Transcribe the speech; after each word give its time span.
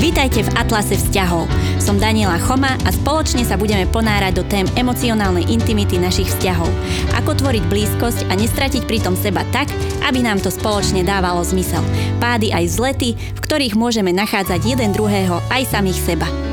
Vítajte 0.00 0.48
v 0.48 0.54
Atlase 0.56 0.96
vzťahov. 0.96 1.44
Som 1.76 2.00
Daniela 2.00 2.40
Choma 2.40 2.72
a 2.72 2.88
spoločne 2.88 3.44
sa 3.44 3.60
budeme 3.60 3.84
ponárať 3.84 4.32
do 4.32 4.44
tém 4.48 4.64
emocionálnej 4.72 5.44
intimity 5.52 6.00
našich 6.00 6.24
vzťahov. 6.24 6.72
Ako 7.20 7.36
tvoriť 7.36 7.68
blízkosť 7.68 8.32
a 8.32 8.34
nestratiť 8.34 8.88
pritom 8.88 9.12
seba 9.12 9.44
tak, 9.52 9.68
aby 10.08 10.24
nám 10.24 10.40
to 10.40 10.48
spoločne 10.48 11.04
dávalo 11.04 11.44
zmysel. 11.44 11.84
Pády 12.16 12.48
aj 12.48 12.64
vzlety, 12.72 13.12
v 13.12 13.40
ktorých 13.44 13.76
môžeme 13.76 14.08
nachádzať 14.16 14.64
jeden 14.64 14.96
druhého 14.96 15.36
aj 15.52 15.68
samých 15.68 16.00
seba. 16.00 16.49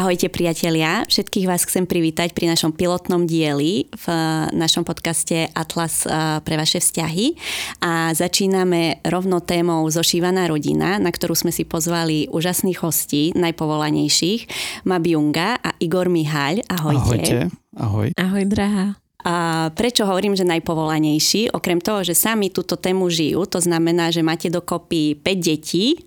Ahojte 0.00 0.32
priatelia, 0.32 1.04
všetkých 1.12 1.44
vás 1.44 1.68
chcem 1.68 1.84
privítať 1.84 2.32
pri 2.32 2.48
našom 2.48 2.72
pilotnom 2.72 3.28
dieli 3.28 3.84
v 3.92 4.06
našom 4.48 4.80
podcaste 4.80 5.52
Atlas 5.52 6.08
eh, 6.08 6.40
pre 6.40 6.56
vaše 6.56 6.80
vzťahy 6.80 7.36
a 7.84 8.08
začíname 8.16 9.04
rovno 9.04 9.44
témou 9.44 9.84
Zošívaná 9.92 10.48
rodina, 10.48 10.96
na 10.96 11.12
ktorú 11.12 11.36
sme 11.36 11.52
si 11.52 11.68
pozvali 11.68 12.32
úžasných 12.32 12.80
hostí, 12.80 13.36
najpovolanejších, 13.36 14.48
Mabiunga 14.88 15.60
a 15.60 15.76
Igor 15.84 16.08
Mihaľ. 16.08 16.64
Ahojte. 16.72 17.04
Ahojte. 17.04 17.36
Ahoj. 17.76 18.08
Ahoj, 18.16 18.42
drahá. 18.48 19.09
A 19.24 19.68
prečo 19.74 20.08
hovorím, 20.08 20.36
že 20.36 20.48
najpovolanejší? 20.48 21.52
Okrem 21.52 21.80
toho, 21.80 22.00
že 22.04 22.16
sami 22.16 22.48
túto 22.48 22.76
tému 22.80 23.12
žijú, 23.12 23.44
to 23.44 23.60
znamená, 23.60 24.08
že 24.08 24.24
máte 24.24 24.48
dokopy 24.48 25.18
5 25.20 25.40
detí, 25.40 26.00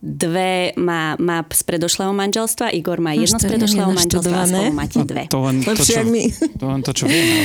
dve 0.00 0.72
má, 0.80 1.16
má 1.20 1.38
z 1.48 1.62
predošlého 1.64 2.12
manželstva, 2.12 2.72
Igor 2.72 3.00
má 3.00 3.12
jedno 3.12 3.36
z 3.36 3.48
predošlého 3.48 3.92
manželstva 3.92 4.36
a 4.36 4.46
spolu 4.48 4.72
máte 4.72 4.98
no, 5.00 5.06
dve. 5.06 5.24
To 5.28 5.40
len 5.44 5.60
to, 5.60 5.72
čo, 5.76 6.00
to, 6.60 6.64
len 6.64 6.80
to, 6.80 6.92
čo 6.96 7.04
vieme. 7.08 7.44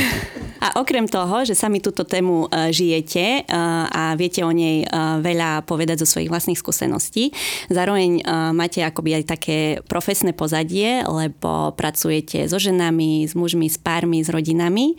A 0.60 0.76
okrem 0.84 1.08
toho, 1.08 1.48
že 1.48 1.56
sami 1.56 1.80
túto 1.80 2.04
tému 2.04 2.52
e, 2.52 2.76
žijete 2.76 3.24
e, 3.24 3.42
a 3.88 4.12
viete 4.20 4.44
o 4.44 4.52
nej 4.52 4.84
e, 4.84 4.88
veľa 5.24 5.64
povedať 5.64 6.04
zo 6.04 6.08
svojich 6.08 6.28
vlastných 6.28 6.60
skúseností, 6.60 7.32
zároveň 7.72 8.22
máte 8.52 8.84
akoby 8.84 9.22
aj 9.22 9.24
také 9.24 9.58
profesné 9.88 10.36
pozadie, 10.36 11.02
lebo 11.08 11.72
pracujete 11.74 12.46
so 12.52 12.60
ženami, 12.60 13.24
s 13.24 13.34
mužmi, 13.34 13.72
s 13.72 13.80
pármi, 13.90 14.22
s 14.22 14.30
rodinami 14.30 14.94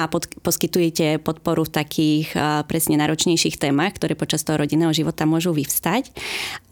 a 0.00 0.08
pod, 0.08 0.24
poskytujete 0.40 1.20
podporu 1.20 1.68
v 1.68 1.76
takých 1.76 2.32
presne 2.64 2.96
náročnejších 2.96 3.60
témach, 3.60 4.00
ktoré 4.00 4.16
počas 4.16 4.40
toho 4.40 4.56
rodinného 4.56 4.96
života 4.96 5.28
môžu 5.28 5.52
vyvstať. 5.52 6.08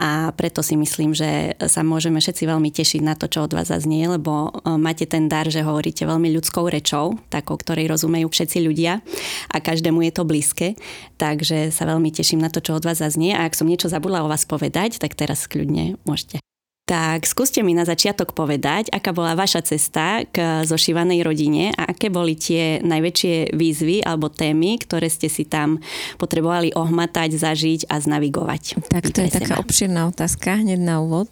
A 0.01 0.33
preto 0.33 0.65
si 0.65 0.81
myslím, 0.81 1.13
že 1.13 1.53
sa 1.69 1.85
môžeme 1.85 2.25
všetci 2.25 2.49
veľmi 2.49 2.73
tešiť 2.73 3.05
na 3.05 3.13
to, 3.13 3.29
čo 3.29 3.45
od 3.45 3.53
vás 3.53 3.69
zaznie, 3.69 4.09
lebo 4.09 4.49
máte 4.81 5.05
ten 5.05 5.29
dar, 5.29 5.45
že 5.53 5.61
hovoríte 5.61 6.09
veľmi 6.09 6.33
ľudskou 6.41 6.73
rečou, 6.73 7.21
takou, 7.29 7.61
ktorej 7.61 7.93
rozumejú 7.93 8.33
všetci 8.33 8.65
ľudia 8.65 9.05
a 9.53 9.57
každému 9.61 10.01
je 10.09 10.13
to 10.17 10.25
blízke. 10.25 10.81
Takže 11.21 11.69
sa 11.69 11.85
veľmi 11.85 12.09
teším 12.09 12.41
na 12.41 12.49
to, 12.49 12.65
čo 12.65 12.81
od 12.81 12.87
vás 12.89 13.05
zaznie 13.05 13.37
a 13.37 13.45
ak 13.45 13.59
som 13.59 13.69
niečo 13.69 13.93
zabudla 13.93 14.25
o 14.25 14.31
vás 14.31 14.49
povedať, 14.49 14.97
tak 15.03 15.19
teraz 15.19 15.45
kľudne 15.45 16.01
môžete. 16.09 16.48
Tak 16.89 17.29
skúste 17.29 17.61
mi 17.61 17.77
na 17.77 17.85
začiatok 17.85 18.33
povedať, 18.33 18.89
aká 18.89 19.13
bola 19.13 19.37
vaša 19.37 19.61
cesta 19.61 20.25
k 20.25 20.65
zošívanej 20.65 21.21
rodine 21.21 21.69
a 21.77 21.93
aké 21.93 22.09
boli 22.09 22.33
tie 22.33 22.81
najväčšie 22.81 23.53
výzvy 23.53 24.01
alebo 24.01 24.33
témy, 24.33 24.81
ktoré 24.81 25.13
ste 25.13 25.29
si 25.29 25.45
tam 25.45 25.85
potrebovali 26.17 26.73
ohmatať, 26.73 27.37
zažiť 27.37 27.93
a 27.93 28.01
znavigovať. 28.01 28.89
Tak 28.89 29.05
to 29.13 29.21
je 29.21 29.29
taká 29.29 29.61
obširná 29.61 30.09
otázka 30.09 30.65
hneď 30.65 30.81
na 30.81 31.05
úvod. 31.05 31.29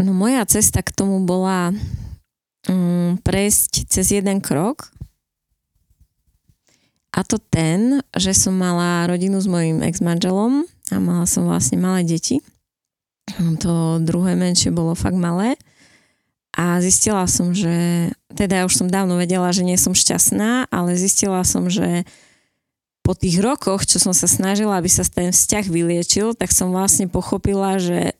No 0.00 0.16
moja 0.16 0.40
cesta 0.48 0.80
k 0.80 0.88
tomu 0.88 1.20
bola 1.28 1.76
um, 2.64 3.20
prejsť 3.20 3.92
cez 3.92 4.08
jeden 4.08 4.40
krok. 4.40 4.88
A 7.12 7.20
to 7.28 7.36
ten, 7.36 8.00
že 8.16 8.32
som 8.32 8.56
mala 8.56 9.04
rodinu 9.04 9.36
s 9.36 9.44
mojim 9.44 9.84
ex-manželom 9.84 10.64
a 10.64 10.96
mala 10.96 11.28
som 11.28 11.44
vlastne 11.44 11.76
malé 11.76 12.08
deti 12.08 12.40
to 13.60 14.02
druhé 14.02 14.34
menšie 14.34 14.72
bolo 14.72 14.96
fakt 14.96 15.16
malé. 15.16 15.54
A 16.58 16.82
zistila 16.82 17.28
som, 17.30 17.54
že 17.54 18.10
teda 18.34 18.62
ja 18.62 18.64
už 18.66 18.74
som 18.74 18.88
dávno 18.90 19.14
vedela, 19.14 19.54
že 19.54 19.62
nie 19.62 19.78
som 19.78 19.94
šťastná, 19.94 20.66
ale 20.74 20.98
zistila 20.98 21.46
som, 21.46 21.70
že 21.70 22.02
po 23.06 23.14
tých 23.14 23.38
rokoch, 23.38 23.86
čo 23.86 24.02
som 24.02 24.10
sa 24.10 24.26
snažila, 24.26 24.76
aby 24.76 24.90
sa 24.90 25.06
ten 25.06 25.30
vzťah 25.30 25.64
vyliečil, 25.70 26.34
tak 26.34 26.50
som 26.50 26.74
vlastne 26.74 27.06
pochopila, 27.06 27.78
že 27.78 28.12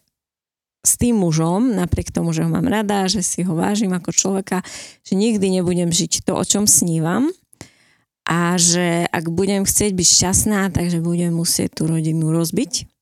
s 0.87 0.95
tým 0.97 1.19
mužom, 1.19 1.75
napriek 1.75 2.15
tomu, 2.15 2.31
že 2.31 2.47
ho 2.47 2.51
mám 2.51 2.65
rada, 2.65 3.11
že 3.11 3.21
si 3.21 3.43
ho 3.43 3.53
vážim 3.53 3.91
ako 3.93 4.15
človeka, 4.15 4.63
že 5.03 5.19
nikdy 5.19 5.61
nebudem 5.61 5.91
žiť 5.91 6.23
to, 6.25 6.33
o 6.39 6.45
čom 6.47 6.65
snívam 6.71 7.29
a 8.25 8.55
že 8.57 9.05
ak 9.11 9.29
budem 9.29 9.67
chcieť 9.67 9.93
byť 9.93 10.09
šťastná, 10.09 10.61
takže 10.71 11.03
budem 11.03 11.35
musieť 11.35 11.83
tú 11.83 11.91
rodinu 11.91 12.31
rozbiť 12.31 12.98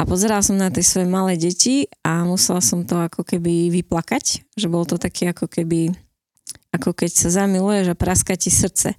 a 0.00 0.08
pozerala 0.08 0.40
som 0.40 0.56
na 0.56 0.72
tie 0.72 0.80
svoje 0.80 1.04
malé 1.04 1.36
deti 1.36 1.84
a 2.00 2.24
musela 2.24 2.64
som 2.64 2.88
to 2.88 2.96
ako 3.04 3.20
keby 3.20 3.68
vyplakať, 3.68 4.48
že 4.56 4.72
bolo 4.72 4.88
to 4.88 4.96
také 4.96 5.28
ako 5.28 5.44
keby, 5.44 5.92
ako 6.72 6.96
keď 6.96 7.10
sa 7.12 7.28
zamiluješ 7.44 7.92
a 7.92 8.00
praska 8.00 8.32
ti 8.32 8.48
srdce. 8.48 8.96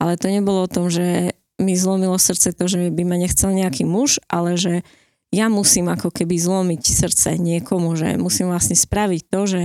Ale 0.00 0.16
to 0.16 0.32
nebolo 0.32 0.64
o 0.64 0.72
tom, 0.72 0.88
že 0.88 1.36
mi 1.60 1.76
zlomilo 1.76 2.16
srdce 2.16 2.56
to, 2.56 2.64
že 2.64 2.88
by 2.88 3.02
ma 3.04 3.20
nechcel 3.20 3.52
nejaký 3.52 3.84
muž, 3.84 4.24
ale 4.24 4.56
že 4.56 4.88
ja 5.28 5.52
musím 5.52 5.92
ako 5.92 6.08
keby 6.08 6.40
zlomiť 6.40 6.80
srdce 6.80 7.36
niekomu, 7.36 7.92
že 7.92 8.16
musím 8.16 8.48
vlastne 8.48 8.72
spraviť 8.72 9.22
to, 9.28 9.40
že, 9.44 9.62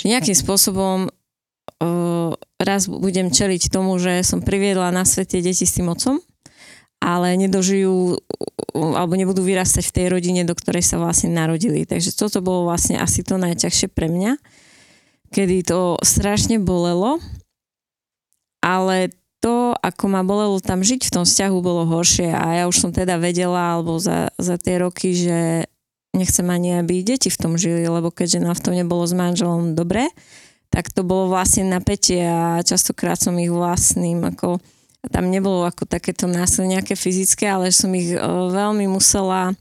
že 0.00 0.04
nejakým 0.08 0.32
spôsobom 0.32 1.12
uh, 1.12 2.32
raz 2.56 2.88
budem 2.88 3.28
čeliť 3.28 3.68
tomu, 3.68 4.00
že 4.00 4.24
som 4.24 4.40
priviedla 4.40 4.88
na 4.88 5.04
svete 5.04 5.44
deti 5.44 5.68
s 5.68 5.76
tým 5.76 5.92
otcom 5.92 6.16
ale 6.98 7.38
nedožijú 7.38 8.18
alebo 8.76 9.16
nebudú 9.16 9.40
vyrastať 9.40 9.84
v 9.88 9.94
tej 9.94 10.06
rodine, 10.12 10.42
do 10.44 10.52
ktorej 10.52 10.84
sa 10.84 11.00
vlastne 11.00 11.32
narodili. 11.32 11.88
Takže 11.88 12.12
toto 12.12 12.44
bolo 12.44 12.68
vlastne 12.68 13.00
asi 13.00 13.24
to 13.24 13.40
najťažšie 13.40 13.88
pre 13.88 14.12
mňa, 14.12 14.36
kedy 15.32 15.64
to 15.64 15.96
strašne 16.04 16.60
bolelo, 16.60 17.20
ale 18.60 19.12
to, 19.38 19.72
ako 19.78 20.04
ma 20.10 20.26
bolelo 20.26 20.58
tam 20.58 20.82
žiť 20.82 21.08
v 21.08 21.14
tom 21.14 21.24
vzťahu, 21.24 21.56
bolo 21.62 21.86
horšie 21.86 22.34
a 22.34 22.62
ja 22.62 22.64
už 22.66 22.76
som 22.76 22.90
teda 22.90 23.16
vedela, 23.22 23.78
alebo 23.78 23.96
za, 24.02 24.34
za 24.34 24.58
tie 24.58 24.82
roky, 24.82 25.14
že 25.14 25.70
nechcem 26.10 26.46
ani, 26.50 26.82
aby 26.82 27.06
deti 27.06 27.30
v 27.30 27.38
tom 27.38 27.54
žili, 27.54 27.86
lebo 27.86 28.10
keďže 28.10 28.42
nám 28.42 28.58
v 28.58 28.64
tom 28.66 28.74
nebolo 28.74 29.06
s 29.06 29.14
manželom 29.14 29.78
dobre, 29.78 30.10
tak 30.68 30.90
to 30.90 31.06
bolo 31.06 31.30
vlastne 31.30 31.70
napätie 31.70 32.26
a 32.26 32.60
častokrát 32.66 33.16
som 33.16 33.38
ich 33.38 33.48
vlastným 33.48 34.26
ako 34.26 34.58
tam 35.06 35.30
nebolo 35.30 35.62
ako 35.62 35.86
takéto 35.86 36.26
násilie 36.26 36.78
nejaké 36.78 36.98
fyzické, 36.98 37.46
ale 37.46 37.70
som 37.70 37.90
ich 37.94 38.10
e, 38.12 38.18
veľmi 38.50 38.90
musela 38.90 39.54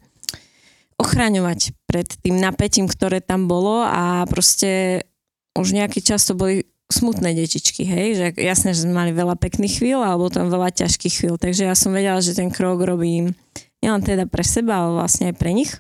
ochraňovať 0.98 1.78
pred 1.86 2.10
tým 2.26 2.42
napätím, 2.42 2.90
ktoré 2.90 3.22
tam 3.22 3.46
bolo 3.46 3.86
a 3.86 4.26
proste 4.26 5.06
už 5.54 5.78
nejaký 5.78 6.02
čas 6.02 6.26
to 6.26 6.34
boli 6.34 6.66
smutné 6.88 7.36
detičky, 7.36 7.84
hej, 7.84 8.08
že 8.16 8.26
jasné, 8.40 8.72
že 8.72 8.88
sme 8.88 8.96
mali 8.96 9.12
veľa 9.12 9.36
pekných 9.36 9.84
chvíľ, 9.84 10.08
alebo 10.08 10.32
tam 10.32 10.48
veľa 10.48 10.72
ťažkých 10.72 11.14
chvíľ, 11.22 11.36
takže 11.36 11.68
ja 11.68 11.76
som 11.76 11.92
vedela, 11.92 12.24
že 12.24 12.38
ten 12.38 12.48
krok 12.48 12.80
robím 12.80 13.36
nielen 13.84 14.02
teda 14.02 14.26
pre 14.26 14.42
seba, 14.42 14.88
ale 14.88 15.04
vlastne 15.04 15.30
aj 15.30 15.36
pre 15.36 15.52
nich. 15.52 15.72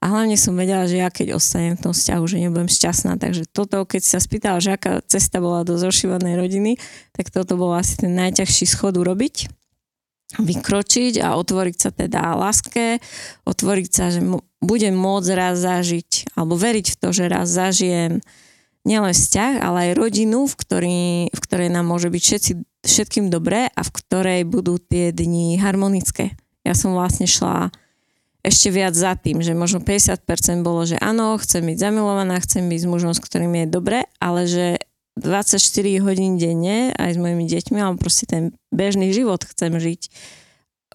A 0.00 0.08
hlavne 0.08 0.40
som 0.40 0.56
vedela, 0.56 0.88
že 0.88 0.96
ja 0.96 1.12
keď 1.12 1.36
ostanem 1.36 1.76
v 1.76 1.84
tom 1.84 1.92
vzťahu, 1.92 2.24
že 2.24 2.40
nebudem 2.40 2.72
šťastná. 2.72 3.20
Takže 3.20 3.44
toto, 3.52 3.84
keď 3.84 4.00
sa 4.00 4.16
spýtala, 4.16 4.56
že 4.56 4.72
aká 4.72 5.04
cesta 5.04 5.44
bola 5.44 5.60
do 5.60 5.76
zošívanej 5.76 6.40
rodiny, 6.40 6.80
tak 7.12 7.28
toto 7.28 7.60
bol 7.60 7.76
asi 7.76 8.00
ten 8.00 8.16
najťažší 8.16 8.64
schod 8.64 8.96
urobiť 8.96 9.52
vykročiť 10.38 11.18
a 11.26 11.34
otvoriť 11.34 11.76
sa 11.76 11.90
teda 11.90 12.38
láske, 12.38 13.02
otvoriť 13.42 13.90
sa, 13.90 14.14
že 14.14 14.22
budem 14.62 14.94
môcť 14.94 15.30
raz 15.34 15.58
zažiť, 15.58 16.38
alebo 16.38 16.54
veriť 16.54 16.86
v 16.94 16.98
to, 17.02 17.08
že 17.10 17.24
raz 17.26 17.50
zažijem 17.50 18.22
nielen 18.86 19.10
vzťah, 19.10 19.58
ale 19.58 19.90
aj 19.90 19.98
rodinu, 19.98 20.46
v, 20.46 20.54
ktorý, 20.54 20.98
v 21.34 21.40
ktorej 21.42 21.68
nám 21.74 21.90
môže 21.90 22.08
byť 22.08 22.22
všetci, 22.22 22.52
všetkým 22.86 23.26
dobré 23.28 23.68
a 23.74 23.80
v 23.82 23.90
ktorej 23.90 24.40
budú 24.46 24.78
tie 24.78 25.10
dni 25.10 25.58
harmonické. 25.58 26.38
Ja 26.62 26.78
som 26.78 26.94
vlastne 26.94 27.26
šla 27.26 27.74
ešte 28.40 28.72
viac 28.72 28.96
za 28.96 29.12
tým, 29.16 29.44
že 29.44 29.52
možno 29.52 29.84
50% 29.84 30.64
bolo, 30.64 30.88
že 30.88 30.96
áno, 30.96 31.36
chcem 31.36 31.60
byť 31.60 31.76
zamilovaná, 31.76 32.40
chcem 32.40 32.68
byť 32.72 32.80
s 32.80 32.86
mužom, 32.88 33.12
s 33.12 33.20
ktorým 33.20 33.52
je 33.52 33.66
dobre, 33.68 33.98
ale 34.16 34.48
že 34.48 34.80
24 35.20 35.60
hodín 36.00 36.40
denne 36.40 36.96
aj 36.96 37.16
s 37.16 37.18
mojimi 37.20 37.44
deťmi, 37.44 37.76
alebo 37.76 38.00
proste 38.00 38.24
ten 38.24 38.56
bežný 38.72 39.12
život 39.12 39.44
chcem 39.44 39.76
žiť 39.76 40.00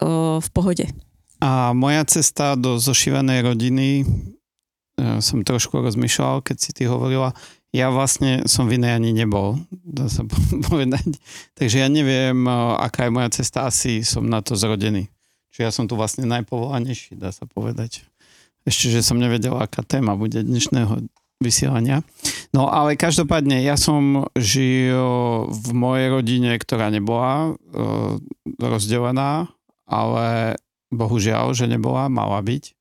o, 0.01 0.41
v 0.41 0.47
pohode. 0.49 0.85
A 1.43 1.75
moja 1.77 2.01
cesta 2.09 2.57
do 2.57 2.81
zošívanej 2.81 3.45
rodiny, 3.45 4.07
ja 4.97 5.19
e, 5.19 5.21
som 5.21 5.45
trošku 5.45 5.77
rozmýšľal, 5.83 6.41
keď 6.41 6.57
si 6.57 6.71
ty 6.73 6.89
hovorila, 6.89 7.35
ja 7.75 7.91
vlastne 7.91 8.47
som 8.47 8.71
v 8.71 8.79
inej 8.79 8.95
ani 8.95 9.11
nebol, 9.11 9.59
dá 9.69 10.07
sa 10.07 10.23
povedať. 10.71 11.19
Takže 11.59 11.83
ja 11.83 11.89
neviem, 11.91 12.47
aká 12.79 13.05
je 13.05 13.13
moja 13.13 13.29
cesta, 13.35 13.67
asi 13.67 14.01
som 14.01 14.25
na 14.25 14.39
to 14.39 14.55
zrodený. 14.55 15.11
Čiže 15.55 15.63
ja 15.63 15.71
som 15.71 15.87
tu 15.87 15.95
vlastne 15.95 16.27
najpovolanejší, 16.27 17.15
dá 17.15 17.31
sa 17.31 17.47
povedať. 17.47 18.03
Ešte, 18.67 18.91
že 18.91 18.99
som 18.99 19.15
nevedel, 19.15 19.55
aká 19.55 19.87
téma 19.87 20.19
bude 20.19 20.43
dnešného 20.43 21.07
vysielania. 21.39 22.03
No 22.51 22.67
ale 22.67 22.99
každopádne, 22.99 23.63
ja 23.63 23.79
som 23.79 24.27
žil 24.35 24.99
v 25.47 25.67
mojej 25.71 26.07
rodine, 26.11 26.51
ktorá 26.59 26.91
nebola 26.91 27.55
uh, 27.55 28.19
rozdelená 28.59 29.55
ale 29.85 30.57
bohužiaľ, 30.89 31.53
že 31.53 31.69
nebola, 31.69 32.09
mala 32.09 32.41
byť. 32.41 32.73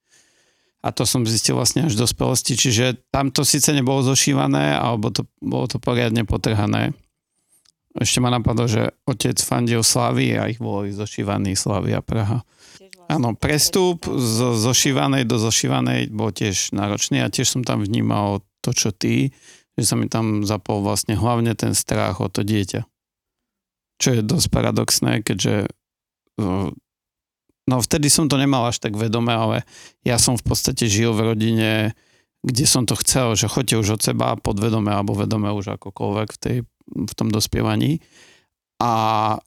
A 0.85 0.93
to 0.93 1.09
som 1.09 1.25
zistil 1.25 1.56
vlastne 1.56 1.88
až 1.88 1.97
do 1.97 2.05
dospelosti, 2.05 2.61
čiže 2.61 3.09
tam 3.09 3.32
to 3.32 3.41
síce 3.41 3.73
nebolo 3.73 4.05
zošívané, 4.05 4.77
alebo 4.77 5.09
to, 5.09 5.25
bolo 5.41 5.65
to 5.65 5.81
poriadne 5.81 6.29
potrhané. 6.29 6.93
Ešte 7.97 8.20
ma 8.20 8.29
napadlo, 8.29 8.69
že 8.69 8.93
otec 9.09 9.38
fandil 9.41 9.81
Slavy 9.81 10.37
a 10.37 10.50
ich 10.50 10.61
boli 10.61 10.93
zošívaní 10.93 11.56
Slavy 11.56 11.97
a 11.97 12.05
Praha. 12.05 12.44
Áno, 13.15 13.39
prestup 13.39 14.11
z 14.11 14.59
zošívanej 14.59 15.23
do 15.23 15.39
zošívanej 15.39 16.11
bol 16.11 16.35
tiež 16.35 16.75
náročný 16.75 17.23
a 17.23 17.31
tiež 17.31 17.47
som 17.47 17.63
tam 17.63 17.79
vnímal 17.87 18.43
to, 18.59 18.75
čo 18.75 18.91
ty, 18.91 19.31
že 19.79 19.85
sa 19.87 19.95
mi 19.95 20.11
tam 20.11 20.43
zapol 20.43 20.83
vlastne 20.83 21.15
hlavne 21.15 21.55
ten 21.55 21.79
strach 21.79 22.19
o 22.19 22.27
to 22.27 22.43
dieťa. 22.43 22.83
Čo 24.03 24.19
je 24.19 24.23
dosť 24.27 24.51
paradoxné, 24.51 25.23
keďže 25.23 25.71
no 27.71 27.77
vtedy 27.79 28.11
som 28.11 28.27
to 28.27 28.35
nemal 28.35 28.67
až 28.67 28.83
tak 28.83 28.99
vedome, 28.99 29.31
ale 29.31 29.63
ja 30.03 30.19
som 30.19 30.35
v 30.35 30.43
podstate 30.51 30.91
žil 30.91 31.15
v 31.15 31.31
rodine, 31.31 31.95
kde 32.43 32.67
som 32.67 32.83
to 32.83 32.99
chcel, 32.99 33.39
že 33.39 33.47
choďte 33.47 33.79
už 33.79 33.89
od 33.95 34.03
seba 34.03 34.35
podvedome 34.35 34.91
alebo 34.91 35.15
vedome 35.15 35.55
už 35.55 35.79
akokoľvek 35.79 36.29
v, 36.35 36.39
tej, 36.43 36.57
v 36.91 37.13
tom 37.15 37.31
dospievaní. 37.31 38.03
A 38.83 38.91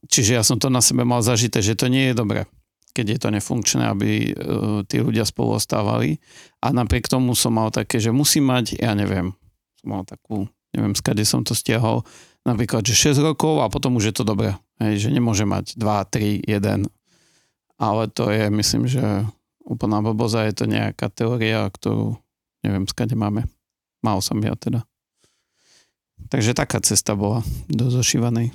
čiže 0.08 0.40
ja 0.40 0.44
som 0.48 0.56
to 0.56 0.72
na 0.72 0.80
sebe 0.80 1.04
mal 1.04 1.20
zažité, 1.20 1.60
že 1.60 1.76
to 1.76 1.92
nie 1.92 2.10
je 2.10 2.16
dobré 2.16 2.48
keď 2.98 3.06
je 3.14 3.20
to 3.22 3.30
nefunkčné, 3.30 3.84
aby 3.86 4.34
uh, 4.34 4.82
tí 4.90 4.98
ľudia 4.98 5.22
spolu 5.22 5.62
ostávali. 5.62 6.18
A 6.66 6.74
napriek 6.74 7.06
tomu 7.06 7.38
som 7.38 7.54
mal 7.54 7.70
také, 7.70 8.02
že 8.02 8.10
musím 8.10 8.50
mať, 8.50 8.82
ja 8.82 8.98
neviem, 8.98 9.38
som 9.78 9.88
mal 9.94 10.02
takú, 10.02 10.50
neviem, 10.74 10.98
skade 10.98 11.22
som 11.22 11.46
to 11.46 11.54
stiahol, 11.54 12.02
napríklad, 12.42 12.82
že 12.82 13.14
6 13.14 13.22
rokov 13.22 13.62
a 13.62 13.70
potom 13.70 13.94
už 14.02 14.10
je 14.10 14.16
to 14.18 14.26
dobré. 14.26 14.58
Hej, 14.82 15.06
že 15.06 15.10
nemôže 15.14 15.46
mať 15.46 15.78
2, 15.78 16.42
3, 16.42 16.50
1. 16.50 16.90
Ale 17.78 18.04
to 18.10 18.34
je, 18.34 18.50
myslím, 18.50 18.90
že 18.90 19.06
úplná 19.62 20.02
blboza, 20.02 20.50
je 20.50 20.58
to 20.58 20.66
nejaká 20.66 21.14
teória, 21.14 21.70
ktorú 21.70 22.18
neviem, 22.68 22.84
skade 22.90 23.16
máme. 23.16 23.46
Mal 24.04 24.20
som 24.20 24.38
ja 24.44 24.54
teda. 24.60 24.86
Takže 26.28 26.58
taká 26.58 26.82
cesta 26.82 27.14
bola 27.14 27.46
do 27.70 27.88
zošívanej. 27.88 28.52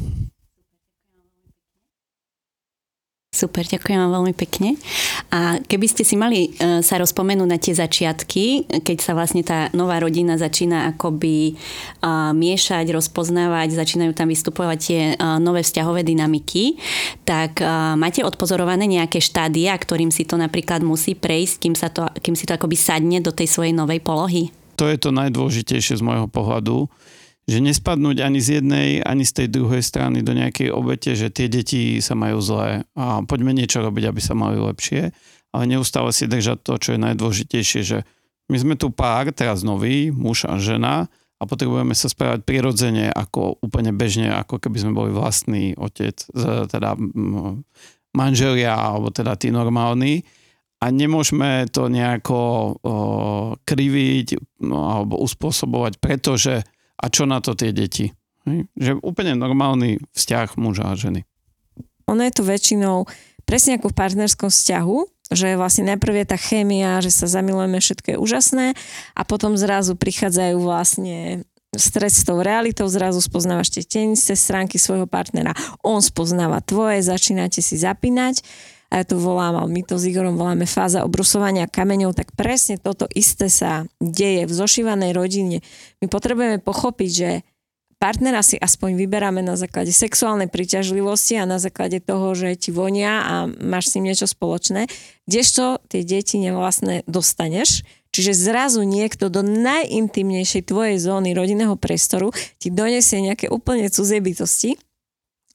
Super, 3.32 3.64
ďakujem 3.64 3.96
vám 3.96 4.12
veľmi 4.12 4.36
pekne. 4.36 4.76
A 5.32 5.56
keby 5.64 5.88
ste 5.88 6.04
si 6.04 6.20
mali 6.20 6.52
uh, 6.52 6.84
sa 6.84 7.00
rozpomenúť 7.00 7.48
na 7.48 7.56
tie 7.56 7.72
začiatky, 7.72 8.68
keď 8.84 8.96
sa 9.00 9.16
vlastne 9.16 9.40
tá 9.40 9.72
nová 9.72 10.04
rodina 10.04 10.36
začína 10.36 10.92
akoby 10.92 11.56
uh, 11.56 12.36
miešať, 12.36 12.92
rozpoznávať, 12.92 13.72
začínajú 13.72 14.12
tam 14.12 14.28
vystupovať 14.28 14.78
tie 14.84 15.02
uh, 15.16 15.40
nové 15.40 15.64
vzťahové 15.64 16.04
dynamiky, 16.04 16.76
tak 17.24 17.64
máte 17.96 18.20
odpozorované 18.20 18.84
nejaké 18.84 19.16
štádia, 19.16 19.72
ktorým 19.80 20.12
si 20.12 20.28
to 20.28 20.36
napríklad 20.36 20.84
musí 20.84 21.16
prejsť, 21.16 21.54
kým, 21.64 21.72
sa 21.72 21.88
to, 21.88 22.12
kým 22.20 22.36
si 22.36 22.44
to 22.44 22.52
akoby 22.52 22.76
sadne 22.76 23.24
do 23.24 23.32
tej 23.32 23.48
svojej 23.48 23.72
novej 23.72 24.04
polohy? 24.04 24.52
To 24.76 24.84
je 24.84 25.00
to 25.00 25.08
najdôležitejšie 25.08 25.96
z 25.96 26.04
môjho 26.04 26.28
pohľadu 26.28 26.84
že 27.42 27.58
nespadnúť 27.58 28.22
ani 28.22 28.38
z 28.38 28.62
jednej, 28.62 28.88
ani 29.02 29.26
z 29.26 29.42
tej 29.42 29.48
druhej 29.50 29.82
strany 29.82 30.22
do 30.22 30.30
nejakej 30.30 30.70
obete, 30.70 31.18
že 31.18 31.26
tie 31.28 31.50
deti 31.50 31.98
sa 31.98 32.14
majú 32.14 32.38
zlé. 32.38 32.86
A 32.94 33.26
poďme 33.26 33.50
niečo 33.50 33.82
robiť, 33.82 34.04
aby 34.08 34.20
sa 34.22 34.38
mali 34.38 34.62
lepšie, 34.62 35.10
ale 35.50 35.64
neustále 35.66 36.14
si 36.14 36.30
držať 36.30 36.62
to, 36.62 36.74
čo 36.78 36.88
je 36.94 37.02
najdôležitejšie, 37.02 37.80
že 37.82 37.98
my 38.46 38.56
sme 38.58 38.74
tu 38.78 38.94
pár, 38.94 39.30
teraz 39.34 39.66
nový, 39.66 40.14
muž 40.14 40.46
a 40.46 40.58
žena 40.62 41.10
a 41.38 41.42
potrebujeme 41.42 41.90
sa 41.98 42.06
správať 42.06 42.46
prirodzene, 42.46 43.10
ako 43.10 43.58
úplne 43.58 43.90
bežne, 43.90 44.30
ako 44.30 44.62
keby 44.62 44.78
sme 44.78 44.92
boli 44.94 45.10
vlastný 45.10 45.74
otec, 45.74 46.14
teda 46.70 46.94
manželia, 48.14 48.78
alebo 48.78 49.10
teda 49.10 49.34
tí 49.34 49.50
normálni. 49.50 50.22
A 50.82 50.90
nemôžeme 50.90 51.70
to 51.70 51.86
nejako 51.86 52.38
o, 52.38 52.54
kriviť 53.62 54.34
no, 54.66 54.90
alebo 54.90 55.14
uspôsobovať, 55.22 56.02
pretože 56.02 56.66
a 57.02 57.06
čo 57.10 57.26
na 57.26 57.42
to 57.42 57.58
tie 57.58 57.74
deti? 57.74 58.14
Že 58.78 59.02
úplne 59.02 59.34
normálny 59.34 59.98
vzťah 60.14 60.54
muža 60.58 60.86
a 60.86 60.94
ženy. 60.94 61.26
Ono 62.06 62.22
je 62.22 62.32
to 62.34 62.42
väčšinou 62.46 63.06
presne 63.42 63.76
ako 63.76 63.90
v 63.90 63.98
partnerskom 63.98 64.48
vzťahu, 64.48 64.98
že 65.32 65.58
vlastne 65.58 65.88
najprv 65.92 66.22
je 66.22 66.26
tá 66.28 66.38
chémia, 66.38 67.02
že 67.02 67.10
sa 67.10 67.26
zamilujeme, 67.26 67.80
všetko 67.80 68.16
je 68.16 68.18
úžasné 68.20 68.66
a 69.16 69.22
potom 69.26 69.58
zrazu 69.58 69.98
prichádzajú 69.98 70.56
vlastne 70.60 71.44
stred 71.72 72.12
s 72.12 72.22
tou 72.28 72.44
realitou, 72.44 72.84
zrazu 72.84 73.24
spoznávaš 73.24 73.72
tie 73.72 73.82
tenisté 73.84 74.36
stránky 74.36 74.76
svojho 74.76 75.08
partnera, 75.08 75.56
on 75.80 76.04
spoznáva 76.04 76.60
tvoje, 76.60 77.00
začínate 77.00 77.64
si 77.64 77.80
zapínať 77.80 78.44
a 78.92 79.00
ja 79.00 79.04
to 79.08 79.16
volám, 79.16 79.56
ale 79.56 79.72
my 79.72 79.82
to 79.88 79.96
s 79.96 80.04
Igorom 80.04 80.36
voláme 80.36 80.68
fáza 80.68 81.00
obrusovania 81.00 81.64
kameňov, 81.64 82.12
tak 82.12 82.36
presne 82.36 82.76
toto 82.76 83.08
isté 83.08 83.48
sa 83.48 83.88
deje 83.96 84.44
v 84.44 84.52
zošívanej 84.52 85.16
rodine. 85.16 85.64
My 86.04 86.12
potrebujeme 86.12 86.60
pochopiť, 86.60 87.10
že 87.10 87.30
partnera 87.96 88.44
si 88.44 88.60
aspoň 88.60 89.00
vyberáme 89.00 89.40
na 89.40 89.56
základe 89.56 89.96
sexuálnej 89.96 90.52
príťažlivosti 90.52 91.40
a 91.40 91.48
na 91.48 91.56
základe 91.56 92.04
toho, 92.04 92.36
že 92.36 92.52
ti 92.60 92.68
vonia 92.68 93.24
a 93.24 93.34
máš 93.48 93.88
s 93.88 93.94
ním 93.96 94.12
niečo 94.12 94.28
spoločné, 94.28 94.92
kdežto 95.24 95.80
tie 95.88 96.04
deti 96.04 96.36
nevlastné 96.36 97.08
dostaneš, 97.08 97.80
Čiže 98.12 98.36
zrazu 98.36 98.84
niekto 98.84 99.32
do 99.32 99.40
najintimnejšej 99.40 100.68
tvojej 100.68 101.00
zóny 101.00 101.32
rodinného 101.32 101.80
priestoru 101.80 102.28
ti 102.60 102.68
donesie 102.68 103.24
nejaké 103.24 103.48
úplne 103.48 103.88
cudzie 103.88 104.20
bytosti 104.20 104.76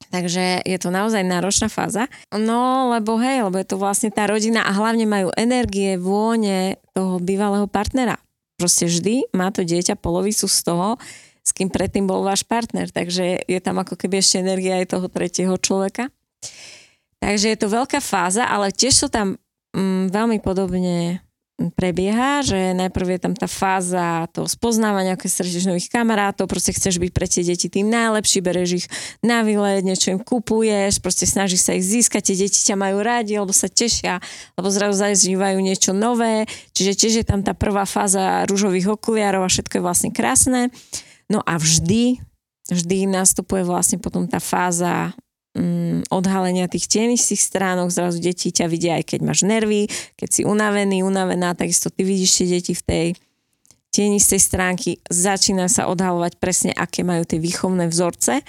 Takže 0.07 0.63
je 0.63 0.77
to 0.79 0.89
naozaj 0.89 1.19
náročná 1.23 1.67
fáza. 1.67 2.07
No, 2.31 2.91
lebo 2.95 3.19
hej, 3.19 3.43
lebo 3.43 3.59
je 3.59 3.67
to 3.67 3.77
vlastne 3.79 4.07
tá 4.07 4.23
rodina 4.27 4.63
a 4.63 4.71
hlavne 4.71 5.03
majú 5.03 5.29
energie, 5.35 5.99
vône 5.99 6.79
toho 6.95 7.19
bývalého 7.19 7.67
partnera. 7.67 8.15
Proste 8.57 8.87
vždy 8.87 9.29
má 9.35 9.51
to 9.51 9.67
dieťa 9.67 9.99
polovicu 9.99 10.47
z 10.47 10.59
toho, 10.63 10.97
s 11.43 11.51
kým 11.53 11.69
predtým 11.69 12.07
bol 12.07 12.23
váš 12.23 12.47
partner. 12.47 12.89
Takže 12.89 13.45
je 13.45 13.59
tam 13.59 13.83
ako 13.83 13.99
keby 13.99 14.23
ešte 14.23 14.41
energia 14.41 14.79
aj 14.79 14.95
toho 14.95 15.07
tretieho 15.11 15.55
človeka. 15.59 16.09
Takže 17.21 17.53
je 17.53 17.57
to 17.59 17.67
veľká 17.67 17.99
fáza, 17.99 18.47
ale 18.47 18.71
tiež 18.71 18.93
sú 18.93 19.07
tam 19.11 19.35
mm, 19.75 20.13
veľmi 20.13 20.37
podobne 20.39 21.21
prebieha, 21.57 22.45
že 22.45 22.77
najprv 22.77 23.17
je 23.17 23.19
tam 23.19 23.33
tá 23.33 23.49
fáza 23.49 24.29
to 24.29 24.45
spoznávania, 24.45 25.17
ako 25.17 25.25
stretneš 25.25 25.65
nových 25.65 25.89
kamarátov, 25.89 26.45
proste 26.45 26.69
chceš 26.69 27.01
byť 27.01 27.11
pre 27.11 27.25
tie 27.25 27.41
deti 27.41 27.65
tým 27.65 27.89
najlepší, 27.89 28.45
bereš 28.45 28.69
ich 28.77 28.87
na 29.25 29.41
výlet, 29.41 29.81
niečo 29.81 30.13
im 30.13 30.21
kupuješ, 30.21 31.01
proste 31.01 31.25
snažíš 31.25 31.65
sa 31.65 31.73
ich 31.73 31.81
získať, 31.81 32.29
tie 32.29 32.45
deti 32.45 32.61
ťa 32.61 32.77
majú 32.77 33.01
rádi, 33.01 33.41
lebo 33.41 33.49
sa 33.49 33.65
tešia, 33.65 34.21
lebo 34.53 34.69
zrazu 34.69 35.01
zažívajú 35.01 35.57
niečo 35.57 35.97
nové, 35.97 36.45
čiže 36.77 36.93
tiež 36.93 37.13
je 37.21 37.25
tam 37.25 37.41
tá 37.41 37.57
prvá 37.57 37.89
fáza 37.89 38.45
rúžových 38.45 38.93
okuliarov 38.93 39.41
a 39.41 39.49
všetko 39.49 39.81
je 39.81 39.85
vlastne 39.85 40.09
krásne. 40.13 40.69
No 41.25 41.41
a 41.41 41.57
vždy, 41.57 42.21
vždy 42.69 43.09
nastupuje 43.09 43.65
vlastne 43.65 43.97
potom 43.97 44.29
tá 44.29 44.37
fáza 44.37 45.17
mm, 45.57 46.13
odhalenia 46.13 46.69
tých 46.69 46.85
tienistých 46.85 47.41
stránok, 47.41 47.89
zrazu 47.89 48.21
deti 48.21 48.53
ťa 48.53 48.69
vidia 48.69 49.01
aj 49.01 49.17
keď 49.17 49.19
máš 49.25 49.41
nervy, 49.41 49.89
keď 50.13 50.29
si 50.29 50.41
unavený, 50.45 51.01
unavená, 51.01 51.57
takisto 51.57 51.89
ty 51.89 52.05
vidíš 52.05 52.41
tie 52.43 52.47
deti 52.47 52.73
v 52.77 52.83
tej 52.85 53.07
tienistej 53.89 54.37
stránky, 54.37 55.01
začína 55.09 55.65
sa 55.65 55.89
odhalovať 55.89 56.37
presne, 56.37 56.71
aké 56.77 57.01
majú 57.01 57.25
tie 57.25 57.41
výchovné 57.41 57.89
vzorce 57.89 58.45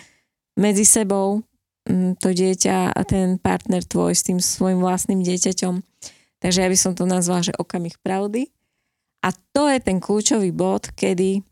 medzi 0.60 0.84
sebou, 0.84 1.40
mm, 1.88 2.20
to 2.20 2.36
dieťa 2.36 2.92
a 2.92 3.00
ten 3.08 3.40
partner 3.40 3.80
tvoj 3.80 4.12
s 4.12 4.28
tým 4.28 4.38
svojim 4.42 4.84
vlastným 4.84 5.24
dieťaťom. 5.24 5.80
Takže 6.38 6.58
ja 6.62 6.68
by 6.68 6.78
som 6.78 6.92
to 6.92 7.08
nazvala, 7.08 7.48
že 7.48 7.56
okamih 7.56 7.96
pravdy. 8.04 8.52
A 9.24 9.34
to 9.34 9.66
je 9.66 9.82
ten 9.82 9.98
kľúčový 9.98 10.54
bod, 10.54 10.94
kedy 10.94 11.42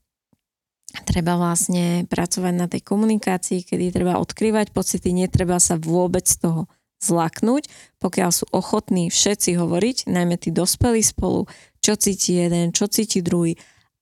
treba 1.02 1.36
vlastne 1.36 2.06
pracovať 2.06 2.54
na 2.54 2.66
tej 2.70 2.86
komunikácii, 2.86 3.66
kedy 3.66 3.92
treba 3.92 4.16
odkrývať 4.22 4.72
pocity, 4.72 5.12
netreba 5.12 5.60
sa 5.60 5.76
vôbec 5.76 6.24
toho 6.24 6.70
zlaknúť, 7.02 7.68
pokiaľ 8.00 8.30
sú 8.32 8.44
ochotní 8.54 9.12
všetci 9.12 9.58
hovoriť, 9.60 10.08
najmä 10.08 10.40
tí 10.40 10.48
dospelí 10.48 11.04
spolu, 11.04 11.44
čo 11.84 11.92
cíti 11.98 12.40
jeden, 12.40 12.72
čo 12.72 12.88
cíti 12.88 13.20
druhý. 13.20 13.58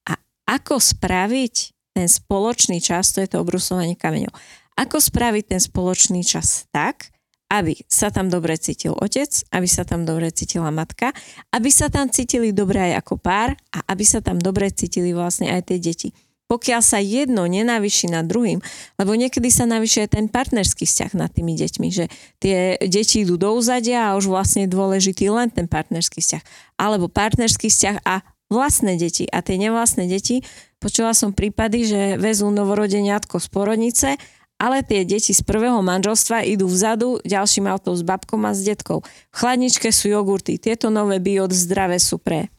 A 0.07 0.15
ako 0.47 0.79
spraviť 0.79 1.75
ten 1.95 2.07
spoločný 2.07 2.79
čas, 2.79 3.11
to 3.15 3.23
je 3.23 3.31
to 3.35 3.43
obrusovanie 3.43 3.99
kameňov, 3.99 4.35
ako 4.79 4.99
spraviť 4.99 5.45
ten 5.55 5.61
spoločný 5.63 6.23
čas 6.27 6.67
tak, 6.71 7.15
aby 7.55 7.79
sa 7.87 8.11
tam 8.11 8.27
dobre 8.27 8.59
cítil 8.59 8.99
otec, 8.99 9.31
aby 9.55 9.69
sa 9.71 9.87
tam 9.87 10.03
dobre 10.03 10.35
cítila 10.35 10.75
matka, 10.75 11.15
aby 11.55 11.71
sa 11.71 11.87
tam 11.87 12.11
cítili 12.11 12.51
dobre 12.51 12.91
aj 12.91 13.05
ako 13.05 13.15
pár 13.21 13.55
a 13.71 13.79
aby 13.95 14.03
sa 14.03 14.19
tam 14.19 14.43
dobre 14.43 14.75
cítili 14.75 15.15
vlastne 15.15 15.55
aj 15.55 15.71
tie 15.71 15.79
deti 15.79 16.09
pokiaľ 16.45 16.81
sa 16.85 17.01
jedno 17.01 17.49
nenávyší 17.49 18.13
nad 18.13 18.29
druhým, 18.29 18.61
lebo 19.01 19.17
niekedy 19.17 19.49
sa 19.49 19.65
navyšuje 19.65 20.07
ten 20.13 20.27
partnerský 20.29 20.85
vzťah 20.85 21.13
nad 21.17 21.33
tými 21.33 21.57
deťmi, 21.57 21.89
že 21.89 22.13
tie 22.39 22.77
deti 22.85 23.25
idú 23.25 23.41
do 23.41 23.57
úzadia 23.57 24.13
a 24.13 24.17
už 24.21 24.29
vlastne 24.29 24.69
je 24.69 24.75
dôležitý 24.75 25.33
len 25.33 25.49
ten 25.49 25.65
partnerský 25.65 26.21
vzťah. 26.21 26.43
Alebo 26.77 27.09
partnerský 27.09 27.73
vzťah 27.73 27.97
a 28.05 28.21
vlastné 28.53 29.01
deti. 29.01 29.25
A 29.33 29.41
tie 29.41 29.57
nevlastné 29.57 30.05
deti, 30.05 30.45
počula 30.77 31.17
som 31.17 31.33
prípady, 31.33 31.89
že 31.89 32.01
vezú 32.21 32.53
novorodeniatko 32.53 33.41
z 33.41 33.49
porodnice 33.49 34.09
ale 34.55 34.87
tie 34.87 35.03
deti 35.03 35.35
z 35.35 35.43
prvého 35.43 35.83
manželstva 35.83 36.47
idú 36.47 36.71
vzadu 36.71 37.19
ďalším 37.27 37.67
autom 37.67 37.99
s 37.99 38.07
babkou 38.07 38.39
a 38.47 38.55
s 38.55 38.63
detkou. 38.63 39.03
V 39.03 39.35
chladničke 39.35 39.91
sú 39.91 40.09
jogurty, 40.09 40.63
tieto 40.63 40.95
nové 40.95 41.19
biod 41.19 41.51
zdravé 41.51 41.99
sú 41.99 42.23
pre 42.23 42.55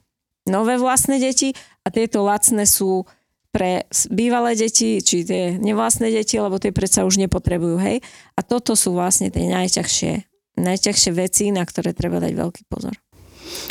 nové 0.46 0.78
vlastné 0.78 1.18
deti 1.18 1.56
a 1.82 1.90
tieto 1.90 2.22
lacné 2.22 2.68
sú 2.70 3.08
pre 3.56 3.88
bývalé 4.12 4.60
deti, 4.60 5.00
či 5.00 5.24
tie 5.24 5.56
nevlastné 5.56 6.12
deti, 6.12 6.36
lebo 6.36 6.60
tie 6.60 6.76
predsa 6.76 7.08
už 7.08 7.16
nepotrebujú, 7.24 7.80
hej. 7.80 8.04
A 8.36 8.44
toto 8.44 8.76
sú 8.76 8.92
vlastne 8.92 9.32
tie 9.32 9.48
najťažšie, 9.48 10.14
najťažšie 10.60 11.12
veci, 11.16 11.56
na 11.56 11.64
ktoré 11.64 11.96
treba 11.96 12.20
dať 12.20 12.36
veľký 12.36 12.68
pozor. 12.68 13.00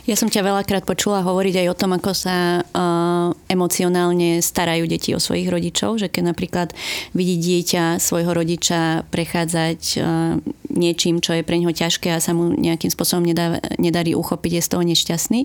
Ja 0.05 0.15
som 0.21 0.29
ťa 0.29 0.45
veľakrát 0.45 0.85
počula 0.85 1.25
hovoriť 1.25 1.65
aj 1.65 1.67
o 1.73 1.79
tom, 1.79 1.97
ako 1.97 2.13
sa 2.13 2.61
uh, 2.61 3.33
emocionálne 3.49 4.45
starajú 4.45 4.85
deti 4.85 5.17
o 5.17 5.23
svojich 5.23 5.49
rodičov, 5.49 5.97
že 5.97 6.13
keď 6.13 6.23
napríklad 6.35 6.69
vidí 7.17 7.41
dieťa 7.41 7.97
svojho 7.99 8.33
rodiča 8.37 9.09
prechádzať 9.09 9.81
uh, 9.99 10.39
niečím, 10.75 11.23
čo 11.23 11.39
je 11.39 11.47
pre 11.47 11.57
neho 11.57 11.71
ťažké 11.71 12.11
a 12.13 12.21
sa 12.21 12.35
mu 12.35 12.53
nejakým 12.53 12.91
spôsobom 12.91 13.23
nedá, 13.23 13.63
nedarí 13.79 14.13
uchopiť, 14.13 14.59
je 14.59 14.63
z 14.67 14.71
toho 14.75 14.83
nešťastný, 14.83 15.41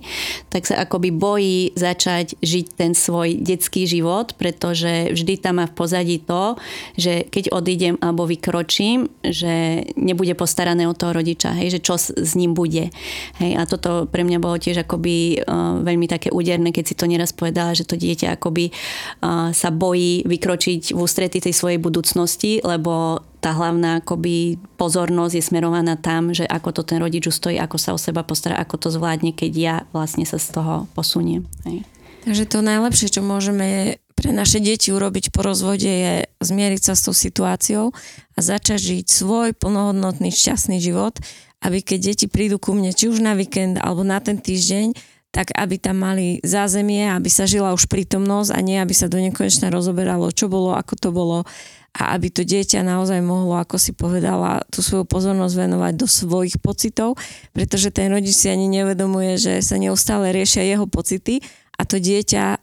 tak 0.50 0.66
sa 0.66 0.82
akoby 0.82 1.14
bojí 1.14 1.60
začať 1.78 2.36
žiť 2.42 2.66
ten 2.76 2.92
svoj 2.98 3.38
detský 3.38 3.86
život, 3.86 4.34
pretože 4.36 5.14
vždy 5.14 5.34
tam 5.40 5.62
má 5.62 5.66
v 5.70 5.78
pozadí 5.78 6.18
to, 6.20 6.58
že 6.98 7.30
keď 7.30 7.54
odídem 7.54 7.96
alebo 8.02 8.26
vykročím, 8.26 9.08
že 9.22 9.86
nebude 9.96 10.34
postarané 10.34 10.90
o 10.90 10.98
toho 10.98 11.14
rodiča, 11.16 11.56
hej, 11.62 11.78
že 11.78 11.80
čo 11.80 11.96
s 12.00 12.34
ním 12.34 12.58
bude. 12.58 12.90
Hej, 13.38 13.52
a 13.56 13.64
toto 13.70 14.10
pre 14.10 14.19
mňa 14.26 14.40
bolo 14.40 14.58
tiež 14.60 14.84
akoby 14.84 15.44
uh, 15.44 15.80
veľmi 15.84 16.08
také 16.10 16.30
úderné, 16.30 16.74
keď 16.74 16.86
si 16.92 16.96
to 16.96 17.06
neraz 17.06 17.32
povedala, 17.32 17.76
že 17.76 17.88
to 17.88 18.00
dieťa 18.00 18.40
akoby 18.40 18.72
uh, 18.72 19.52
sa 19.56 19.70
bojí 19.70 20.24
vykročiť 20.28 20.96
v 20.96 21.00
ústrety 21.00 21.44
tej 21.44 21.54
svojej 21.54 21.80
budúcnosti, 21.80 22.60
lebo 22.64 23.24
tá 23.40 23.56
hlavná 23.56 24.04
akoby 24.04 24.60
pozornosť 24.76 25.34
je 25.40 25.44
smerovaná 25.44 25.96
tam, 25.96 26.36
že 26.36 26.44
ako 26.44 26.76
to 26.76 26.82
ten 26.84 27.00
rodič 27.00 27.24
ustojí, 27.28 27.56
ako 27.56 27.78
sa 27.80 27.96
o 27.96 28.00
seba 28.00 28.28
postará, 28.28 28.60
ako 28.60 28.76
to 28.76 28.90
zvládne, 28.92 29.32
keď 29.32 29.52
ja 29.56 29.76
vlastne 29.96 30.28
sa 30.28 30.36
z 30.36 30.60
toho 30.60 30.92
posuniem. 30.92 31.48
Hej. 31.64 31.88
Takže 32.28 32.44
to 32.52 32.60
najlepšie, 32.60 33.08
čo 33.08 33.24
môžeme 33.24 33.96
pre 34.20 34.36
naše 34.36 34.60
deti 34.60 34.92
urobiť 34.92 35.32
po 35.32 35.48
rozvode 35.48 35.88
je 35.88 36.28
zmieriť 36.44 36.92
sa 36.92 36.94
s 37.00 37.08
tou 37.08 37.16
situáciou 37.16 37.96
a 38.36 38.40
začať 38.44 39.00
žiť 39.00 39.06
svoj 39.08 39.56
plnohodnotný, 39.56 40.28
šťastný 40.36 40.84
život, 40.84 41.16
aby 41.60 41.84
keď 41.84 42.00
deti 42.14 42.26
prídu 42.32 42.58
ku 42.58 42.72
mne, 42.72 42.96
či 42.96 43.12
už 43.12 43.20
na 43.20 43.36
víkend 43.36 43.80
alebo 43.80 44.08
na 44.08 44.20
ten 44.24 44.40
týždeň, 44.40 44.96
tak 45.30 45.54
aby 45.54 45.78
tam 45.78 46.02
mali 46.02 46.42
zázemie, 46.42 47.06
aby 47.06 47.30
sa 47.30 47.46
žila 47.46 47.76
už 47.78 47.86
prítomnosť 47.86 48.50
a 48.50 48.60
nie 48.66 48.82
aby 48.82 48.94
sa 48.98 49.06
do 49.06 49.22
nekonečna 49.22 49.70
rozoberalo, 49.70 50.34
čo 50.34 50.50
bolo, 50.50 50.74
ako 50.74 50.94
to 50.98 51.10
bolo. 51.14 51.46
A 51.90 52.18
aby 52.18 52.30
to 52.34 52.46
dieťa 52.46 52.86
naozaj 52.86 53.22
mohlo, 53.22 53.58
ako 53.58 53.78
si 53.78 53.94
povedala, 53.94 54.62
tú 54.70 54.82
svoju 54.82 55.06
pozornosť 55.10 55.54
venovať 55.58 55.94
do 55.98 56.08
svojich 56.10 56.58
pocitov, 56.62 57.18
pretože 57.54 57.90
ten 57.94 58.10
rodič 58.10 58.38
si 58.38 58.50
ani 58.50 58.70
nevedomuje, 58.70 59.38
že 59.38 59.54
sa 59.62 59.78
neustále 59.78 60.34
riešia 60.34 60.66
jeho 60.66 60.86
pocity 60.86 61.42
a 61.78 61.86
to 61.86 61.98
dieťa 61.98 62.62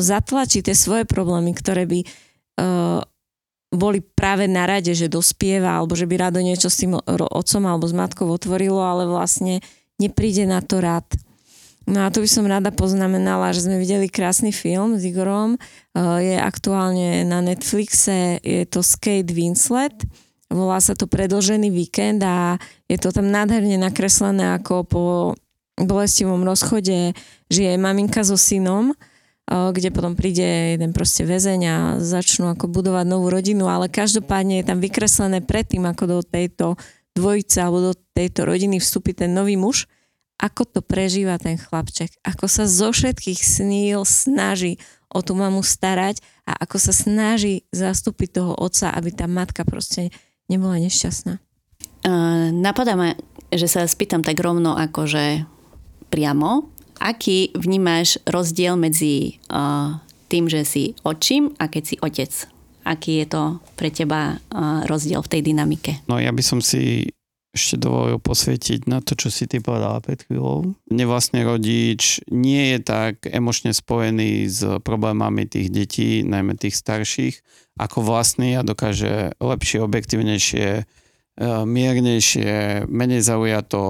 zatlačí 0.00 0.64
tie 0.64 0.74
svoje 0.74 1.04
problémy, 1.04 1.52
ktoré 1.52 1.84
by 1.84 2.00
uh, 2.00 3.02
boli 3.70 4.02
práve 4.02 4.50
na 4.50 4.66
rade, 4.66 4.90
že 4.92 5.06
dospieva 5.06 5.78
alebo 5.78 5.94
že 5.94 6.06
by 6.06 6.28
rado 6.28 6.42
niečo 6.42 6.66
s 6.66 6.82
tým 6.82 6.98
otcom 6.98 7.62
alebo 7.64 7.86
s 7.86 7.94
matkou 7.94 8.26
otvorilo, 8.26 8.82
ale 8.82 9.06
vlastne 9.06 9.62
nepríde 10.02 10.44
na 10.44 10.58
to 10.58 10.82
rád. 10.82 11.06
No 11.90 12.06
a 12.06 12.12
tu 12.12 12.22
by 12.22 12.28
som 12.28 12.46
rada 12.46 12.70
poznamenala, 12.70 13.54
že 13.54 13.66
sme 13.66 13.80
videli 13.80 14.06
krásny 14.06 14.54
film 14.54 14.98
s 14.98 15.02
Igorom. 15.06 15.56
Eh, 15.56 16.34
je 16.34 16.36
aktuálne 16.38 17.26
na 17.26 17.42
Netflixe, 17.42 18.38
je 18.42 18.62
to 18.66 18.82
Skate 18.82 19.32
Winslet. 19.34 19.94
Volá 20.50 20.82
sa 20.82 20.98
to 20.98 21.06
Predlžený 21.06 21.70
víkend 21.70 22.26
a 22.26 22.58
je 22.90 22.98
to 22.98 23.14
tam 23.14 23.30
nádherne 23.30 23.78
nakreslené 23.78 24.58
ako 24.58 24.82
po 24.82 25.04
bolestivom 25.78 26.42
rozchode 26.42 27.14
žije 27.48 27.78
maminka 27.78 28.26
so 28.26 28.34
synom, 28.34 28.92
kde 29.50 29.90
potom 29.90 30.14
príde 30.14 30.78
jeden 30.78 30.94
proste 30.94 31.26
väzeň 31.26 31.60
a 31.66 31.76
začnú 31.98 32.54
ako 32.54 32.70
budovať 32.70 33.06
novú 33.06 33.26
rodinu, 33.34 33.66
ale 33.66 33.90
každopádne 33.90 34.62
je 34.62 34.68
tam 34.70 34.78
vykreslené 34.78 35.42
predtým, 35.42 35.82
ako 35.90 36.04
do 36.06 36.18
tejto 36.22 36.78
dvojice 37.18 37.58
alebo 37.58 37.90
do 37.90 37.92
tejto 38.14 38.46
rodiny 38.46 38.78
vstúpi 38.78 39.10
ten 39.10 39.34
nový 39.34 39.58
muž, 39.58 39.90
ako 40.38 40.62
to 40.64 40.80
prežíva 40.80 41.36
ten 41.36 41.58
chlapček, 41.58 42.14
ako 42.22 42.46
sa 42.46 42.64
zo 42.70 42.94
všetkých 42.94 43.40
sníl 43.42 44.06
snaží 44.06 44.78
o 45.10 45.20
tú 45.20 45.34
mamu 45.34 45.66
starať 45.66 46.22
a 46.46 46.54
ako 46.62 46.78
sa 46.78 46.94
snaží 46.94 47.66
zastúpiť 47.74 48.40
toho 48.40 48.54
otca, 48.54 48.94
aby 48.94 49.10
tá 49.10 49.26
matka 49.26 49.66
proste 49.66 50.14
nebola 50.46 50.78
nešťastná. 50.78 51.42
Uh, 52.00 52.54
napadá 52.54 52.96
ma, 52.96 53.18
že 53.50 53.66
sa 53.66 53.84
spýtam 53.84 54.22
tak 54.22 54.38
rovno 54.38 54.78
akože 54.78 55.44
priamo, 56.08 56.70
aký 57.00 57.56
vnímaš 57.56 58.20
rozdiel 58.28 58.76
medzi 58.76 59.40
uh, 59.48 59.96
tým, 60.28 60.46
že 60.46 60.68
si 60.68 60.92
očím 61.02 61.56
a 61.56 61.66
keď 61.66 61.82
si 61.82 61.96
otec? 61.98 62.32
Aký 62.84 63.24
je 63.24 63.26
to 63.28 63.42
pre 63.74 63.88
teba 63.88 64.36
uh, 64.36 64.84
rozdiel 64.84 65.24
v 65.24 65.32
tej 65.32 65.40
dynamike? 65.52 66.04
No 66.06 66.20
ja 66.20 66.30
by 66.30 66.42
som 66.44 66.60
si 66.60 67.08
ešte 67.50 67.82
dovolil 67.82 68.22
posvietiť 68.22 68.86
na 68.86 69.02
to, 69.02 69.18
čo 69.18 69.26
si 69.26 69.50
ty 69.50 69.58
povedala 69.58 69.98
pred 69.98 70.22
chvíľou. 70.22 70.70
Nevlastný 70.86 71.42
rodič 71.42 72.22
nie 72.30 72.74
je 72.74 72.78
tak 72.78 73.26
emočne 73.26 73.74
spojený 73.74 74.46
s 74.46 74.62
problémami 74.86 75.50
tých 75.50 75.68
detí, 75.74 76.22
najmä 76.22 76.54
tých 76.54 76.78
starších, 76.78 77.42
ako 77.74 78.06
vlastný 78.06 78.54
a 78.54 78.62
dokáže 78.62 79.34
lepšie, 79.42 79.82
objektívnejšie, 79.82 80.68
e, 80.78 80.82
miernejšie, 81.66 82.86
menej 82.86 83.26
zaujato, 83.26 83.82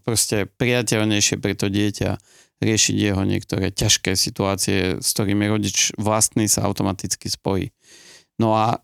proste 0.00 0.48
priateľnejšie 0.56 1.36
pre 1.36 1.52
to 1.52 1.68
dieťa 1.68 2.16
riešiť 2.62 2.96
jeho 2.96 3.22
niektoré 3.26 3.74
ťažké 3.74 4.14
situácie, 4.14 5.02
s 5.02 5.08
ktorými 5.16 5.50
rodič 5.50 5.90
vlastný 5.98 6.46
sa 6.46 6.66
automaticky 6.66 7.26
spojí. 7.26 7.74
No 8.38 8.54
a 8.54 8.82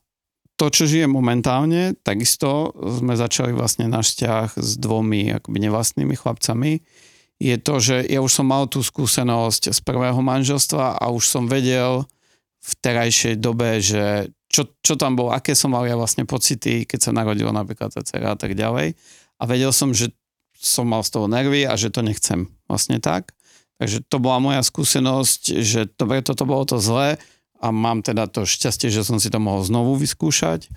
to, 0.61 0.69
čo 0.69 0.85
žije 0.85 1.09
momentálne, 1.09 1.97
takisto 2.05 2.77
sme 2.77 3.17
začali 3.17 3.57
vlastne 3.57 3.89
náš 3.89 4.13
vzťah 4.13 4.61
s 4.61 4.71
dvomi 4.77 5.33
akoby 5.33 5.57
nevlastnými 5.57 6.13
chlapcami, 6.13 6.85
je 7.41 7.57
to, 7.57 7.81
že 7.81 7.97
ja 8.05 8.21
už 8.21 8.29
som 8.29 8.45
mal 8.45 8.69
tú 8.69 8.85
skúsenosť 8.85 9.73
z 9.73 9.81
prvého 9.81 10.21
manželstva 10.21 11.01
a 11.01 11.09
už 11.09 11.25
som 11.25 11.49
vedel 11.49 12.05
v 12.61 12.73
terajšej 12.85 13.41
dobe, 13.41 13.81
že 13.81 14.29
čo, 14.53 14.69
čo 14.85 15.01
tam 15.01 15.17
bolo, 15.17 15.33
aké 15.33 15.57
som 15.57 15.73
mal 15.73 15.89
ja 15.89 15.97
vlastne 15.97 16.29
pocity, 16.29 16.85
keď 16.85 17.01
sa 17.01 17.17
narodila 17.17 17.57
napríklad 17.57 17.89
tá 17.89 18.05
dcera 18.05 18.35
a 18.35 18.39
tak 18.39 18.53
ďalej. 18.53 18.93
A 19.41 19.43
vedel 19.49 19.73
som, 19.73 19.97
že 19.97 20.13
som 20.61 20.85
mal 20.85 21.01
z 21.01 21.17
toho 21.17 21.25
nervy 21.25 21.65
a 21.65 21.73
že 21.81 21.89
to 21.89 22.05
nechcem 22.05 22.53
vlastne 22.69 23.01
tak. 23.01 23.33
Takže 23.81 24.05
to 24.13 24.21
bola 24.21 24.39
moja 24.45 24.61
skúsenosť, 24.61 25.65
že 25.65 25.89
dobre, 25.97 26.21
toto 26.21 26.45
bolo 26.45 26.69
to 26.69 26.77
zlé, 26.77 27.17
a 27.61 27.69
mám 27.69 28.01
teda 28.01 28.25
to 28.27 28.49
šťastie, 28.49 28.89
že 28.89 29.05
som 29.05 29.21
si 29.21 29.29
to 29.29 29.37
mohol 29.37 29.61
znovu 29.61 30.01
vyskúšať 30.01 30.73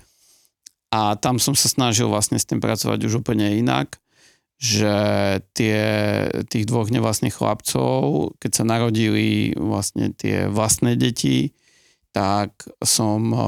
a 0.92 1.16
tam 1.16 1.40
som 1.40 1.56
sa 1.56 1.66
snažil 1.66 2.06
vlastne 2.06 2.36
s 2.36 2.46
tým 2.46 2.60
pracovať 2.60 3.08
už 3.08 3.24
úplne 3.24 3.56
inak, 3.56 3.96
že 4.60 4.94
tie, 5.56 5.80
tých 6.46 6.64
dvoch 6.68 6.92
nevlastných 6.92 7.34
chlapcov, 7.34 8.36
keď 8.38 8.50
sa 8.52 8.64
narodili 8.68 9.56
vlastne 9.56 10.12
tie 10.14 10.46
vlastné 10.46 10.94
deti, 10.94 11.56
tak 12.14 12.62
som 12.84 13.32
eh, 13.32 13.40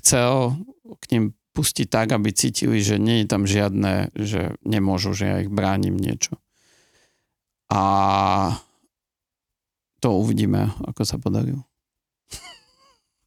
chcel 0.00 0.58
k 0.98 1.04
ním 1.14 1.24
pustiť 1.54 1.86
tak, 1.90 2.14
aby 2.14 2.34
cítili, 2.34 2.82
že 2.82 2.98
nie 2.98 3.22
je 3.22 3.26
tam 3.30 3.44
žiadne, 3.44 4.14
že 4.14 4.56
nemôžu, 4.62 5.12
že 5.14 5.24
ja 5.26 5.36
ich 5.42 5.50
bránim 5.50 5.94
niečo. 5.94 6.38
A 7.68 7.82
to 9.98 10.14
uvidíme, 10.14 10.70
ako 10.86 11.02
sa 11.04 11.16
podarilo. 11.18 11.62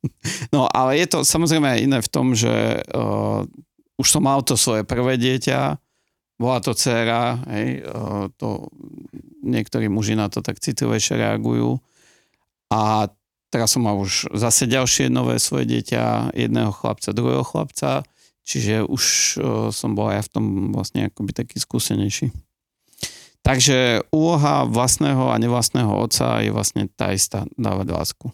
No 0.49 0.65
ale 0.65 0.97
je 0.97 1.05
to 1.05 1.19
samozrejme 1.21 1.77
iné 1.77 2.01
v 2.01 2.09
tom, 2.09 2.33
že 2.33 2.81
uh, 2.89 3.45
už 4.01 4.07
som 4.09 4.25
mal 4.25 4.41
to 4.41 4.57
svoje 4.57 4.81
prvé 4.81 5.13
dieťa, 5.13 5.77
bola 6.41 6.57
to 6.57 6.73
dcera, 6.73 7.37
hej, 7.53 7.85
uh, 7.85 8.25
to, 8.33 8.65
niektorí 9.45 9.93
muži 9.93 10.17
na 10.17 10.25
to 10.25 10.41
tak 10.41 10.57
citlivejšie 10.57 11.21
reagujú. 11.21 11.77
A 12.73 13.13
teraz 13.53 13.77
som 13.77 13.85
mal 13.85 13.93
už 14.01 14.33
zase 14.33 14.65
ďalšie 14.65 15.13
nové 15.13 15.37
svoje 15.37 15.69
dieťa, 15.69 16.33
jedného 16.33 16.73
chlapca, 16.73 17.13
druhého 17.13 17.45
chlapca, 17.45 18.01
čiže 18.41 18.81
už 18.81 19.03
uh, 19.37 19.69
som 19.69 19.93
bol 19.93 20.09
aj 20.09 20.25
v 20.25 20.31
tom 20.33 20.45
vlastne 20.73 21.13
akoby 21.13 21.45
taký 21.45 21.61
skúsenejší. 21.61 22.33
Takže 23.41 24.05
úloha 24.13 24.69
vlastného 24.69 25.33
a 25.33 25.35
nevlastného 25.41 25.89
otca 25.89 26.45
je 26.45 26.53
vlastne 26.53 26.85
tá 26.93 27.09
istá, 27.09 27.49
dávať 27.57 27.87
lásku. 27.89 28.27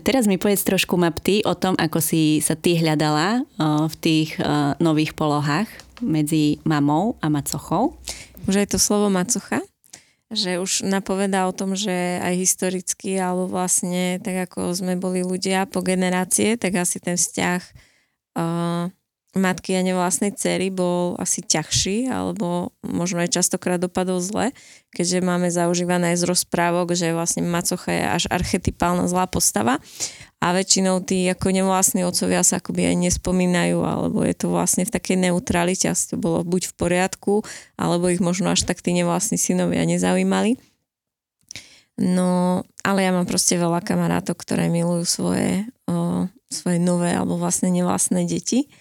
Teraz 0.00 0.24
mi 0.24 0.40
povedz 0.40 0.64
trošku 0.64 0.96
map 0.96 1.20
ty 1.20 1.44
o 1.44 1.52
tom, 1.52 1.76
ako 1.76 2.00
si 2.00 2.40
sa 2.40 2.56
ty 2.56 2.78
hľadala 2.78 3.44
v 3.90 3.94
tých 4.00 4.38
nových 4.80 5.12
polohách 5.12 5.68
medzi 6.00 6.56
mamou 6.64 7.20
a 7.20 7.28
macochou. 7.28 8.00
Už 8.48 8.64
aj 8.64 8.72
to 8.72 8.78
slovo 8.80 9.12
macocha, 9.12 9.60
že 10.32 10.56
už 10.56 10.88
napovedá 10.88 11.44
o 11.44 11.52
tom, 11.52 11.76
že 11.76 12.22
aj 12.22 12.38
historicky, 12.38 13.18
alebo 13.20 13.50
vlastne 13.50 14.22
tak 14.22 14.48
ako 14.48 14.72
sme 14.72 14.96
boli 14.96 15.20
ľudia 15.20 15.68
po 15.68 15.84
generácie, 15.84 16.56
tak 16.56 16.80
asi 16.80 17.02
ten 17.02 17.20
vzťah 17.20 17.60
uh, 18.38 18.88
matky 19.38 19.78
a 19.78 19.86
nevlastnej 19.86 20.34
cery 20.34 20.74
bol 20.74 21.14
asi 21.14 21.38
ťažší, 21.46 22.10
alebo 22.10 22.74
možno 22.82 23.22
aj 23.22 23.30
častokrát 23.30 23.78
dopadol 23.78 24.18
zle, 24.18 24.50
keďže 24.90 25.22
máme 25.22 25.46
zaužívané 25.54 26.14
aj 26.14 26.26
z 26.26 26.28
rozprávok, 26.34 26.98
že 26.98 27.14
vlastne 27.14 27.46
macocha 27.46 27.94
je 27.94 28.04
až 28.10 28.24
archetypálna 28.26 29.06
zlá 29.06 29.30
postava 29.30 29.78
a 30.42 30.46
väčšinou 30.50 31.06
tí 31.06 31.30
ako 31.30 31.54
nevlastní 31.54 32.02
otcovia 32.02 32.42
sa 32.42 32.58
akoby 32.58 32.90
aj 32.90 32.96
nespomínajú, 33.06 33.78
alebo 33.86 34.26
je 34.26 34.34
to 34.34 34.50
vlastne 34.50 34.82
v 34.82 34.90
takej 34.90 35.30
neutralite, 35.30 35.86
asi 35.86 36.10
to 36.10 36.16
bolo 36.18 36.42
buď 36.42 36.74
v 36.74 36.74
poriadku, 36.74 37.34
alebo 37.78 38.10
ich 38.10 38.18
možno 38.18 38.50
až 38.50 38.66
tak 38.66 38.82
tí 38.82 38.90
nevlastní 38.96 39.38
synovia 39.38 39.86
nezaujímali. 39.86 40.58
No, 42.00 42.64
ale 42.80 43.04
ja 43.04 43.12
mám 43.12 43.28
proste 43.28 43.60
veľa 43.60 43.84
kamarátov, 43.84 44.40
ktoré 44.40 44.72
milujú 44.72 45.04
svoje, 45.04 45.68
o, 45.84 46.24
svoje 46.48 46.80
nové 46.80 47.12
alebo 47.12 47.36
vlastne 47.36 47.68
nevlastné 47.68 48.24
deti 48.24 48.72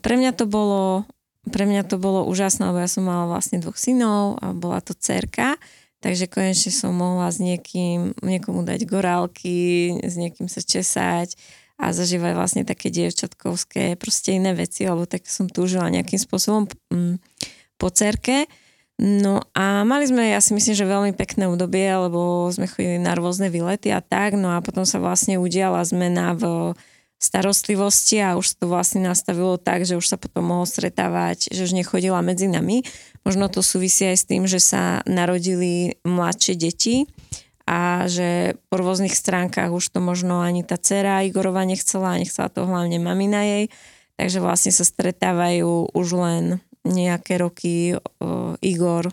pre 0.00 0.14
mňa 0.18 0.32
to 0.36 0.44
bolo 0.46 1.08
pre 1.48 1.64
mňa 1.64 1.88
to 1.88 1.96
bolo 1.96 2.28
úžasné, 2.28 2.68
lebo 2.68 2.78
ja 2.78 2.90
som 2.90 3.08
mala 3.08 3.24
vlastne 3.26 3.58
dvoch 3.58 3.80
synov 3.80 4.36
a 4.38 4.52
bola 4.52 4.84
to 4.84 4.92
cerka, 4.92 5.56
takže 6.04 6.28
konečne 6.28 6.70
som 6.70 6.92
mohla 6.94 7.32
s 7.32 7.40
niekým, 7.40 8.12
niekomu 8.20 8.62
dať 8.62 8.84
gorálky, 8.84 9.96
s 10.04 10.14
niekým 10.20 10.46
sa 10.46 10.60
česať 10.60 11.34
a 11.80 11.94
zažívať 11.94 12.32
vlastne 12.36 12.62
také 12.68 12.92
dievčatkovské, 12.92 13.96
proste 13.96 14.36
iné 14.36 14.52
veci, 14.52 14.84
lebo 14.84 15.08
tak 15.08 15.26
som 15.26 15.48
túžila 15.48 15.88
nejakým 15.88 16.20
spôsobom 16.20 16.68
mm, 16.92 17.16
po 17.80 17.88
cerke. 17.90 18.46
No 18.98 19.46
a 19.54 19.86
mali 19.86 20.10
sme, 20.10 20.34
ja 20.34 20.42
si 20.42 20.58
myslím, 20.58 20.74
že 20.74 20.82
veľmi 20.82 21.12
pekné 21.14 21.46
obdobie, 21.46 21.86
lebo 21.86 22.50
sme 22.50 22.66
chodili 22.66 22.98
na 22.98 23.14
rôzne 23.14 23.46
výlety 23.46 23.94
a 23.94 24.02
tak, 24.02 24.34
no 24.34 24.58
a 24.58 24.58
potom 24.58 24.82
sa 24.82 24.98
vlastne 24.98 25.38
udiala 25.38 25.86
zmena 25.86 26.34
v 26.34 26.74
starostlivosti 27.18 28.22
a 28.22 28.38
už 28.38 28.62
to 28.62 28.70
vlastne 28.70 29.02
nastavilo 29.02 29.58
tak, 29.58 29.82
že 29.82 29.98
už 29.98 30.06
sa 30.06 30.16
potom 30.16 30.46
mohol 30.46 30.70
stretávať, 30.70 31.50
že 31.50 31.66
už 31.66 31.74
nechodila 31.74 32.22
medzi 32.22 32.46
nami. 32.46 32.86
Možno 33.26 33.50
to 33.50 33.58
súvisí 33.58 34.06
aj 34.06 34.16
s 34.22 34.24
tým, 34.30 34.46
že 34.46 34.62
sa 34.62 35.02
narodili 35.02 35.98
mladšie 36.06 36.54
deti 36.54 37.10
a 37.66 38.06
že 38.06 38.56
po 38.70 38.80
rôznych 38.80 39.12
stránkach 39.12 39.74
už 39.74 39.92
to 39.92 40.00
možno 40.00 40.40
ani 40.40 40.62
tá 40.62 40.78
dcera 40.78 41.26
Igorova 41.26 41.66
nechcela, 41.66 42.16
a 42.16 42.20
nechcela 42.22 42.48
to 42.48 42.64
hlavne 42.64 42.96
mamina 43.02 43.44
jej, 43.44 43.64
takže 44.14 44.38
vlastne 44.38 44.72
sa 44.72 44.86
stretávajú 44.86 45.92
už 45.92 46.08
len 46.16 46.44
nejaké 46.86 47.36
roky 47.36 47.98
o, 47.98 48.56
Igor 48.62 49.12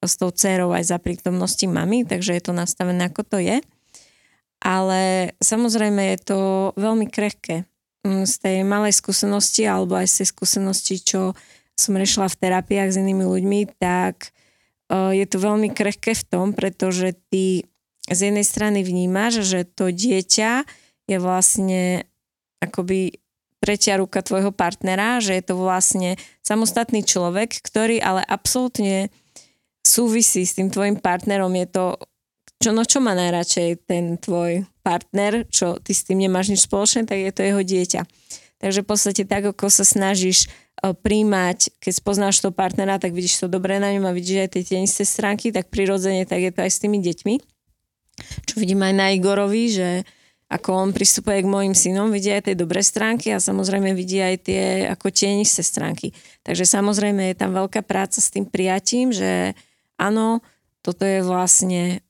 s 0.00 0.14
tou 0.16 0.30
dcerou 0.32 0.72
aj 0.72 0.88
za 0.88 0.98
prítomnosti 1.02 1.66
mamy, 1.68 2.08
takže 2.08 2.38
je 2.38 2.42
to 2.42 2.56
nastavené 2.56 3.10
ako 3.10 3.22
to 3.26 3.38
je 3.42 3.60
ale 4.62 5.34
samozrejme 5.42 6.14
je 6.14 6.18
to 6.22 6.38
veľmi 6.78 7.10
krehké. 7.10 7.66
Mm, 8.06 8.26
z 8.26 8.34
tej 8.38 8.56
malej 8.62 8.94
skúsenosti 8.98 9.66
alebo 9.66 9.98
aj 9.98 10.06
z 10.10 10.14
tej 10.22 10.28
skúsenosti, 10.30 10.96
čo 11.02 11.20
som 11.74 11.98
riešila 11.98 12.30
v 12.30 12.38
terapiách 12.38 12.90
s 12.94 13.00
inými 13.02 13.26
ľuďmi, 13.26 13.60
tak 13.78 14.30
e, 14.90 15.18
je 15.18 15.26
to 15.26 15.38
veľmi 15.42 15.70
krehké 15.74 16.14
v 16.14 16.24
tom, 16.26 16.46
pretože 16.54 17.14
ty 17.30 17.66
z 18.10 18.30
jednej 18.30 18.42
strany 18.42 18.82
vnímaš, 18.82 19.46
že 19.46 19.62
to 19.66 19.94
dieťa 19.94 20.66
je 21.06 21.16
vlastne 21.22 22.06
akoby 22.58 23.22
tretia 23.62 23.98
ruka 23.98 24.18
tvojho 24.26 24.50
partnera, 24.50 25.22
že 25.22 25.38
je 25.38 25.44
to 25.46 25.54
vlastne 25.54 26.18
samostatný 26.42 27.06
človek, 27.06 27.62
ktorý 27.62 28.02
ale 28.02 28.26
absolútne 28.26 29.14
súvisí 29.86 30.42
s 30.42 30.58
tým 30.58 30.74
tvojim 30.74 30.98
partnerom. 30.98 31.54
Je 31.54 31.70
to 31.70 31.84
čo, 32.62 32.70
no 32.70 32.86
čo 32.86 33.02
má 33.02 33.18
najradšej 33.18 33.90
ten 33.90 34.16
tvoj 34.16 34.62
partner, 34.86 35.42
čo 35.50 35.82
ty 35.82 35.90
s 35.90 36.06
tým 36.06 36.22
nemáš 36.22 36.54
nič 36.54 36.70
spoločné, 36.70 37.04
tak 37.04 37.18
je 37.18 37.32
to 37.34 37.42
jeho 37.42 37.62
dieťa. 37.62 38.00
Takže 38.62 38.86
v 38.86 38.88
podstate 38.88 39.22
tak, 39.26 39.42
ako 39.42 39.66
sa 39.66 39.82
snažíš 39.82 40.46
e, 40.46 40.94
príjmať, 40.94 41.82
keď 41.82 41.92
spoznáš 41.98 42.38
toho 42.38 42.54
partnera, 42.54 43.02
tak 43.02 43.10
vidíš 43.10 43.42
to 43.42 43.46
dobré 43.50 43.82
na 43.82 43.90
ňom 43.90 44.06
a 44.06 44.14
vidíš 44.14 44.46
aj 44.46 44.50
tie 44.54 44.62
tenisté 44.62 45.02
stránky, 45.02 45.50
tak 45.50 45.66
prirodzene 45.66 46.22
tak 46.22 46.46
je 46.46 46.52
to 46.54 46.62
aj 46.62 46.70
s 46.70 46.78
tými 46.78 47.02
deťmi. 47.02 47.34
Čo 48.46 48.54
vidím 48.62 48.86
aj 48.86 48.94
na 48.94 49.06
Igorovi, 49.10 49.66
že 49.74 50.06
ako 50.52 50.68
on 50.76 50.90
pristupuje 50.92 51.42
k 51.42 51.48
mojim 51.48 51.72
synom, 51.72 52.12
vidí 52.12 52.28
aj 52.28 52.52
tie 52.52 52.54
dobré 52.54 52.84
stránky 52.84 53.32
a 53.32 53.40
samozrejme 53.40 53.96
vidí 53.96 54.20
aj 54.20 54.36
tie 54.46 54.84
ako 54.84 55.08
tienisté 55.08 55.64
stránky. 55.64 56.12
Takže 56.44 56.68
samozrejme 56.68 57.32
je 57.32 57.36
tam 57.40 57.56
veľká 57.56 57.80
práca 57.82 58.20
s 58.20 58.28
tým 58.28 58.44
prijatím, 58.44 59.16
že 59.16 59.56
áno, 59.96 60.44
toto 60.84 61.08
je 61.08 61.24
vlastne 61.24 62.04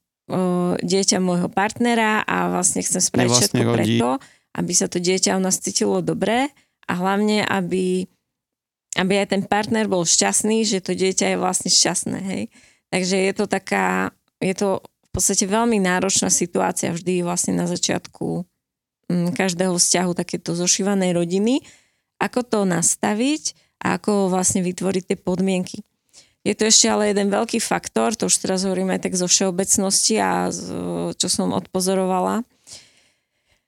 dieťa 0.81 1.18
môjho 1.21 1.49
partnera 1.53 2.25
a 2.25 2.49
vlastne 2.49 2.81
chcem 2.81 3.03
spraviť 3.03 3.31
vlastne 3.31 3.61
všetko 3.61 3.73
rodí. 3.73 3.99
preto, 3.99 4.09
aby 4.57 4.73
sa 4.73 4.87
to 4.88 4.99
dieťa 5.01 5.37
u 5.37 5.42
nás 5.42 5.61
cítilo 5.61 6.01
dobre 6.01 6.49
a 6.88 6.92
hlavne, 6.97 7.45
aby, 7.45 8.09
aby 8.97 9.12
aj 9.23 9.27
ten 9.37 9.42
partner 9.45 9.88
bol 9.88 10.05
šťastný, 10.05 10.64
že 10.64 10.85
to 10.85 10.97
dieťa 10.97 11.37
je 11.37 11.37
vlastne 11.40 11.71
šťastné, 11.73 12.18
hej. 12.25 12.42
Takže 12.92 13.16
je 13.16 13.33
to 13.33 13.45
taká, 13.49 14.12
je 14.40 14.53
to 14.53 14.68
v 14.85 15.09
podstate 15.12 15.45
veľmi 15.49 15.81
náročná 15.81 16.29
situácia 16.33 16.92
vždy 16.92 17.25
vlastne 17.25 17.57
na 17.57 17.68
začiatku 17.68 18.45
mm, 19.09 19.37
každého 19.37 19.77
vzťahu 19.77 20.12
takéto 20.16 20.57
zošívanej 20.57 21.16
rodiny, 21.16 21.64
ako 22.21 22.40
to 22.45 22.61
nastaviť 22.64 23.57
a 23.85 24.01
ako 24.01 24.33
vlastne 24.33 24.64
vytvoriť 24.64 25.03
tie 25.12 25.18
podmienky. 25.21 25.85
Je 26.43 26.55
to 26.59 26.67
ešte 26.67 26.91
ale 26.91 27.15
jeden 27.15 27.31
veľký 27.31 27.63
faktor, 27.63 28.19
to 28.19 28.27
už 28.27 28.43
teraz 28.43 28.67
hovorím 28.67 28.91
aj 28.91 29.07
tak 29.07 29.15
zo 29.15 29.31
všeobecnosti 29.31 30.19
a 30.19 30.51
čo 31.15 31.29
som 31.31 31.55
odpozorovala. 31.55 32.43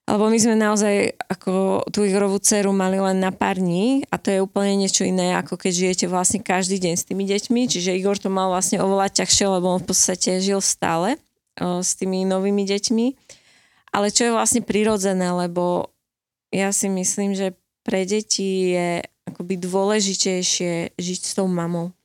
Lebo 0.04 0.28
my 0.28 0.36
sme 0.36 0.52
naozaj 0.52 1.16
ako 1.32 1.86
tú 1.88 2.04
Igorovú 2.04 2.36
dceru 2.36 2.76
mali 2.76 3.00
len 3.00 3.24
na 3.24 3.32
pár 3.32 3.56
dní 3.56 4.04
a 4.12 4.20
to 4.20 4.28
je 4.28 4.44
úplne 4.44 4.76
niečo 4.76 5.00
iné, 5.00 5.32
ako 5.32 5.56
keď 5.56 5.72
žijete 5.72 6.06
vlastne 6.12 6.44
každý 6.44 6.76
deň 6.76 6.94
s 7.00 7.08
tými 7.08 7.24
deťmi. 7.24 7.60
Čiže 7.64 7.96
Igor 7.96 8.20
to 8.20 8.28
mal 8.28 8.52
vlastne 8.52 8.84
oveľa 8.84 9.08
ťažšie, 9.24 9.46
lebo 9.48 9.72
on 9.72 9.80
v 9.80 9.88
podstate 9.88 10.44
žil 10.44 10.60
stále 10.60 11.16
o, 11.56 11.80
s 11.80 11.96
tými 11.96 12.28
novými 12.28 12.68
deťmi. 12.68 13.06
Ale 13.96 14.12
čo 14.12 14.28
je 14.28 14.36
vlastne 14.36 14.60
prirodzené, 14.60 15.24
lebo 15.32 15.88
ja 16.52 16.68
si 16.76 16.92
myslím, 16.92 17.32
že 17.32 17.56
pre 17.80 18.04
deti 18.04 18.76
je 18.76 19.00
akoby 19.24 19.56
dôležitejšie 19.56 21.00
žiť 21.00 21.20
s 21.24 21.32
tou 21.32 21.48
mamou. 21.48 21.96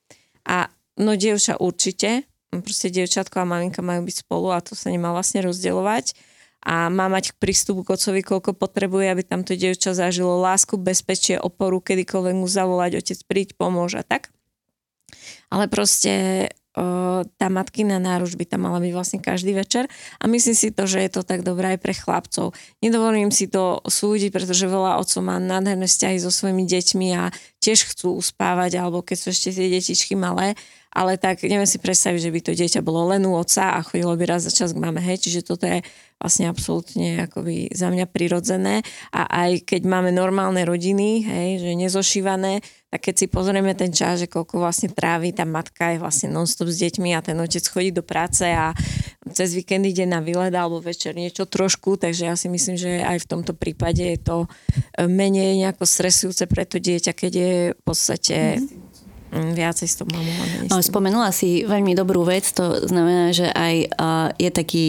A 0.50 0.74
no 0.98 1.14
dievča 1.14 1.62
určite, 1.62 2.26
proste 2.50 2.90
dievčatko 2.90 3.46
a 3.46 3.46
maminka 3.46 3.86
majú 3.86 4.10
byť 4.10 4.26
spolu 4.26 4.50
a 4.50 4.60
to 4.66 4.74
sa 4.74 4.90
nemá 4.90 5.14
vlastne 5.14 5.46
rozdielovať 5.46 6.18
a 6.60 6.92
má 6.92 7.08
mať 7.08 7.40
prístup 7.40 7.88
k 7.88 7.96
otcovi, 7.96 8.20
koľko 8.20 8.52
potrebuje, 8.52 9.08
aby 9.08 9.24
tamto 9.24 9.56
dievča 9.56 9.96
zažilo 9.96 10.42
lásku, 10.44 10.76
bezpečie, 10.76 11.40
oporu, 11.40 11.80
kedykoľvek 11.80 12.36
mu 12.36 12.48
zavolať, 12.52 13.00
otec 13.00 13.20
príď, 13.30 13.48
pomôž 13.56 13.96
a 13.96 14.04
tak. 14.04 14.34
Ale 15.48 15.72
proste 15.72 16.46
tá 17.36 17.48
matkina 17.52 18.00
náruč 18.00 18.40
by 18.40 18.46
tam 18.48 18.68
mala 18.68 18.80
byť 18.80 18.92
vlastne 18.96 19.20
každý 19.20 19.52
večer 19.52 19.92
a 20.20 20.24
myslím 20.32 20.56
si 20.56 20.72
to, 20.72 20.88
že 20.88 21.04
je 21.04 21.12
to 21.12 21.22
tak 21.28 21.44
dobré 21.44 21.76
aj 21.76 21.80
pre 21.84 21.92
chlapcov. 21.92 22.56
Nedovolím 22.80 23.30
si 23.36 23.52
to 23.52 23.84
súdiť, 23.84 24.32
pretože 24.32 24.70
veľa 24.70 25.00
otcov 25.04 25.20
má 25.20 25.36
nádherné 25.38 25.92
vzťahy 25.92 26.18
so 26.24 26.32
svojimi 26.32 26.64
deťmi 26.64 27.08
a 27.20 27.36
tiež 27.60 27.92
chcú 27.92 28.16
uspávať, 28.16 28.80
alebo 28.80 29.04
keď 29.04 29.18
sú 29.20 29.28
ešte 29.36 29.52
tie 29.52 29.68
detičky 29.68 30.16
malé, 30.16 30.56
ale 30.90 31.22
tak 31.22 31.46
neviem 31.46 31.70
si 31.70 31.78
predstaviť, 31.78 32.20
že 32.20 32.34
by 32.34 32.40
to 32.42 32.52
dieťa 32.58 32.82
bolo 32.82 33.14
len 33.14 33.22
u 33.26 33.38
otca 33.38 33.78
a 33.78 33.86
chodilo 33.86 34.18
by 34.18 34.26
raz 34.26 34.50
za 34.50 34.54
čas 34.54 34.74
k 34.74 34.82
mame, 34.82 34.98
hej, 35.02 35.22
čiže 35.22 35.46
toto 35.46 35.70
je 35.70 35.86
vlastne 36.20 36.52
absolútne 36.52 37.30
akoby 37.30 37.72
za 37.72 37.88
mňa 37.88 38.06
prirodzené. 38.12 38.84
A 39.16 39.48
aj 39.48 39.64
keď 39.64 39.88
máme 39.88 40.12
normálne 40.12 40.68
rodiny, 40.68 41.24
hej, 41.24 41.50
že 41.64 41.72
nezošívané, 41.80 42.60
tak 42.90 43.06
keď 43.06 43.16
si 43.16 43.26
pozrieme 43.30 43.72
ten 43.78 43.94
čas, 43.94 44.20
že 44.20 44.28
koľko 44.28 44.60
vlastne 44.60 44.90
trávi 44.90 45.32
tá 45.32 45.46
matka 45.46 45.94
je 45.94 46.02
vlastne 46.02 46.34
non-stop 46.34 46.68
s 46.68 46.82
deťmi 46.82 47.16
a 47.16 47.24
ten 47.24 47.38
otec 47.38 47.64
chodí 47.64 47.94
do 47.94 48.02
práce 48.02 48.50
a 48.50 48.74
cez 49.30 49.54
víkend 49.54 49.86
ide 49.86 50.10
na 50.10 50.20
výlet 50.26 50.52
alebo 50.52 50.82
večer 50.82 51.14
niečo 51.14 51.46
trošku, 51.46 52.02
takže 52.02 52.28
ja 52.28 52.36
si 52.36 52.50
myslím, 52.50 52.76
že 52.76 53.06
aj 53.06 53.24
v 53.24 53.30
tomto 53.30 53.54
prípade 53.54 54.02
je 54.02 54.20
to 54.20 54.50
menej 55.06 55.56
nejako 55.62 55.86
stresujúce 55.86 56.50
pre 56.50 56.66
to 56.66 56.82
dieťa, 56.82 57.14
keď 57.14 57.32
je 57.32 57.54
v 57.78 57.82
podstate 57.86 58.40
Mm, 58.58 58.89
viacej 59.30 59.88
s 59.88 59.96
tou 60.02 60.10
mamou. 60.10 60.34
No, 60.74 60.82
spomenula 60.82 61.30
si 61.30 61.62
veľmi 61.62 61.94
dobrú 61.94 62.26
vec, 62.26 62.50
to 62.50 62.90
znamená, 62.90 63.30
že 63.30 63.46
aj 63.54 63.76
je 64.42 64.50
taký 64.50 64.86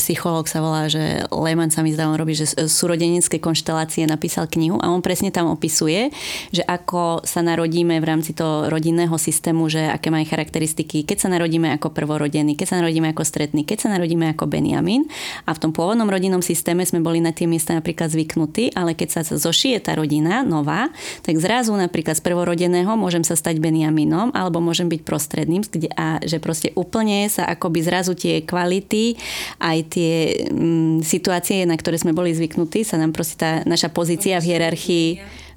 psychológ 0.00 0.48
sa 0.48 0.64
volá, 0.64 0.88
že 0.88 1.28
Lehman 1.28 1.68
sa 1.68 1.84
mi 1.84 1.92
zdá, 1.92 2.08
on 2.08 2.16
robí, 2.16 2.32
že 2.32 2.48
súrodenecké 2.48 3.36
konštelácie 3.44 4.08
napísal 4.08 4.48
knihu 4.48 4.80
a 4.80 4.88
on 4.88 5.04
presne 5.04 5.28
tam 5.28 5.52
opisuje, 5.52 6.08
že 6.48 6.64
ako 6.64 7.28
sa 7.28 7.44
narodíme 7.44 8.00
v 8.00 8.08
rámci 8.08 8.32
toho 8.32 8.72
rodinného 8.72 9.12
systému, 9.20 9.68
že 9.68 9.84
aké 9.84 10.08
majú 10.08 10.24
charakteristiky, 10.24 11.04
keď 11.04 11.28
sa 11.28 11.28
narodíme 11.28 11.68
ako 11.76 11.92
prvorodený, 11.92 12.56
keď 12.56 12.66
sa 12.72 12.80
narodíme 12.80 13.12
ako 13.12 13.20
stretný, 13.20 13.68
keď 13.68 13.84
sa 13.84 13.88
narodíme 13.92 14.32
ako 14.32 14.48
Benjamin 14.48 15.04
a 15.44 15.52
v 15.52 15.60
tom 15.60 15.76
pôvodnom 15.76 16.08
rodinnom 16.08 16.40
systéme 16.40 16.88
sme 16.88 17.04
boli 17.04 17.20
na 17.20 17.36
tie 17.36 17.44
miesta 17.44 17.76
napríklad 17.76 18.08
zvyknutí, 18.08 18.72
ale 18.72 18.96
keď 18.96 19.20
sa 19.20 19.28
zošije 19.28 19.84
tá 19.84 19.92
rodina 19.92 20.40
nová, 20.40 20.88
tak 21.20 21.36
zrazu 21.36 21.76
napríklad 21.76 22.16
z 22.16 22.24
prvorodeného 22.24 22.96
môžem 22.96 23.20
sa 23.20 23.36
stať 23.36 23.60
Benjamin 23.60 23.73
Benjaminom, 23.74 24.30
alebo 24.30 24.62
môžem 24.62 24.86
byť 24.86 25.02
prostredným, 25.02 25.66
kde, 25.66 25.90
a 25.98 26.22
že 26.22 26.38
proste 26.38 26.70
úplne 26.78 27.26
sa 27.26 27.50
akoby 27.50 27.82
zrazu 27.82 28.14
tie 28.14 28.46
kvality, 28.46 29.18
aj 29.58 29.78
tie 29.90 30.46
mm, 30.46 31.02
situácie, 31.02 31.66
na 31.66 31.74
ktoré 31.74 31.98
sme 31.98 32.14
boli 32.14 32.30
zvyknutí, 32.30 32.86
sa 32.86 33.02
nám 33.02 33.10
proste 33.10 33.34
tá 33.34 33.50
naša 33.66 33.90
pozícia 33.90 34.38
v 34.38 34.54
hierarchii 34.54 35.08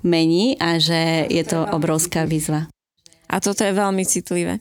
mení 0.02 0.58
a 0.58 0.82
že 0.82 1.30
je 1.30 1.46
to 1.46 1.62
obrovská 1.70 2.26
výzva. 2.26 2.66
A 3.30 3.38
toto 3.38 3.62
je 3.62 3.78
veľmi 3.78 4.02
citlivé. 4.02 4.58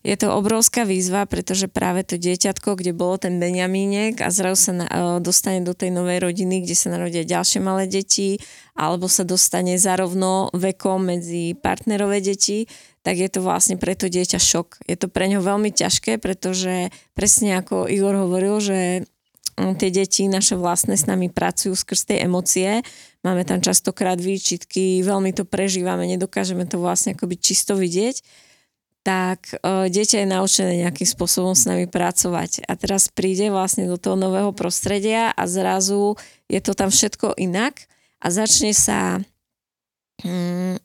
Je 0.00 0.16
to 0.16 0.32
obrovská 0.32 0.88
výzva, 0.88 1.28
pretože 1.28 1.68
práve 1.68 2.00
to 2.08 2.16
dieťatko, 2.16 2.72
kde 2.72 2.96
bolo 2.96 3.20
ten 3.20 3.36
Benjamínek 3.36 4.24
a 4.24 4.32
zrazu 4.32 4.56
sa 4.56 4.72
na, 4.72 4.86
dostane 5.20 5.60
do 5.60 5.76
tej 5.76 5.92
novej 5.92 6.24
rodiny, 6.24 6.64
kde 6.64 6.72
sa 6.72 6.88
narodia 6.88 7.20
ďalšie 7.20 7.60
malé 7.60 7.84
deti, 7.84 8.40
alebo 8.72 9.12
sa 9.12 9.28
dostane 9.28 9.76
zarovno 9.76 10.48
vekom 10.56 11.04
medzi 11.04 11.52
partnerové 11.52 12.24
deti, 12.24 12.64
tak 13.04 13.20
je 13.20 13.28
to 13.28 13.44
vlastne 13.44 13.76
pre 13.76 13.92
to 13.92 14.08
dieťa 14.08 14.40
šok. 14.40 14.88
Je 14.88 14.96
to 14.96 15.12
pre 15.12 15.28
ňo 15.28 15.44
veľmi 15.44 15.68
ťažké, 15.68 16.16
pretože 16.16 16.88
presne 17.12 17.60
ako 17.60 17.84
Igor 17.84 18.16
hovoril, 18.16 18.56
že 18.56 18.78
mm, 19.60 19.76
tie 19.76 19.92
deti 19.92 20.32
naše 20.32 20.56
vlastné 20.56 20.96
s 20.96 21.04
nami 21.04 21.28
pracujú 21.28 21.76
skrz 21.76 22.08
tej 22.08 22.24
emócie, 22.24 22.80
máme 23.20 23.44
tam 23.44 23.60
častokrát 23.60 24.16
výčitky, 24.16 25.04
veľmi 25.04 25.36
to 25.36 25.44
prežívame, 25.44 26.08
nedokážeme 26.08 26.64
to 26.64 26.80
vlastne 26.80 27.12
akoby 27.12 27.36
čisto 27.36 27.76
vidieť 27.76 28.48
tak 29.00 29.56
uh, 29.64 29.88
dieťa 29.88 30.24
je 30.24 30.28
naučené 30.28 30.72
nejakým 30.84 31.08
spôsobom 31.08 31.56
s 31.56 31.64
nami 31.64 31.88
pracovať. 31.88 32.68
A 32.68 32.76
teraz 32.76 33.08
príde 33.08 33.48
vlastne 33.48 33.88
do 33.88 33.96
toho 33.96 34.16
nového 34.16 34.52
prostredia 34.52 35.32
a 35.32 35.42
zrazu 35.48 36.20
je 36.52 36.60
to 36.60 36.76
tam 36.76 36.92
všetko 36.92 37.32
inak 37.40 37.88
a 38.20 38.28
začne 38.28 38.76
sa 38.76 39.16
um, 40.20 40.76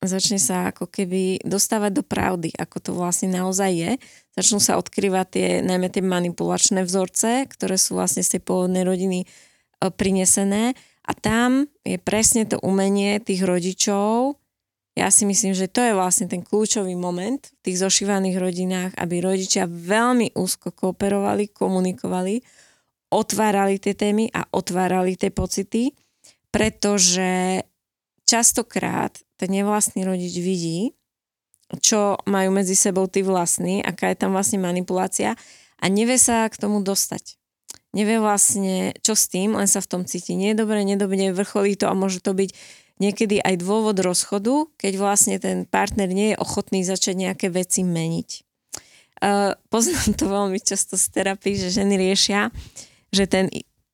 začne 0.00 0.40
sa 0.40 0.72
ako 0.72 0.88
keby 0.88 1.44
dostávať 1.44 2.00
do 2.00 2.04
pravdy, 2.04 2.48
ako 2.56 2.76
to 2.80 2.90
vlastne 2.96 3.36
naozaj 3.36 3.68
je. 3.68 3.92
Začnú 4.32 4.56
sa 4.56 4.80
odkrývať 4.80 5.26
tie, 5.28 5.48
najmä 5.60 5.92
tie 5.92 6.00
manipulačné 6.00 6.88
vzorce, 6.88 7.44
ktoré 7.52 7.76
sú 7.76 8.00
vlastne 8.00 8.24
z 8.24 8.40
tej 8.40 8.42
pôvodnej 8.48 8.88
rodiny 8.88 9.28
uh, 9.28 9.92
prinesené. 9.92 10.72
A 11.04 11.12
tam 11.12 11.68
je 11.84 12.00
presne 12.00 12.48
to 12.48 12.56
umenie 12.64 13.20
tých 13.20 13.44
rodičov 13.44 14.39
ja 14.98 15.06
si 15.14 15.22
myslím, 15.22 15.54
že 15.54 15.70
to 15.70 15.80
je 15.86 15.94
vlastne 15.94 16.26
ten 16.26 16.42
kľúčový 16.42 16.98
moment 16.98 17.38
v 17.38 17.60
tých 17.70 17.80
zošívaných 17.86 18.36
rodinách, 18.42 18.92
aby 18.98 19.22
rodičia 19.22 19.70
veľmi 19.70 20.34
úzko 20.34 20.74
kooperovali, 20.74 21.54
komunikovali, 21.54 22.42
otvárali 23.14 23.78
tie 23.78 23.94
témy 23.94 24.34
a 24.34 24.46
otvárali 24.50 25.14
tie 25.14 25.30
pocity, 25.30 25.94
pretože 26.50 27.62
častokrát 28.26 29.14
ten 29.38 29.50
nevlastný 29.54 30.02
rodič 30.02 30.34
vidí, 30.42 30.94
čo 31.78 32.18
majú 32.26 32.50
medzi 32.50 32.74
sebou 32.74 33.06
tí 33.06 33.22
vlastní, 33.22 33.78
aká 33.86 34.10
je 34.10 34.18
tam 34.18 34.34
vlastne 34.34 34.58
manipulácia 34.58 35.38
a 35.78 35.84
nevie 35.86 36.18
sa 36.18 36.50
k 36.50 36.58
tomu 36.58 36.82
dostať. 36.82 37.38
Nevie 37.90 38.22
vlastne, 38.22 38.94
čo 39.02 39.18
s 39.18 39.26
tým, 39.26 39.58
len 39.58 39.66
sa 39.66 39.82
v 39.82 39.90
tom 39.90 40.02
cíti 40.06 40.38
nedobre, 40.38 40.82
nedobre, 40.86 41.34
vrcholí 41.34 41.74
to 41.74 41.90
a 41.90 41.94
môže 41.94 42.22
to 42.22 42.34
byť 42.34 42.50
niekedy 43.00 43.40
aj 43.40 43.58
dôvod 43.58 43.96
rozchodu, 43.98 44.68
keď 44.76 44.92
vlastne 45.00 45.36
ten 45.40 45.64
partner 45.64 46.06
nie 46.06 46.36
je 46.36 46.40
ochotný 46.40 46.84
začať 46.84 47.16
nejaké 47.16 47.48
veci 47.48 47.82
meniť. 47.82 48.44
Uh, 49.20 49.52
poznám 49.72 50.16
to 50.16 50.28
veľmi 50.28 50.60
často 50.60 51.00
z 51.00 51.08
terapii, 51.12 51.56
že 51.56 51.72
ženy 51.72 51.96
riešia, 51.96 52.52
že 53.12 53.24
ten 53.28 53.48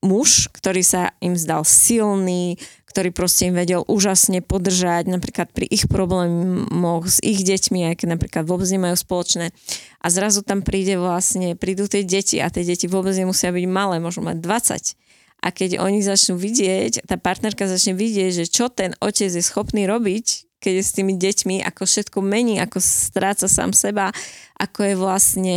muž, 0.04 0.46
ktorý 0.52 0.86
sa 0.86 1.14
im 1.18 1.34
zdal 1.34 1.66
silný, 1.66 2.60
ktorý 2.86 3.10
proste 3.12 3.50
im 3.50 3.58
vedel 3.58 3.82
úžasne 3.84 4.40
podržať 4.40 5.10
napríklad 5.10 5.52
pri 5.52 5.66
ich 5.68 5.84
problémoch 5.90 7.04
s 7.10 7.18
ich 7.20 7.42
deťmi, 7.42 7.92
aj 7.92 7.94
keď 8.00 8.08
napríklad 8.16 8.44
vôbec 8.46 8.70
nemajú 8.70 8.96
spoločné. 8.96 9.52
A 10.00 10.06
zrazu 10.08 10.46
tam 10.46 10.62
príde 10.62 10.96
vlastne, 10.96 11.58
prídu 11.58 11.90
tie 11.90 12.06
deti 12.06 12.40
a 12.40 12.48
tie 12.48 12.64
deti 12.64 12.86
vôbec 12.86 13.12
nemusia 13.12 13.50
byť 13.52 13.66
malé, 13.68 14.00
môžu 14.00 14.22
mať 14.24 14.40
20 14.40 15.05
a 15.44 15.48
keď 15.52 15.78
oni 15.78 16.02
začnú 16.02 16.40
vidieť, 16.40 17.06
tá 17.06 17.20
partnerka 17.20 17.68
začne 17.68 17.94
vidieť, 17.94 18.30
že 18.42 18.44
čo 18.50 18.72
ten 18.72 18.96
otec 18.98 19.30
je 19.30 19.44
schopný 19.44 19.84
robiť, 19.86 20.58
keď 20.58 20.72
je 20.80 20.84
s 20.84 20.96
tými 20.96 21.14
deťmi, 21.14 21.62
ako 21.62 21.84
všetko 21.84 22.18
mení, 22.24 22.58
ako 22.58 22.80
stráca 22.80 23.46
sám 23.46 23.76
seba, 23.76 24.10
ako 24.56 24.80
je 24.82 24.94
vlastne 24.96 25.56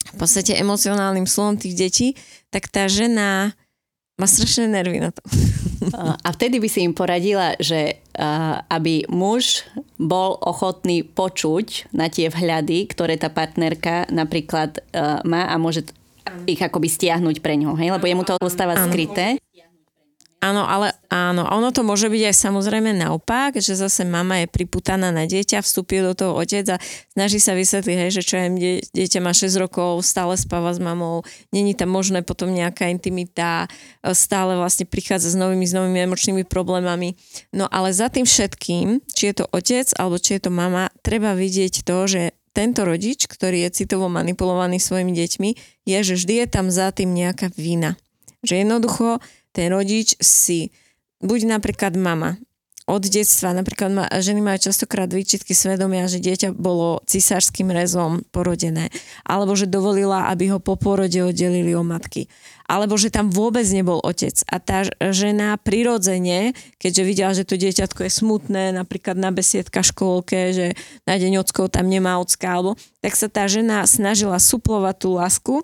v 0.00 0.16
podstate 0.18 0.58
emocionálnym 0.58 1.24
slovom 1.24 1.56
tých 1.56 1.78
detí, 1.78 2.08
tak 2.50 2.66
tá 2.68 2.90
žena 2.90 3.54
má 4.20 4.26
strašné 4.28 4.68
nervy 4.68 5.00
na 5.00 5.14
to. 5.14 5.22
A 5.96 6.28
vtedy 6.36 6.60
by 6.60 6.68
si 6.68 6.84
im 6.84 6.92
poradila, 6.92 7.56
že 7.56 8.04
aby 8.68 9.08
muž 9.08 9.64
bol 9.96 10.36
ochotný 10.44 11.00
počuť 11.08 11.88
na 11.96 12.12
tie 12.12 12.28
vhľady, 12.28 12.84
ktoré 12.92 13.16
tá 13.16 13.32
partnerka 13.32 14.04
napríklad 14.12 14.84
má 15.24 15.48
a 15.48 15.56
môže 15.56 15.88
ich 16.46 16.60
akoby 16.60 16.88
stiahnuť 16.88 17.42
pre 17.42 17.56
ňoho, 17.58 17.74
hej? 17.78 17.94
lebo 17.94 18.04
jemu 18.06 18.22
to 18.26 18.34
ostáva 18.40 18.76
skryté. 18.76 19.40
Áno, 20.40 20.64
ale 20.64 20.96
áno, 21.12 21.44
ono 21.44 21.68
to 21.68 21.84
môže 21.84 22.08
byť 22.08 22.32
aj 22.32 22.36
samozrejme 22.48 22.96
naopak, 22.96 23.60
že 23.60 23.76
zase 23.76 24.08
mama 24.08 24.40
je 24.40 24.48
priputaná 24.48 25.12
na 25.12 25.28
dieťa, 25.28 25.60
vstúpi 25.60 26.00
do 26.00 26.16
toho 26.16 26.32
otec 26.32 26.64
a 26.64 26.76
snaží 27.12 27.36
sa 27.36 27.52
vysvetliť, 27.52 27.96
hej, 28.00 28.10
že 28.16 28.22
čo 28.24 28.34
je, 28.40 28.48
dieťa 28.88 29.20
má 29.20 29.36
6 29.36 29.60
rokov, 29.60 30.00
stále 30.00 30.40
spáva 30.40 30.72
s 30.72 30.80
mamou, 30.80 31.28
není 31.52 31.76
tam 31.76 31.92
možné 31.92 32.24
potom 32.24 32.48
nejaká 32.56 32.88
intimita, 32.88 33.68
stále 34.16 34.56
vlastne 34.56 34.88
prichádza 34.88 35.28
s 35.28 35.36
novými, 35.36 35.68
s 35.68 35.76
novými 35.76 36.08
emočnými 36.08 36.48
problémami. 36.48 37.20
No 37.52 37.68
ale 37.68 37.92
za 37.92 38.08
tým 38.08 38.24
všetkým, 38.24 39.04
či 39.12 39.36
je 39.36 39.44
to 39.44 39.46
otec 39.52 39.92
alebo 40.00 40.16
či 40.16 40.40
je 40.40 40.48
to 40.48 40.50
mama, 40.50 40.88
treba 41.04 41.36
vidieť 41.36 41.84
to, 41.84 42.08
že 42.08 42.32
tento 42.50 42.82
rodič, 42.82 43.30
ktorý 43.30 43.66
je 43.68 43.82
citovo 43.82 44.10
manipulovaný 44.10 44.82
svojimi 44.82 45.14
deťmi, 45.14 45.50
je, 45.86 45.98
že 46.02 46.14
vždy 46.18 46.34
je 46.44 46.46
tam 46.50 46.66
za 46.68 46.90
tým 46.90 47.14
nejaká 47.14 47.54
vina. 47.54 47.94
Že 48.42 48.66
jednoducho 48.66 49.22
ten 49.54 49.70
rodič 49.70 50.18
si, 50.18 50.74
buď 51.22 51.58
napríklad 51.58 51.94
mama, 51.94 52.38
od 52.90 53.06
detstva, 53.06 53.54
napríklad 53.54 53.90
ma, 53.94 54.04
ženy 54.10 54.42
majú 54.42 54.58
častokrát 54.66 55.06
výčitky 55.06 55.54
svedomia, 55.54 56.10
že 56.10 56.18
dieťa 56.18 56.50
bolo 56.58 56.98
cisárským 57.06 57.70
rezom 57.70 58.26
porodené, 58.34 58.90
alebo 59.22 59.54
že 59.54 59.70
dovolila, 59.70 60.26
aby 60.26 60.50
ho 60.50 60.58
po 60.58 60.74
porode 60.74 61.22
oddelili 61.22 61.70
o 61.78 61.86
matky, 61.86 62.26
alebo 62.66 62.98
že 62.98 63.14
tam 63.14 63.30
vôbec 63.30 63.62
nebol 63.70 64.02
otec. 64.02 64.34
A 64.50 64.58
tá 64.58 64.82
žena 65.14 65.54
prirodzene, 65.62 66.58
keďže 66.82 67.02
videla, 67.06 67.32
že 67.32 67.46
to 67.46 67.54
dieťatko 67.54 68.10
je 68.10 68.12
smutné, 68.12 68.74
napríklad 68.74 69.14
na 69.14 69.30
besiedka 69.30 69.86
škôlke, 69.86 70.50
že 70.50 70.66
na 71.06 71.14
deň 71.14 71.46
ockov 71.46 71.70
tam 71.70 71.86
nemá 71.86 72.18
ocka, 72.18 72.50
alebo 72.50 72.74
tak 72.98 73.14
sa 73.14 73.30
tá 73.30 73.46
žena 73.46 73.86
snažila 73.86 74.42
suplovať 74.42 74.96
tú 74.98 75.08
lásku 75.14 75.54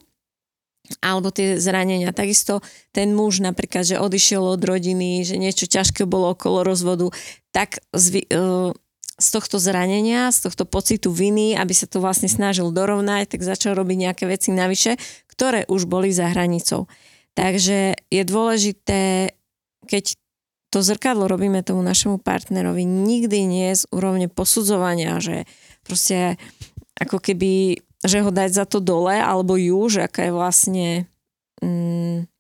alebo 1.03 1.31
tie 1.35 1.59
zranenia. 1.61 2.15
Takisto 2.15 2.65
ten 2.91 3.13
muž 3.13 3.43
napríklad, 3.43 3.87
že 3.87 4.01
odišiel 4.01 4.43
od 4.43 4.63
rodiny, 4.63 5.23
že 5.27 5.37
niečo 5.37 5.67
ťažké 5.67 6.07
bolo 6.07 6.33
okolo 6.33 6.63
rozvodu, 6.63 7.11
tak 7.51 7.81
z, 7.95 8.27
e, 8.29 8.73
z 9.17 9.29
tohto 9.33 9.57
zranenia, 9.57 10.29
z 10.29 10.51
tohto 10.51 10.69
pocitu 10.69 11.09
viny, 11.09 11.57
aby 11.57 11.73
sa 11.73 11.89
to 11.89 12.05
vlastne 12.05 12.29
snažil 12.29 12.69
dorovnať, 12.69 13.37
tak 13.37 13.41
začal 13.43 13.73
robiť 13.75 13.97
nejaké 14.11 14.25
veci 14.29 14.53
navyše, 14.53 15.01
ktoré 15.33 15.65
už 15.69 15.89
boli 15.89 16.13
za 16.13 16.29
hranicou. 16.29 16.89
Takže 17.37 17.97
je 18.09 18.23
dôležité, 18.25 19.33
keď 19.85 20.17
to 20.73 20.85
zrkadlo 20.85 21.31
robíme 21.31 21.65
tomu 21.65 21.81
našemu 21.81 22.21
partnerovi, 22.21 22.85
nikdy 22.85 23.49
nie 23.49 23.71
z 23.73 23.89
úrovne 23.95 24.29
posudzovania, 24.29 25.17
že 25.23 25.49
proste 25.87 26.37
ako 26.97 27.21
keby 27.21 27.81
že 28.07 28.23
ho 28.23 28.31
dať 28.31 28.51
za 28.51 28.65
to 28.67 28.79
dole, 28.83 29.15
alebo 29.15 29.55
ju, 29.59 29.87
že 29.91 30.07
aká 30.07 30.31
je 30.31 30.33
vlastne... 30.33 30.89
Mm, 31.61 32.31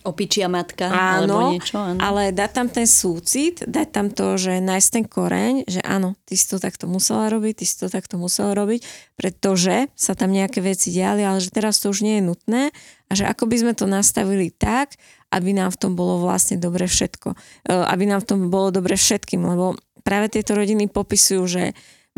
Opičia 0.00 0.48
matka 0.48 0.88
áno, 0.88 0.96
alebo 0.96 1.38
niečo. 1.52 1.76
Áno. 1.76 2.00
ale 2.00 2.32
dať 2.32 2.50
tam 2.56 2.68
ten 2.72 2.88
súcit, 2.88 3.60
dať 3.68 3.88
tam 3.92 4.08
to, 4.08 4.40
že 4.40 4.56
nájsť 4.64 4.88
ten 4.96 5.04
koreň, 5.04 5.68
že 5.68 5.84
áno, 5.84 6.16
ty 6.24 6.40
si 6.40 6.48
to 6.48 6.56
takto 6.56 6.88
musela 6.88 7.28
robiť, 7.28 7.60
ty 7.60 7.64
si 7.68 7.76
to 7.76 7.92
takto 7.92 8.16
musela 8.16 8.56
robiť, 8.56 8.80
pretože 9.20 9.92
sa 9.92 10.16
tam 10.16 10.32
nejaké 10.32 10.64
veci 10.64 10.88
diali, 10.88 11.20
ale 11.20 11.44
že 11.44 11.52
teraz 11.52 11.84
to 11.84 11.92
už 11.92 12.00
nie 12.00 12.16
je 12.16 12.24
nutné 12.24 12.62
a 13.08 13.12
že 13.12 13.28
ako 13.28 13.44
by 13.44 13.56
sme 13.60 13.72
to 13.76 13.84
nastavili 13.84 14.48
tak, 14.48 14.96
aby 15.36 15.52
nám 15.52 15.68
v 15.76 15.80
tom 15.84 15.92
bolo 15.92 16.16
vlastne 16.24 16.56
dobre 16.56 16.88
všetko. 16.88 17.36
E, 17.36 17.36
aby 17.68 18.08
nám 18.08 18.24
v 18.24 18.28
tom 18.32 18.38
bolo 18.48 18.72
dobre 18.72 18.96
všetkým, 18.96 19.44
lebo 19.44 19.76
práve 20.00 20.32
tieto 20.32 20.56
rodiny 20.56 20.88
popisujú, 20.88 21.42
že 21.44 21.64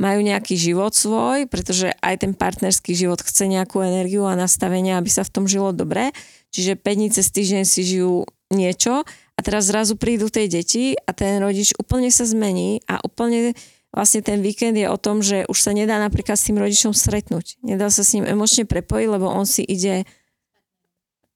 majú 0.00 0.24
nejaký 0.24 0.56
život 0.56 0.96
svoj, 0.96 1.46
pretože 1.52 1.92
aj 2.00 2.24
ten 2.24 2.32
partnerský 2.32 2.96
život 2.96 3.20
chce 3.20 3.44
nejakú 3.44 3.84
energiu 3.84 4.24
a 4.24 4.38
nastavenie, 4.38 4.96
aby 4.96 5.12
sa 5.12 5.22
v 5.22 5.32
tom 5.32 5.44
žilo 5.44 5.76
dobre. 5.76 6.10
Čiže 6.52 6.80
5 6.80 6.98
dní 6.98 7.08
cez 7.12 7.26
týždeň 7.32 7.62
si 7.68 7.80
žijú 7.84 8.24
niečo 8.52 9.04
a 9.36 9.40
teraz 9.40 9.68
zrazu 9.68 9.96
prídu 9.96 10.28
tej 10.28 10.48
deti 10.48 10.84
a 10.96 11.10
ten 11.16 11.40
rodič 11.40 11.72
úplne 11.80 12.12
sa 12.12 12.28
zmení 12.28 12.84
a 12.88 13.00
úplne 13.00 13.56
vlastne 13.92 14.24
ten 14.24 14.40
víkend 14.40 14.76
je 14.76 14.88
o 14.88 14.96
tom, 14.96 15.20
že 15.20 15.44
už 15.48 15.58
sa 15.60 15.76
nedá 15.76 16.00
napríklad 16.00 16.40
s 16.40 16.48
tým 16.48 16.56
rodičom 16.56 16.96
stretnúť. 16.96 17.60
Nedá 17.60 17.92
sa 17.92 18.00
s 18.00 18.16
ním 18.16 18.24
emočne 18.24 18.64
prepojiť, 18.64 19.08
lebo 19.08 19.28
on 19.28 19.44
si 19.44 19.64
ide 19.64 20.08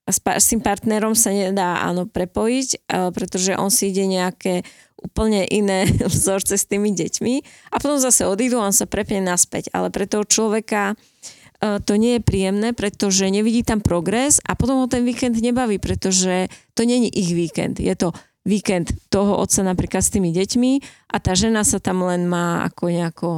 a 0.07 0.15
s, 0.15 0.47
tým 0.47 0.63
partnerom 0.63 1.19
sa 1.19 1.35
nedá 1.35 1.83
áno 1.83 2.07
prepojiť, 2.07 2.87
pretože 3.11 3.59
on 3.59 3.75
si 3.75 3.91
ide 3.91 4.07
nejaké 4.07 4.63
úplne 5.03 5.45
iné 5.47 5.87
vzorce 6.13 6.57
s 6.57 6.65
tými 6.67 6.95
deťmi 6.95 7.35
a 7.73 7.77
potom 7.79 8.01
zase 8.01 8.25
odídu 8.25 8.59
a 8.59 8.71
on 8.71 8.77
sa 8.77 8.89
prepne 8.89 9.21
naspäť. 9.21 9.71
Ale 9.75 9.93
pre 9.93 10.09
toho 10.09 10.25
človeka 10.25 10.95
e, 10.95 11.79
to 11.85 11.95
nie 12.01 12.19
je 12.19 12.27
príjemné, 12.27 12.73
pretože 12.73 13.29
nevidí 13.29 13.61
tam 13.63 13.85
progres 13.85 14.41
a 14.43 14.57
potom 14.57 14.83
ho 14.83 14.87
ten 14.89 15.05
víkend 15.05 15.37
nebaví, 15.39 15.77
pretože 15.77 16.49
to 16.73 16.83
není 16.89 17.13
ich 17.13 17.31
víkend. 17.37 17.79
Je 17.79 17.93
to 17.95 18.17
víkend 18.47 18.95
toho 19.11 19.37
otca 19.43 19.67
napríklad 19.67 20.07
s 20.07 20.15
tými 20.15 20.31
deťmi 20.31 20.73
a 21.13 21.17
tá 21.19 21.35
žena 21.35 21.67
sa 21.67 21.83
tam 21.83 22.07
len 22.07 22.31
má 22.31 22.63
ako 22.63 22.85
nejako 22.89 23.31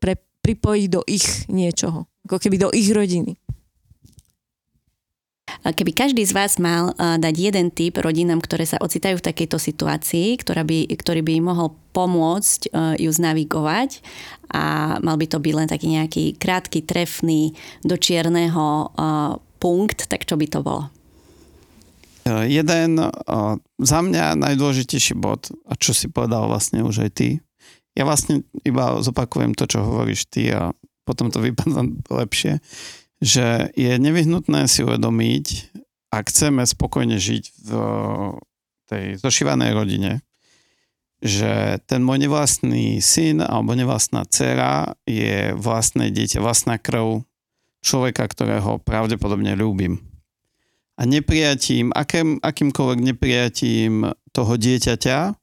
pre, 0.00 0.16
pripojiť 0.40 0.86
do 0.88 1.04
ich 1.04 1.44
niečoho, 1.52 2.08
ako 2.24 2.36
keby 2.40 2.56
do 2.56 2.68
ich 2.72 2.88
rodiny. 2.88 3.36
Keby 5.64 5.92
každý 5.96 6.22
z 6.26 6.36
vás 6.36 6.60
mal 6.60 6.92
dať 6.96 7.34
jeden 7.36 7.72
tip 7.72 7.96
rodinám, 7.96 8.44
ktoré 8.44 8.68
sa 8.68 8.80
ocitajú 8.82 9.18
v 9.18 9.26
takejto 9.26 9.56
situácii, 9.56 10.36
ktorá 10.40 10.62
by, 10.66 10.90
ktorý 10.92 11.24
by 11.24 11.32
im 11.38 11.46
mohol 11.48 11.68
pomôcť 11.96 12.70
ju 13.00 13.10
znavigovať 13.10 14.04
a 14.52 14.96
mal 15.00 15.16
by 15.16 15.26
to 15.26 15.40
byť 15.40 15.54
len 15.56 15.68
taký 15.68 15.86
nejaký 15.96 16.24
krátky, 16.36 16.84
trefný, 16.84 17.56
do 17.82 17.96
čierneho 17.96 18.92
punkt, 19.58 20.06
tak 20.06 20.28
čo 20.28 20.36
by 20.36 20.46
to 20.46 20.60
bolo? 20.60 20.92
Jeden 22.26 22.98
za 23.78 23.98
mňa 24.02 24.34
najdôležitejší 24.34 25.14
bod, 25.14 25.46
a 25.66 25.78
čo 25.78 25.94
si 25.94 26.10
povedal 26.10 26.50
vlastne 26.50 26.82
už 26.82 27.06
aj 27.06 27.10
ty, 27.14 27.28
ja 27.96 28.04
vlastne 28.04 28.44
iba 28.66 29.00
zopakujem 29.00 29.56
to, 29.56 29.64
čo 29.64 29.80
hovoríš 29.80 30.28
ty 30.28 30.52
a 30.52 30.74
potom 31.06 31.30
to 31.30 31.38
vypadá 31.40 31.86
lepšie, 32.20 32.58
že 33.20 33.72
je 33.72 33.92
nevyhnutné 33.96 34.68
si 34.68 34.84
uvedomiť, 34.84 35.46
ak 36.12 36.30
chceme 36.30 36.62
spokojne 36.64 37.16
žiť 37.16 37.44
v 37.66 37.70
tej 38.86 39.04
zošívanej 39.18 39.70
rodine, 39.74 40.12
že 41.24 41.80
ten 41.88 42.04
môj 42.04 42.28
nevlastný 42.28 43.00
syn 43.00 43.40
alebo 43.40 43.72
nevlastná 43.72 44.28
dcera 44.28 44.94
je 45.08 45.56
vlastné 45.56 46.12
dieťa, 46.12 46.44
vlastná 46.44 46.76
krv 46.76 47.24
človeka, 47.80 48.28
ktorého 48.28 48.78
pravdepodobne 48.84 49.56
ľúbim. 49.56 49.98
A 50.96 51.04
neprijatím, 51.04 51.92
akým, 51.92 52.40
akýmkoľvek 52.40 53.00
neprijatím 53.04 54.16
toho 54.32 54.54
dieťaťa, 54.56 55.36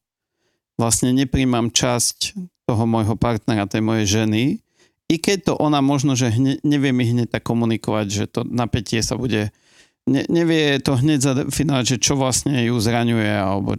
vlastne 0.82 1.14
nepríjmam 1.14 1.70
časť 1.70 2.34
toho 2.66 2.84
môjho 2.90 3.14
partnera, 3.20 3.70
tej 3.70 3.86
mojej 3.86 4.06
ženy, 4.24 4.63
i 5.14 5.22
keď 5.22 5.38
to 5.46 5.54
ona 5.62 5.78
možno, 5.86 6.18
že 6.18 6.34
hne, 6.34 6.58
nevie 6.66 6.90
mi 6.90 7.06
hneď 7.06 7.30
tak 7.38 7.46
komunikovať, 7.46 8.06
že 8.10 8.26
to 8.26 8.42
napätie 8.42 9.06
sa 9.06 9.14
bude, 9.14 9.54
ne, 10.10 10.26
nevie 10.26 10.82
to 10.82 10.98
hneď 10.98 11.22
zadefinovať, 11.22 11.86
že 11.86 11.98
čo 12.02 12.18
vlastne 12.18 12.58
ju 12.66 12.74
zraňuje, 12.82 13.30
alebo 13.30 13.78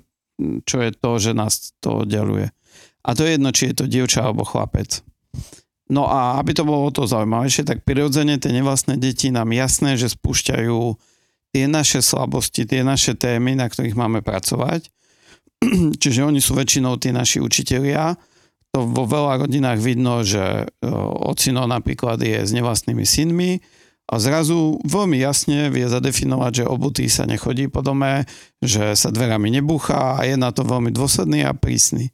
čo 0.62 0.79
je 0.79 0.90
to, 0.94 1.11
že 1.18 1.35
nás 1.35 1.75
to 1.83 2.07
oddeluje. 2.07 2.55
A 3.03 3.18
to 3.18 3.27
je 3.27 3.35
jedno, 3.35 3.51
či 3.51 3.75
je 3.75 3.75
to 3.83 3.90
dievča 3.90 4.31
alebo 4.31 4.47
chlapec. 4.47 5.03
No 5.90 6.07
a 6.09 6.40
aby 6.40 6.57
to 6.57 6.64
bolo 6.64 6.88
to 6.94 7.05
zaujímavejšie, 7.05 7.66
tak 7.68 7.85
prirodzene 7.85 8.40
tie 8.40 8.55
nevlastné 8.55 8.97
deti 8.97 9.29
nám 9.29 9.53
jasné, 9.53 10.01
že 10.01 10.14
spúšťajú 10.14 10.81
tie 11.53 11.64
naše 11.68 12.01
slabosti, 12.01 12.64
tie 12.64 12.81
naše 12.81 13.18
témy, 13.18 13.59
na 13.59 13.68
ktorých 13.68 13.99
máme 13.99 14.25
pracovať. 14.25 14.88
Čiže 16.03 16.25
oni 16.25 16.40
sú 16.40 16.57
väčšinou 16.57 16.97
tí 16.97 17.12
naši 17.12 17.42
učitelia 17.42 18.16
to 18.75 18.91
vo 18.91 19.07
veľa 19.07 19.47
rodinách 19.47 19.79
vidno, 19.79 20.27
že 20.27 20.43
e, 20.43 20.91
ocino 21.23 21.63
napríklad 21.71 22.19
je 22.19 22.43
s 22.43 22.51
nevlastnými 22.51 23.07
synmi 23.07 23.63
a 24.11 24.19
zrazu 24.19 24.83
veľmi 24.83 25.23
jasne 25.23 25.71
vie 25.71 25.87
zadefinovať, 25.87 26.53
že 26.59 26.65
obutý 26.67 27.07
sa 27.07 27.23
nechodí 27.23 27.71
po 27.71 27.87
dome, 27.87 28.27
že 28.59 28.99
sa 28.99 29.15
dverami 29.15 29.55
nebúcha 29.55 30.19
a 30.19 30.27
je 30.27 30.35
na 30.35 30.51
to 30.51 30.67
veľmi 30.67 30.91
dôsledný 30.91 31.47
a 31.47 31.55
prísny. 31.55 32.11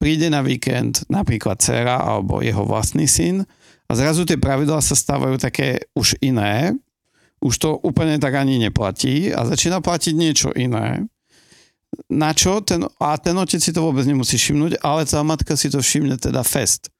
Príde 0.00 0.32
na 0.32 0.40
víkend 0.40 1.04
napríklad 1.12 1.60
dcera 1.60 2.00
alebo 2.00 2.40
jeho 2.40 2.64
vlastný 2.64 3.04
syn 3.04 3.44
a 3.84 3.92
zrazu 3.92 4.24
tie 4.24 4.40
pravidlá 4.40 4.80
sa 4.80 4.96
stávajú 4.96 5.36
také 5.36 5.92
už 5.92 6.16
iné, 6.24 6.72
už 7.44 7.54
to 7.60 7.76
úplne 7.84 8.16
tak 8.16 8.32
ani 8.32 8.56
neplatí 8.56 9.28
a 9.28 9.44
začína 9.44 9.84
platiť 9.84 10.14
niečo 10.16 10.56
iné 10.56 11.04
na 12.08 12.32
čo 12.36 12.60
ten, 12.60 12.84
a 13.00 13.16
ten 13.16 13.36
otec 13.36 13.60
si 13.60 13.72
to 13.72 13.84
vôbec 13.84 14.04
nemusí 14.04 14.36
všimnúť, 14.36 14.80
ale 14.84 15.08
tá 15.08 15.20
matka 15.24 15.56
si 15.56 15.72
to 15.72 15.80
všimne 15.80 16.20
teda 16.20 16.44
fest. 16.44 16.92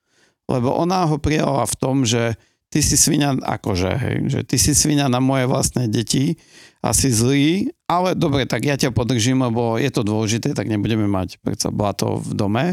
Lebo 0.48 0.72
ona 0.72 1.04
ho 1.04 1.20
prijala 1.20 1.68
v 1.68 1.74
tom, 1.76 2.08
že 2.08 2.40
ty 2.68 2.80
si 2.84 2.96
svinia 2.96 3.36
akože, 3.36 3.90
hej, 3.96 4.16
že 4.28 4.40
ty 4.44 4.56
si 4.60 4.72
svinia 4.72 5.08
na 5.08 5.20
moje 5.20 5.48
vlastné 5.48 5.88
deti 5.88 6.36
a 6.84 6.92
si 6.92 7.08
zlý, 7.12 7.72
ale 7.88 8.12
dobre, 8.16 8.44
tak 8.44 8.64
ja 8.64 8.76
ťa 8.76 8.92
podržím, 8.92 9.44
lebo 9.44 9.80
je 9.80 9.88
to 9.88 10.04
dôležité, 10.04 10.52
tak 10.52 10.68
nebudeme 10.68 11.08
mať 11.08 11.40
predsa 11.40 11.72
blato 11.72 12.20
v 12.20 12.32
dome. 12.36 12.66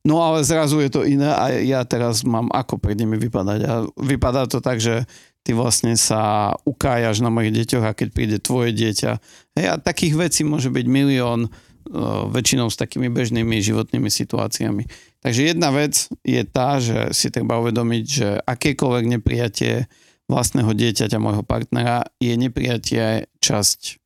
No 0.00 0.24
ale 0.24 0.40
zrazu 0.48 0.80
je 0.80 0.90
to 0.90 1.04
iné 1.04 1.28
a 1.28 1.52
ja 1.60 1.84
teraz 1.84 2.24
mám 2.24 2.48
ako 2.56 2.80
pred 2.80 2.96
nimi 2.96 3.20
vypadať. 3.20 3.60
A 3.68 3.84
vypadá 4.00 4.48
to 4.48 4.64
tak, 4.64 4.80
že 4.80 5.04
ty 5.42 5.56
vlastne 5.56 5.96
sa 5.96 6.52
ukájaš 6.68 7.24
na 7.24 7.32
mojich 7.32 7.64
deťoch 7.64 7.84
a 7.84 7.96
keď 7.96 8.08
príde 8.12 8.36
tvoje 8.38 8.76
dieťa. 8.76 9.10
Hej, 9.56 9.66
a 9.66 9.74
takých 9.80 10.14
vecí 10.20 10.42
môže 10.44 10.68
byť 10.68 10.86
milión, 10.86 11.48
uh, 11.48 12.28
väčšinou 12.28 12.68
s 12.68 12.76
takými 12.76 13.08
bežnými 13.08 13.56
životnými 13.60 14.12
situáciami. 14.12 14.84
Takže 15.20 15.52
jedna 15.52 15.72
vec 15.72 16.08
je 16.24 16.42
tá, 16.44 16.80
že 16.80 17.12
si 17.16 17.32
treba 17.32 17.60
uvedomiť, 17.60 18.04
že 18.04 18.28
akékoľvek 18.44 19.04
neprijatie 19.20 19.88
vlastného 20.30 20.70
dieťaťa 20.70 21.18
môjho 21.18 21.42
partnera 21.42 22.06
je 22.22 22.32
neprijatie 22.38 23.26
časť 23.42 23.98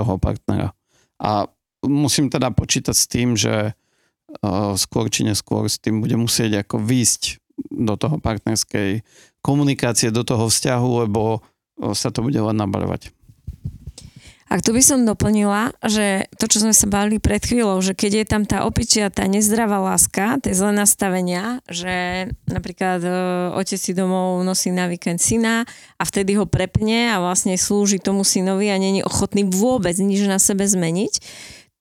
toho 0.00 0.16
partnera. 0.16 0.72
A 1.20 1.44
musím 1.84 2.32
teda 2.32 2.48
počítať 2.54 2.96
s 2.96 3.06
tým, 3.10 3.36
že 3.36 3.74
uh, 3.74 4.72
skôr 4.78 5.10
či 5.10 5.26
neskôr 5.26 5.66
s 5.66 5.82
tým 5.82 6.00
bude 6.00 6.16
musieť 6.16 6.64
ako 6.64 6.80
výjsť 6.80 7.42
do 7.68 7.94
toho 8.00 8.16
partnerskej 8.16 9.04
komunikácie, 9.40 10.12
do 10.12 10.22
toho 10.24 10.48
vzťahu, 10.48 11.08
lebo 11.08 11.40
sa 11.96 12.12
to 12.12 12.20
bude 12.20 12.36
len 12.36 12.56
nabaľovať. 12.56 13.12
A 14.50 14.58
tu 14.58 14.74
by 14.74 14.82
som 14.82 15.06
doplnila, 15.06 15.70
že 15.78 16.26
to, 16.34 16.50
čo 16.50 16.66
sme 16.66 16.74
sa 16.74 16.90
bavili 16.90 17.22
pred 17.22 17.38
chvíľou, 17.38 17.78
že 17.78 17.94
keď 17.94 18.12
je 18.18 18.26
tam 18.26 18.42
tá 18.42 18.66
opičia, 18.66 19.06
tá 19.06 19.22
nezdravá 19.30 19.78
láska, 19.78 20.42
tie 20.42 20.50
zlé 20.50 20.74
nastavenia, 20.74 21.62
že 21.70 22.26
napríklad 22.50 22.98
e, 22.98 23.10
otec 23.54 23.78
si 23.78 23.94
domov 23.94 24.42
nosí 24.42 24.74
na 24.74 24.90
víkend 24.90 25.22
syna 25.22 25.70
a 25.94 26.02
vtedy 26.02 26.34
ho 26.34 26.50
prepne 26.50 27.14
a 27.14 27.22
vlastne 27.22 27.54
slúži 27.54 28.02
tomu 28.02 28.26
synovi 28.26 28.74
a 28.74 28.82
není 28.82 29.06
ochotný 29.06 29.46
vôbec 29.46 29.94
nič 30.02 30.26
na 30.26 30.42
sebe 30.42 30.66
zmeniť, 30.66 31.22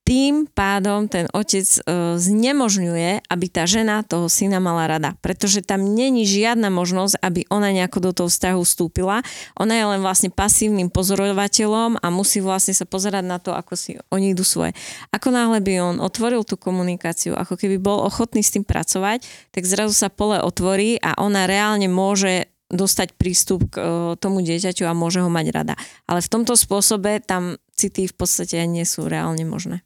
tým 0.10 0.50
pádom 0.50 1.06
ten 1.06 1.30
otec 1.30 1.70
e, 1.70 1.80
znemožňuje, 2.18 3.30
aby 3.30 3.46
tá 3.46 3.70
žena 3.70 4.02
toho 4.02 4.26
syna 4.26 4.58
mala 4.58 4.90
rada. 4.90 5.14
Pretože 5.22 5.62
tam 5.62 5.86
není 5.86 6.26
žiadna 6.26 6.74
možnosť, 6.74 7.22
aby 7.22 7.46
ona 7.54 7.70
nejako 7.70 8.10
do 8.10 8.12
toho 8.18 8.30
vzťahu 8.34 8.58
vstúpila. 8.66 9.22
Ona 9.62 9.78
je 9.78 9.86
len 9.86 10.02
vlastne 10.02 10.34
pasívnym 10.34 10.90
pozorovateľom 10.90 12.02
a 12.02 12.08
musí 12.10 12.42
vlastne 12.42 12.74
sa 12.74 12.90
pozerať 12.90 13.22
na 13.22 13.38
to, 13.38 13.54
ako 13.54 13.78
si 13.78 14.02
oni 14.10 14.34
idú 14.34 14.42
svoje. 14.42 14.74
Ako 15.14 15.30
náhle 15.30 15.62
by 15.62 15.74
on 15.78 15.96
otvoril 16.02 16.42
tú 16.42 16.58
komunikáciu, 16.58 17.38
ako 17.38 17.54
keby 17.54 17.78
bol 17.78 18.02
ochotný 18.02 18.42
s 18.42 18.58
tým 18.58 18.66
pracovať, 18.66 19.22
tak 19.54 19.62
zrazu 19.70 19.94
sa 19.94 20.10
pole 20.10 20.42
otvorí 20.42 20.98
a 21.06 21.22
ona 21.22 21.46
reálne 21.46 21.86
môže 21.86 22.50
dostať 22.74 23.14
prístup 23.14 23.70
k 23.70 23.78
e, 23.78 23.86
tomu 24.18 24.42
dieťaťu 24.42 24.90
a 24.90 24.98
môže 24.98 25.22
ho 25.22 25.30
mať 25.30 25.54
rada. 25.54 25.74
Ale 26.10 26.26
v 26.26 26.32
tomto 26.34 26.58
spôsobe 26.58 27.22
tam 27.22 27.62
city 27.78 28.10
v 28.10 28.16
podstate 28.18 28.58
nie 28.66 28.86
sú 28.90 29.06
reálne 29.06 29.46
možné. 29.46 29.86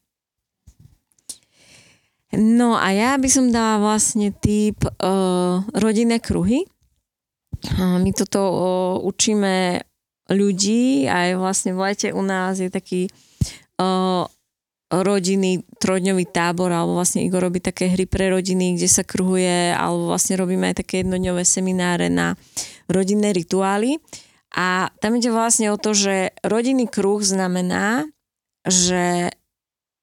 No 2.33 2.73
a 2.73 2.89
ja 2.89 3.13
by 3.21 3.29
som 3.29 3.53
dala 3.53 3.77
vlastne 3.77 4.33
typ 4.33 4.81
uh, 4.81 5.61
rodinné 5.77 6.17
kruhy. 6.17 6.65
Uh, 7.77 8.01
my 8.01 8.09
toto 8.09 8.41
uh, 8.41 8.55
učíme 9.05 9.85
ľudí, 10.33 11.05
aj 11.05 11.37
vlastne 11.37 11.77
v 11.77 11.79
lete 11.85 12.09
u 12.09 12.23
nás 12.25 12.57
je 12.57 12.73
taký 12.73 13.05
uh, 13.77 14.25
rodinný 14.89 15.61
trojdňový 15.77 16.25
tábor, 16.29 16.69
alebo 16.69 16.97
vlastne 16.97 17.25
Igor 17.25 17.45
robí 17.49 17.61
také 17.61 17.89
hry 17.89 18.05
pre 18.05 18.29
rodiny, 18.29 18.77
kde 18.77 18.89
sa 18.89 19.01
kruhuje, 19.01 19.73
alebo 19.73 20.13
vlastne 20.13 20.37
robíme 20.37 20.69
aj 20.69 20.85
také 20.85 21.01
jednodňové 21.01 21.41
semináre 21.45 22.13
na 22.13 22.37
rodinné 22.85 23.33
rituály. 23.33 23.97
A 24.53 24.93
tam 25.01 25.17
ide 25.17 25.33
vlastne 25.33 25.73
o 25.73 25.81
to, 25.81 25.97
že 25.97 26.33
rodinný 26.45 26.85
kruh 26.85 27.21
znamená, 27.25 28.05
že 28.69 29.33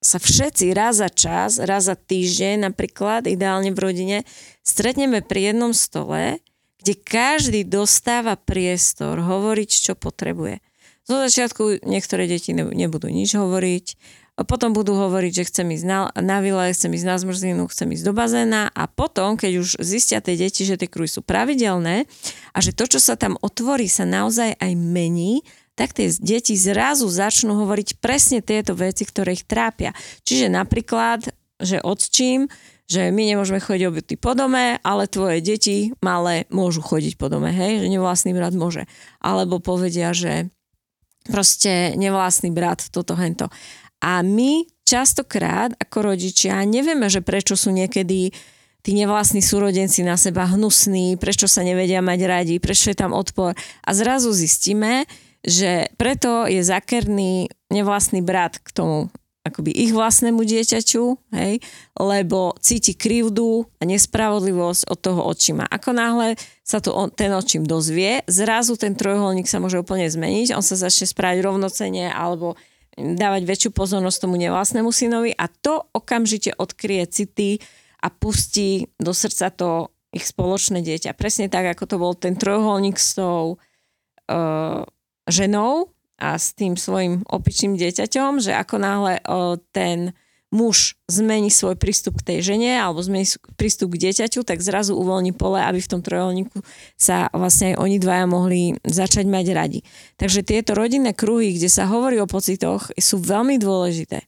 sa 0.00 0.16
všetci 0.16 0.72
raz 0.72 0.98
za 1.04 1.12
čas, 1.12 1.60
raz 1.60 1.86
za 1.86 1.96
týždeň 1.96 2.72
napríklad, 2.72 3.28
ideálne 3.28 3.70
v 3.70 3.78
rodine, 3.78 4.18
stretneme 4.64 5.20
pri 5.20 5.52
jednom 5.52 5.76
stole, 5.76 6.40
kde 6.80 6.96
každý 6.96 7.60
dostáva 7.68 8.40
priestor 8.40 9.20
hovoriť, 9.20 9.70
čo 9.70 9.92
potrebuje. 9.92 10.64
Zo 11.04 11.20
začiatku 11.20 11.84
niektoré 11.84 12.24
deti 12.24 12.56
nebudú 12.56 13.12
nič 13.12 13.36
hovoriť, 13.36 13.86
a 14.40 14.46
potom 14.48 14.72
budú 14.72 14.96
hovoriť, 14.96 15.32
že 15.36 15.48
chcem 15.52 15.68
ísť 15.76 15.84
na, 15.84 16.08
na 16.16 16.40
vile, 16.40 16.72
chcem 16.72 16.88
ísť 16.88 17.04
na 17.04 17.16
zmrzlinu, 17.20 17.68
chcem 17.68 17.92
ísť 17.92 18.04
do 18.08 18.16
bazéna 18.16 18.72
a 18.72 18.88
potom, 18.88 19.36
keď 19.36 19.60
už 19.60 19.68
zistia 19.84 20.24
tie 20.24 20.32
deti, 20.32 20.64
že 20.64 20.80
tie 20.80 20.88
kruhy 20.88 21.12
sú 21.12 21.20
pravidelné 21.20 22.08
a 22.56 22.58
že 22.64 22.72
to, 22.72 22.88
čo 22.88 22.96
sa 22.96 23.20
tam 23.20 23.36
otvorí, 23.44 23.84
sa 23.84 24.08
naozaj 24.08 24.56
aj 24.56 24.72
mení, 24.80 25.44
tak 25.80 25.96
tie 25.96 26.12
deti 26.20 26.52
zrazu 26.60 27.08
začnú 27.08 27.56
hovoriť 27.56 28.04
presne 28.04 28.44
tieto 28.44 28.76
veci, 28.76 29.08
ktoré 29.08 29.32
ich 29.32 29.48
trápia. 29.48 29.96
Čiže 30.28 30.52
napríklad, 30.52 31.32
že 31.56 31.80
odčím, 31.80 32.52
že 32.84 33.08
my 33.08 33.22
nemôžeme 33.32 33.64
chodiť 33.64 33.88
obytí 33.88 34.14
po 34.20 34.36
dome, 34.36 34.76
ale 34.84 35.08
tvoje 35.08 35.40
deti 35.40 35.96
malé 36.04 36.44
môžu 36.52 36.84
chodiť 36.84 37.16
po 37.16 37.32
dome, 37.32 37.48
hej, 37.48 37.80
že 37.80 37.88
nevlastný 37.88 38.36
brat 38.36 38.52
môže. 38.52 38.84
Alebo 39.24 39.56
povedia, 39.56 40.12
že 40.12 40.52
proste 41.24 41.96
nevlastný 41.96 42.52
brat, 42.52 42.84
toto, 42.92 43.16
hento. 43.16 43.48
A 44.04 44.20
my 44.20 44.68
častokrát 44.84 45.72
ako 45.80 46.12
rodičia 46.12 46.60
nevieme, 46.68 47.08
že 47.08 47.24
prečo 47.24 47.56
sú 47.56 47.72
niekedy 47.72 48.34
tí 48.80 48.90
nevlastní 48.96 49.40
súrodenci 49.40 50.04
na 50.04 50.20
seba 50.20 50.44
hnusní, 50.44 51.16
prečo 51.16 51.48
sa 51.48 51.64
nevedia 51.64 52.04
mať 52.04 52.20
radi, 52.26 52.54
prečo 52.60 52.92
je 52.92 52.96
tam 52.98 53.16
odpor. 53.16 53.56
A 53.56 53.90
zrazu 53.96 54.32
zistíme, 54.32 55.08
že 55.40 55.88
preto 55.96 56.44
je 56.44 56.60
zakerný 56.60 57.48
nevlastný 57.72 58.20
brat 58.20 58.60
k 58.60 58.68
tomu 58.70 58.98
akoby 59.40 59.72
ich 59.72 59.96
vlastnému 59.96 60.44
dieťaťu, 60.44 61.04
hej, 61.32 61.64
lebo 61.96 62.52
cíti 62.60 62.92
krivdu 62.92 63.64
a 63.80 63.88
nespravodlivosť 63.88 64.82
od 64.92 64.98
toho 65.00 65.20
očima. 65.24 65.64
Ako 65.64 65.96
náhle 65.96 66.36
sa 66.60 66.78
to 66.84 66.92
on, 66.92 67.08
ten 67.08 67.32
očím 67.32 67.64
dozvie, 67.64 68.20
zrazu 68.28 68.76
ten 68.76 68.92
trojuholník 68.92 69.48
sa 69.48 69.56
môže 69.56 69.80
úplne 69.80 70.04
zmeniť, 70.04 70.52
on 70.52 70.64
sa 70.64 70.76
začne 70.76 71.08
správať 71.08 71.40
rovnocene 71.40 72.12
alebo 72.12 72.60
dávať 73.00 73.42
väčšiu 73.48 73.70
pozornosť 73.72 74.28
tomu 74.28 74.36
nevlastnému 74.36 74.92
synovi 74.92 75.32
a 75.32 75.48
to 75.48 75.88
okamžite 75.96 76.52
odkrie 76.60 77.08
city 77.08 77.64
a 78.04 78.12
pustí 78.12 78.92
do 79.00 79.16
srdca 79.16 79.48
to 79.48 79.88
ich 80.10 80.26
spoločné 80.26 80.84
dieťa. 80.84 81.16
Presne 81.16 81.48
tak, 81.48 81.70
ako 81.70 81.84
to 81.86 81.96
bol 81.96 82.12
ten 82.12 82.34
trojuholník 82.34 82.98
s 82.98 83.14
tou 83.14 83.56
uh, 83.56 84.82
ženou, 85.28 85.92
a 86.20 86.36
s 86.36 86.52
tým 86.52 86.76
svojim 86.76 87.24
opičným 87.24 87.80
dieťaťom, 87.80 88.44
že 88.44 88.52
ako 88.52 88.76
náhle 88.76 89.24
o, 89.24 89.56
ten 89.72 90.12
muž 90.52 90.98
zmení 91.06 91.48
svoj 91.48 91.78
prístup 91.78 92.20
k 92.20 92.34
tej 92.36 92.38
žene 92.54 92.76
alebo 92.76 93.00
zmení 93.00 93.24
prístup 93.56 93.96
k 93.96 94.10
dieťaťu, 94.10 94.44
tak 94.44 94.60
zrazu 94.60 94.98
uvoľní 94.98 95.32
pole, 95.32 95.62
aby 95.62 95.80
v 95.80 95.90
tom 95.90 96.04
trojolníku 96.04 96.60
sa 96.98 97.32
vlastne 97.32 97.74
aj 97.74 97.76
oni 97.80 97.96
dvaja 97.96 98.26
mohli 98.28 98.60
začať 98.84 99.24
mať 99.30 99.46
radi. 99.56 99.80
Takže 100.20 100.44
tieto 100.44 100.76
rodinné 100.76 101.16
kruhy, 101.16 101.56
kde 101.56 101.72
sa 101.72 101.88
hovorí 101.88 102.20
o 102.20 102.28
pocitoch, 102.28 102.92
sú 102.98 103.16
veľmi 103.16 103.56
dôležité. 103.56 104.26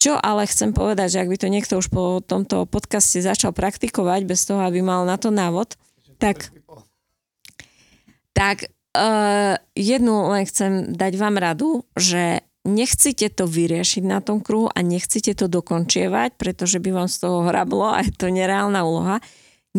Čo 0.00 0.16
ale 0.16 0.48
chcem 0.48 0.72
povedať, 0.72 1.12
že 1.12 1.20
ak 1.20 1.28
by 1.28 1.36
to 1.36 1.52
niekto 1.52 1.74
už 1.76 1.92
po 1.92 2.24
tomto 2.24 2.64
podcaste 2.64 3.20
začal 3.20 3.52
praktikovať 3.52 4.24
bez 4.24 4.48
toho, 4.48 4.64
aby 4.64 4.80
mal 4.80 5.04
na 5.04 5.20
to 5.20 5.28
návod, 5.28 5.76
tak, 6.16 6.48
tak 8.32 8.72
Uh, 8.90 9.54
jednu 9.78 10.34
len 10.34 10.42
chcem 10.50 10.90
dať 10.90 11.12
vám 11.14 11.38
radu, 11.38 11.86
že 11.94 12.42
nechcete 12.66 13.30
to 13.30 13.46
vyriešiť 13.46 14.02
na 14.02 14.18
tom 14.18 14.42
kruhu 14.42 14.66
a 14.66 14.82
nechcete 14.82 15.32
to 15.38 15.46
dokončievať, 15.46 16.34
pretože 16.34 16.82
by 16.82 16.90
vám 16.90 17.08
z 17.08 17.22
toho 17.22 17.46
hrablo 17.46 17.86
a 17.86 18.02
je 18.02 18.10
to 18.10 18.28
nereálna 18.28 18.82
úloha. 18.82 19.22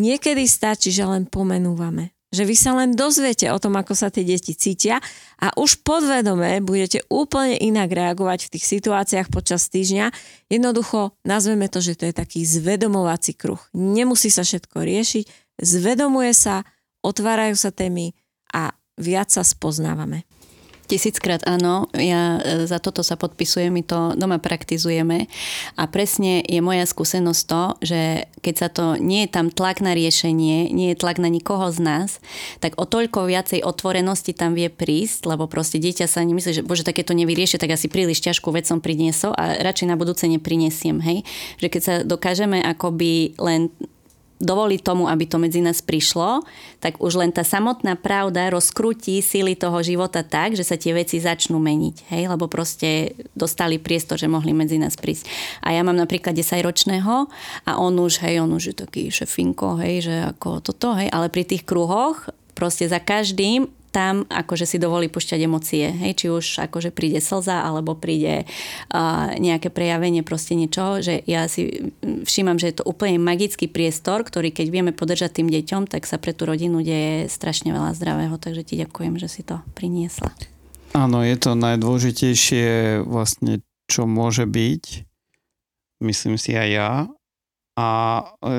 Niekedy 0.00 0.48
stačí, 0.48 0.88
že 0.88 1.04
len 1.04 1.28
pomenúvame. 1.28 2.16
Že 2.32 2.48
vy 2.48 2.56
sa 2.56 2.72
len 2.72 2.96
dozviete 2.96 3.52
o 3.52 3.60
tom, 3.60 3.76
ako 3.76 3.92
sa 3.92 4.08
tie 4.08 4.24
deti 4.24 4.56
cítia 4.56 5.04
a 5.36 5.52
už 5.60 5.84
podvedome 5.84 6.64
budete 6.64 7.04
úplne 7.12 7.60
inak 7.60 7.92
reagovať 7.92 8.48
v 8.48 8.52
tých 8.56 8.64
situáciách 8.64 9.28
počas 9.28 9.68
týždňa. 9.68 10.08
Jednoducho 10.48 11.12
nazveme 11.28 11.68
to, 11.68 11.84
že 11.84 12.00
to 12.00 12.08
je 12.08 12.16
taký 12.16 12.40
zvedomovací 12.48 13.36
kruh. 13.36 13.60
Nemusí 13.76 14.32
sa 14.32 14.48
všetko 14.48 14.80
riešiť, 14.80 15.24
zvedomuje 15.60 16.32
sa, 16.32 16.64
otvárajú 17.04 17.52
sa 17.52 17.68
témy 17.68 18.16
a 18.48 18.72
viac 19.02 19.34
sa 19.34 19.42
spoznávame. 19.42 20.22
Tisíckrát 20.92 21.40
áno, 21.48 21.88
ja 21.96 22.36
e, 22.42 22.68
za 22.68 22.76
toto 22.76 23.00
sa 23.00 23.16
podpisujem, 23.16 23.72
my 23.72 23.80
to 23.80 24.12
doma 24.12 24.36
praktizujeme 24.36 25.24
a 25.78 25.88
presne 25.88 26.44
je 26.44 26.60
moja 26.60 26.84
skúsenosť 26.84 27.42
to, 27.48 27.62
že 27.80 28.00
keď 28.44 28.54
sa 28.60 28.68
to, 28.68 29.00
nie 29.00 29.24
je 29.24 29.32
tam 29.32 29.48
tlak 29.48 29.80
na 29.80 29.96
riešenie, 29.96 30.68
nie 30.68 30.92
je 30.92 31.00
tlak 31.00 31.16
na 31.16 31.32
nikoho 31.32 31.72
z 31.72 31.80
nás, 31.80 32.20
tak 32.60 32.76
o 32.76 32.84
toľko 32.84 33.24
viacej 33.24 33.64
otvorenosti 33.64 34.36
tam 34.36 34.52
vie 34.52 34.68
prísť, 34.68 35.32
lebo 35.32 35.48
proste 35.48 35.80
dieťa 35.80 36.04
sa 36.04 36.26
nemyslí, 36.28 36.60
že 36.60 36.66
bože, 36.66 36.84
také 36.84 37.06
to 37.06 37.16
nevyrieši, 37.16 37.56
tak 37.56 37.72
asi 37.72 37.88
príliš 37.88 38.20
ťažkú 38.20 38.52
vec 38.52 38.68
som 38.68 38.82
priniesol 38.82 39.32
a 39.38 39.64
radšej 39.64 39.88
na 39.88 39.96
budúce 39.96 40.28
neprinesiem, 40.28 41.00
hej. 41.00 41.24
Že 41.56 41.68
keď 41.72 41.80
sa 41.80 41.94
dokážeme 42.04 42.60
akoby 42.60 43.38
len 43.40 43.72
dovoliť 44.42 44.80
tomu, 44.82 45.06
aby 45.06 45.24
to 45.24 45.38
medzi 45.38 45.62
nás 45.62 45.78
prišlo, 45.80 46.42
tak 46.82 46.98
už 46.98 47.22
len 47.22 47.30
tá 47.30 47.46
samotná 47.46 47.94
pravda 47.94 48.50
rozkrutí 48.50 49.22
síly 49.22 49.54
toho 49.54 49.78
života 49.86 50.26
tak, 50.26 50.58
že 50.58 50.66
sa 50.66 50.74
tie 50.74 50.90
veci 50.92 51.22
začnú 51.22 51.62
meniť. 51.62 52.10
Hej? 52.10 52.22
Lebo 52.26 52.50
proste 52.50 53.14
dostali 53.38 53.78
priestor, 53.78 54.18
že 54.18 54.26
mohli 54.26 54.50
medzi 54.50 54.82
nás 54.82 54.98
prísť. 54.98 55.30
A 55.62 55.70
ja 55.70 55.86
mám 55.86 55.94
napríklad 55.94 56.34
10-ročného 56.34 57.30
a 57.64 57.72
on 57.78 57.94
už, 57.96 58.18
hej, 58.26 58.42
on 58.42 58.50
už 58.50 58.74
je 58.74 58.76
taký 58.82 59.02
šefinko, 59.14 59.78
hej, 59.78 60.10
že 60.10 60.14
ako 60.34 60.58
toto, 60.58 60.98
hej, 60.98 61.06
ale 61.14 61.30
pri 61.30 61.46
tých 61.46 61.62
kruhoch 61.62 62.26
proste 62.58 62.90
za 62.90 62.98
každým 62.98 63.70
tam 63.92 64.24
akože 64.26 64.64
si 64.64 64.80
dovolí 64.80 65.12
pušťať 65.12 65.40
emócie. 65.44 65.92
Hej, 65.92 66.24
či 66.24 66.26
už 66.32 66.64
akože 66.64 66.90
príde 66.90 67.20
slza, 67.20 67.60
alebo 67.60 67.92
príde 67.92 68.48
uh, 68.48 69.36
nejaké 69.36 69.68
prejavenie 69.68 70.24
proste 70.24 70.56
niečoho, 70.56 71.04
že 71.04 71.20
ja 71.28 71.44
si 71.46 71.92
všímam, 72.00 72.56
že 72.56 72.72
je 72.72 72.76
to 72.80 72.88
úplne 72.88 73.20
magický 73.20 73.68
priestor, 73.68 74.24
ktorý 74.24 74.48
keď 74.48 74.66
vieme 74.72 74.92
podržať 74.96 75.44
tým 75.44 75.52
deťom, 75.52 75.92
tak 75.92 76.08
sa 76.08 76.16
pre 76.16 76.32
tú 76.32 76.48
rodinu 76.48 76.80
deje 76.80 77.28
strašne 77.28 77.70
veľa 77.70 77.92
zdravého, 77.92 78.34
takže 78.40 78.64
ti 78.64 78.80
ďakujem, 78.80 79.20
že 79.20 79.28
si 79.28 79.44
to 79.44 79.60
priniesla. 79.76 80.32
Áno, 80.96 81.20
je 81.20 81.36
to 81.36 81.52
najdôležitejšie 81.52 83.00
vlastne, 83.04 83.60
čo 83.92 84.08
môže 84.08 84.48
byť, 84.48 85.04
myslím 86.00 86.40
si 86.40 86.56
aj 86.56 86.68
ja. 86.68 86.90
A 87.72 87.88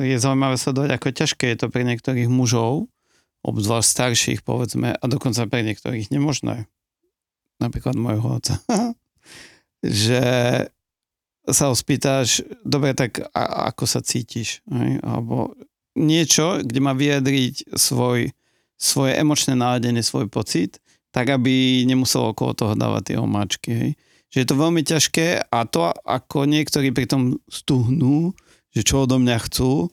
je 0.02 0.18
zaujímavé 0.18 0.58
sledovať, 0.58 0.90
ako 0.98 1.14
ťažké 1.14 1.46
je 1.54 1.58
to 1.62 1.68
pre 1.70 1.86
niektorých 1.86 2.26
mužov, 2.30 2.90
obzvlášť 3.44 3.88
starších, 3.92 4.40
povedzme, 4.42 4.96
a 4.96 5.04
dokonca 5.06 5.44
pre 5.52 5.68
niektorých 5.68 6.10
nemožné, 6.10 6.72
napríklad 7.60 8.00
môjho 8.00 8.40
otca, 8.40 8.56
že 9.84 10.24
sa 11.44 11.68
ho 11.68 11.76
spýtaš, 11.76 12.48
dobre, 12.64 12.96
tak 12.96 13.20
a, 13.36 13.68
ako 13.72 13.84
sa 13.84 14.00
cítiš? 14.00 14.64
Hej? 14.72 15.04
Alebo 15.04 15.60
niečo, 16.00 16.64
kde 16.64 16.80
má 16.80 16.96
vyjadriť 16.96 17.76
svoj, 17.76 18.32
svoje 18.80 19.12
emočné 19.20 19.60
náladenie, 19.60 20.00
svoj 20.00 20.32
pocit, 20.32 20.80
tak 21.12 21.30
aby 21.30 21.84
nemusel 21.84 22.32
okolo 22.32 22.56
toho 22.56 22.74
dávať 22.80 23.14
tie 23.14 23.18
omáčky. 23.20 23.70
Hej? 23.76 23.92
Že 24.32 24.38
je 24.40 24.48
to 24.48 24.56
veľmi 24.56 24.82
ťažké 24.82 25.28
a 25.52 25.58
to, 25.68 25.92
ako 25.92 26.48
niektorí 26.48 26.96
pri 26.96 27.06
tom 27.06 27.38
stuhnú, 27.52 28.32
že 28.74 28.82
čo 28.82 29.04
odo 29.04 29.20
mňa 29.20 29.38
chcú, 29.46 29.92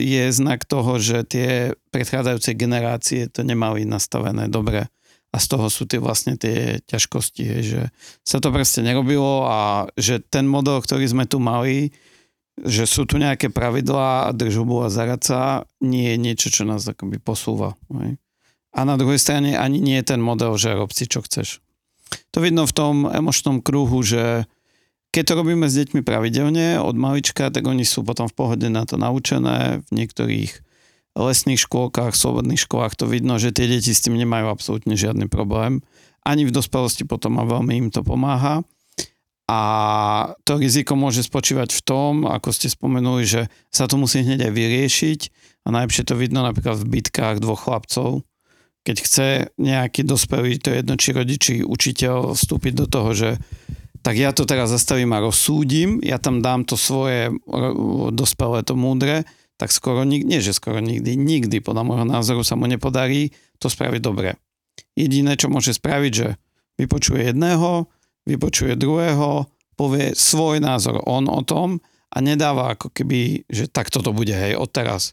je 0.00 0.24
znak 0.32 0.64
toho, 0.64 0.96
že 0.96 1.24
tie 1.28 1.76
predchádzajúce 1.92 2.56
generácie 2.56 3.28
to 3.28 3.44
nemali 3.44 3.84
nastavené 3.84 4.48
dobre 4.48 4.88
a 5.30 5.36
z 5.38 5.46
toho 5.46 5.70
sú 5.70 5.86
tie 5.86 6.02
vlastne 6.02 6.34
tie 6.34 6.82
ťažkosti, 6.90 7.44
že 7.62 7.80
sa 8.26 8.42
to 8.42 8.50
proste 8.50 8.82
nerobilo 8.82 9.46
a 9.46 9.86
že 9.94 10.18
ten 10.18 10.42
model, 10.42 10.82
ktorý 10.82 11.06
sme 11.06 11.24
tu 11.28 11.38
mali, 11.38 11.94
že 12.60 12.84
sú 12.84 13.06
tu 13.06 13.16
nejaké 13.16 13.48
pravidlá 13.48 14.26
a 14.26 14.34
držobu 14.34 14.84
a 14.84 14.92
zaraca, 14.92 15.64
nie 15.78 16.12
je 16.12 16.16
niečo, 16.18 16.48
čo 16.50 16.66
nás 16.66 16.82
akoby 16.82 17.22
posúva. 17.22 17.78
A 18.74 18.80
na 18.82 18.98
druhej 18.98 19.22
strane 19.22 19.54
ani 19.54 19.78
nie 19.78 20.02
je 20.02 20.14
ten 20.14 20.20
model, 20.20 20.58
že 20.58 20.74
rob 20.74 20.90
si, 20.90 21.06
čo 21.06 21.22
chceš. 21.22 21.62
To 22.34 22.42
vidno 22.42 22.66
v 22.66 22.74
tom 22.74 22.94
emočnom 23.06 23.62
kruhu, 23.62 24.02
že 24.02 24.50
keď 25.10 25.22
to 25.26 25.38
robíme 25.42 25.66
s 25.66 25.74
deťmi 25.74 26.06
pravidelne 26.06 26.78
od 26.78 26.94
malička, 26.94 27.50
tak 27.50 27.66
oni 27.66 27.82
sú 27.82 28.06
potom 28.06 28.30
v 28.30 28.36
pohode 28.36 28.66
na 28.70 28.86
to 28.86 28.94
naučené. 28.94 29.82
V 29.86 29.90
niektorých 29.90 30.50
lesných 31.18 31.60
škôlkach, 31.66 32.14
slobodných 32.14 32.62
školách 32.62 32.94
to 32.94 33.10
vidno, 33.10 33.34
že 33.42 33.50
tie 33.50 33.66
deti 33.66 33.90
s 33.90 34.02
tým 34.06 34.14
nemajú 34.14 34.46
absolútne 34.46 34.94
žiadny 34.94 35.26
problém. 35.26 35.82
Ani 36.22 36.46
v 36.46 36.54
dospelosti 36.54 37.02
potom 37.02 37.42
a 37.42 37.48
veľmi 37.48 37.86
im 37.86 37.88
to 37.90 38.06
pomáha. 38.06 38.62
A 39.50 39.60
to 40.46 40.62
riziko 40.62 40.94
môže 40.94 41.26
spočívať 41.26 41.74
v 41.74 41.82
tom, 41.82 42.12
ako 42.22 42.54
ste 42.54 42.70
spomenuli, 42.70 43.26
že 43.26 43.50
sa 43.74 43.90
to 43.90 43.98
musí 43.98 44.22
hneď 44.22 44.46
aj 44.46 44.52
vyriešiť. 44.54 45.20
A 45.66 45.74
najlepšie 45.74 46.06
to 46.06 46.14
vidno 46.14 46.46
napríklad 46.46 46.78
v 46.78 46.86
bitkách 46.86 47.42
dvoch 47.42 47.66
chlapcov, 47.66 48.22
keď 48.86 48.96
chce 49.02 49.28
nejaký 49.60 50.06
dospelý, 50.06 50.56
to 50.56 50.72
je 50.72 50.76
jedno 50.80 50.94
či 50.96 51.10
rodiči, 51.12 51.54
učiteľ 51.66 52.32
vstúpiť 52.32 52.72
do 52.78 52.86
toho, 52.88 53.10
že 53.12 53.30
tak 54.00 54.16
ja 54.16 54.32
to 54.32 54.48
teraz 54.48 54.72
zastavím 54.72 55.12
a 55.12 55.22
rozsúdim, 55.22 56.00
ja 56.00 56.16
tam 56.16 56.40
dám 56.40 56.64
to 56.64 56.74
svoje 56.74 57.32
dospelé, 58.12 58.64
to 58.64 58.74
múdre, 58.76 59.28
tak 59.60 59.68
skoro 59.68 60.08
nikdy, 60.08 60.24
nie 60.24 60.40
že 60.40 60.56
skoro 60.56 60.80
nikdy, 60.80 61.20
nikdy 61.20 61.60
podľa 61.60 61.84
môjho 61.84 62.06
názoru 62.08 62.40
sa 62.40 62.56
mu 62.56 62.64
nepodarí 62.64 63.36
to 63.60 63.68
spraviť 63.68 64.00
dobre. 64.00 64.40
Jediné, 64.96 65.36
čo 65.36 65.52
môže 65.52 65.76
spraviť, 65.76 66.12
že 66.16 66.40
vypočuje 66.80 67.28
jedného, 67.28 67.84
vypočuje 68.24 68.72
druhého, 68.80 69.44
povie 69.76 70.16
svoj 70.16 70.64
názor 70.64 71.04
on 71.04 71.28
o 71.28 71.44
tom 71.44 71.84
a 72.08 72.16
nedáva 72.24 72.72
ako 72.72 72.88
keby, 72.88 73.44
že 73.52 73.68
takto 73.68 74.00
to 74.00 74.16
bude, 74.16 74.32
hej, 74.32 74.56
odteraz 74.56 75.12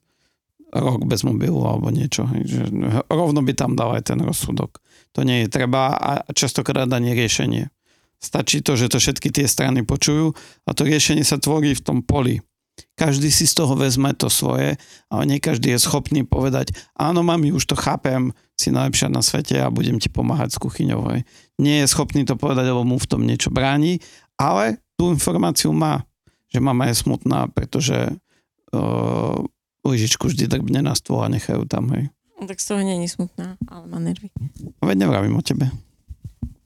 rok 0.72 1.08
bez 1.08 1.24
mobilu 1.24 1.64
alebo 1.64 1.92
niečo. 1.92 2.28
Že 2.28 2.72
rovno 3.08 3.40
by 3.44 3.54
tam 3.56 3.76
dal 3.80 3.96
aj 3.96 4.12
ten 4.12 4.20
rozsudok. 4.20 4.80
To 5.16 5.24
nie 5.24 5.44
je 5.44 5.52
treba 5.52 5.96
a 5.96 6.12
častokrát 6.36 6.88
ani 6.92 7.16
riešenie. 7.16 7.72
Stačí 8.18 8.66
to, 8.66 8.74
že 8.74 8.90
to 8.90 8.98
všetky 8.98 9.30
tie 9.30 9.46
strany 9.46 9.86
počujú 9.86 10.34
a 10.66 10.70
to 10.74 10.82
riešenie 10.86 11.22
sa 11.22 11.38
tvorí 11.38 11.78
v 11.78 11.84
tom 11.86 12.00
poli. 12.02 12.42
Každý 12.98 13.30
si 13.34 13.50
z 13.50 13.58
toho 13.58 13.74
vezme 13.74 14.14
to 14.14 14.30
svoje, 14.30 14.78
ale 15.10 15.24
nie 15.26 15.42
každý 15.42 15.74
je 15.74 15.82
schopný 15.82 16.22
povedať, 16.22 16.74
áno 16.98 17.26
mami, 17.26 17.50
už 17.50 17.66
to 17.66 17.76
chápem, 17.78 18.34
si 18.58 18.74
najlepšia 18.74 19.10
na 19.10 19.22
svete 19.22 19.58
a 19.62 19.74
budem 19.74 20.02
ti 20.02 20.10
pomáhať 20.10 20.58
s 20.58 20.62
kuchyňou. 20.62 21.22
Nie 21.62 21.86
je 21.86 21.88
schopný 21.90 22.26
to 22.26 22.38
povedať, 22.38 22.70
lebo 22.70 22.86
mu 22.86 22.98
v 22.98 23.10
tom 23.10 23.22
niečo 23.26 23.54
bráni, 23.54 24.02
ale 24.38 24.82
tú 24.98 25.14
informáciu 25.14 25.74
má, 25.74 26.06
že 26.50 26.58
mama 26.58 26.90
je 26.90 26.98
smutná, 26.98 27.50
pretože 27.54 28.18
uh, 28.74 29.38
lyžičku 29.86 30.30
vždy 30.30 30.50
drbne 30.50 30.82
na 30.82 30.98
stôl 30.98 31.22
a 31.22 31.30
nechajú 31.30 31.70
tam, 31.70 31.94
hej. 31.94 32.10
No, 32.38 32.46
tak 32.46 32.62
z 32.62 32.66
toho 32.70 32.82
je 32.82 33.10
smutná, 33.10 33.58
ale 33.66 33.86
má 33.90 33.98
nervy. 33.98 34.30
Veď 34.82 34.98
nevravím 35.06 35.38
o 35.38 35.42
tebe. 35.42 35.74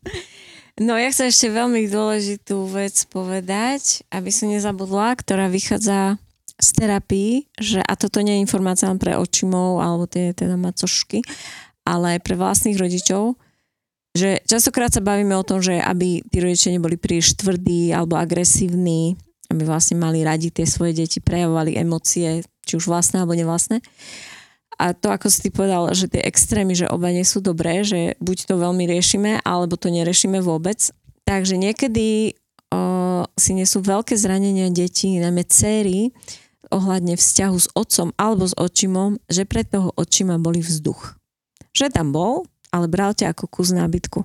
No 0.79 0.95
ja 0.95 1.11
chcem 1.11 1.27
ešte 1.27 1.51
veľmi 1.51 1.89
dôležitú 1.91 2.63
vec 2.71 2.95
povedať, 3.11 4.07
aby 4.07 4.29
som 4.31 4.47
nezabudla, 4.47 5.19
ktorá 5.19 5.51
vychádza 5.51 6.15
z 6.61 6.69
terapii, 6.77 7.49
že 7.57 7.81
a 7.81 7.93
toto 7.97 8.21
nie 8.21 8.39
je 8.39 8.43
informácia 8.45 8.87
len 8.87 9.01
pre 9.01 9.17
očimov 9.17 9.81
alebo 9.81 10.05
tie 10.05 10.31
teda 10.31 10.55
macošky, 10.55 11.25
ale 11.83 12.17
aj 12.17 12.19
pre 12.21 12.37
vlastných 12.37 12.77
rodičov, 12.77 13.35
že 14.13 14.43
častokrát 14.45 14.93
sa 14.93 15.01
bavíme 15.01 15.33
o 15.33 15.47
tom, 15.47 15.63
že 15.63 15.81
aby 15.81 16.21
tí 16.21 16.37
rodičia 16.37 16.75
neboli 16.75 16.99
príliš 16.99 17.35
tvrdí 17.39 17.89
alebo 17.95 18.19
agresívni, 18.19 19.17
aby 19.49 19.63
vlastne 19.67 19.99
mali 19.99 20.23
radi 20.23 20.53
tie 20.53 20.63
svoje 20.63 20.95
deti, 21.03 21.19
prejavovali 21.19 21.75
emócie, 21.75 22.45
či 22.63 22.73
už 22.77 22.87
vlastné 22.87 23.23
alebo 23.23 23.35
nevlastné. 23.35 23.81
A 24.81 24.97
to, 24.97 25.13
ako 25.13 25.29
si 25.29 25.45
ty 25.45 25.49
povedal, 25.53 25.85
že 25.93 26.09
tie 26.09 26.25
extrémy, 26.25 26.73
že 26.73 26.89
oba 26.89 27.13
nie 27.13 27.21
sú 27.21 27.37
dobré, 27.37 27.85
že 27.85 28.17
buď 28.17 28.49
to 28.49 28.57
veľmi 28.57 28.89
riešime, 28.89 29.37
alebo 29.45 29.77
to 29.77 29.93
neriešime 29.93 30.41
vôbec. 30.41 30.89
Takže 31.21 31.53
niekedy 31.53 32.33
o, 32.73 33.29
si 33.37 33.53
nesú 33.53 33.85
veľké 33.85 34.17
zranenia 34.17 34.73
detí, 34.73 35.21
najmä 35.21 35.45
céry, 35.45 36.09
ohľadne 36.73 37.19
vzťahu 37.19 37.57
s 37.59 37.67
otcom 37.77 38.15
alebo 38.15 38.47
s 38.47 38.55
očimom, 38.57 39.19
že 39.27 39.43
pre 39.45 39.61
toho 39.67 39.93
očima 39.93 40.39
boli 40.41 40.63
vzduch. 40.63 41.19
Že 41.75 41.93
tam 41.93 42.15
bol, 42.15 42.47
ale 42.71 42.87
bral 42.87 43.11
ťa 43.11 43.35
ako 43.35 43.51
kus 43.51 43.75
nábytku. 43.75 44.23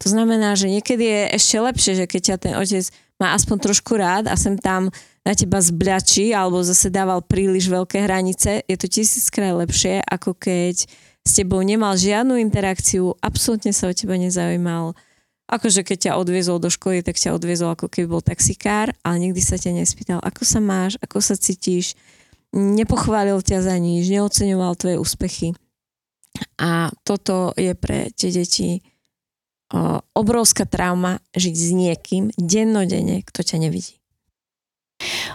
To 0.00 0.06
znamená, 0.06 0.54
že 0.54 0.70
niekedy 0.70 1.04
je 1.04 1.22
ešte 1.36 1.56
lepšie, 1.60 1.92
že 1.98 2.04
keď 2.06 2.20
ťa 2.22 2.36
ten 2.40 2.54
otec 2.56 2.88
má 3.20 3.36
aspoň 3.36 3.70
trošku 3.70 4.00
rád 4.00 4.32
a 4.32 4.34
sem 4.34 4.56
tam 4.56 4.88
na 5.20 5.36
teba 5.36 5.60
zbľačí 5.60 6.32
alebo 6.32 6.64
zase 6.64 6.88
dával 6.88 7.20
príliš 7.20 7.68
veľké 7.68 8.08
hranice, 8.08 8.64
je 8.64 8.76
to 8.80 8.88
tisíckrát 8.88 9.52
lepšie, 9.52 10.00
ako 10.08 10.32
keď 10.32 10.88
s 11.20 11.30
tebou 11.36 11.60
nemal 11.60 11.92
žiadnu 12.00 12.40
interakciu, 12.40 13.12
absolútne 13.20 13.76
sa 13.76 13.92
o 13.92 13.94
teba 13.94 14.16
nezaujímal. 14.16 14.96
Akože 15.50 15.84
keď 15.84 15.98
ťa 16.08 16.12
odviezol 16.16 16.62
do 16.62 16.72
školy, 16.72 17.04
tak 17.04 17.20
ťa 17.20 17.36
odviezol 17.36 17.76
ako 17.76 17.92
keby 17.92 18.06
bol 18.08 18.22
taxikár, 18.24 18.94
ale 19.04 19.16
nikdy 19.28 19.42
sa 19.44 19.60
ťa 19.60 19.76
nespýtal, 19.76 20.18
ako 20.22 20.42
sa 20.46 20.62
máš, 20.62 20.96
ako 21.04 21.20
sa 21.20 21.36
cítiš, 21.36 21.98
nepochválil 22.56 23.42
ťa 23.44 23.66
za 23.66 23.76
nič, 23.76 24.08
neoceňoval 24.08 24.78
tvoje 24.78 24.96
úspechy. 24.96 25.48
A 26.56 26.88
toto 27.02 27.52
je 27.58 27.74
pre 27.74 28.14
tie 28.14 28.30
deti 28.30 28.80
obrovská 30.14 30.66
trauma 30.66 31.22
žiť 31.38 31.54
s 31.54 31.68
niekým 31.70 32.24
dennodenne, 32.34 33.22
kto 33.22 33.46
ťa 33.46 33.56
nevidí. 33.62 34.00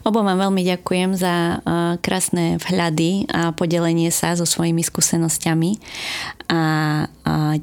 Obom 0.06 0.22
vám 0.22 0.46
veľmi 0.46 0.62
ďakujem 0.62 1.18
za 1.18 1.58
uh, 1.58 1.98
krásne 1.98 2.62
vhľady 2.62 3.26
a 3.34 3.50
podelenie 3.50 4.14
sa 4.14 4.38
so 4.38 4.46
svojimi 4.46 4.86
skúsenosťami 4.86 5.82
a 6.54 6.62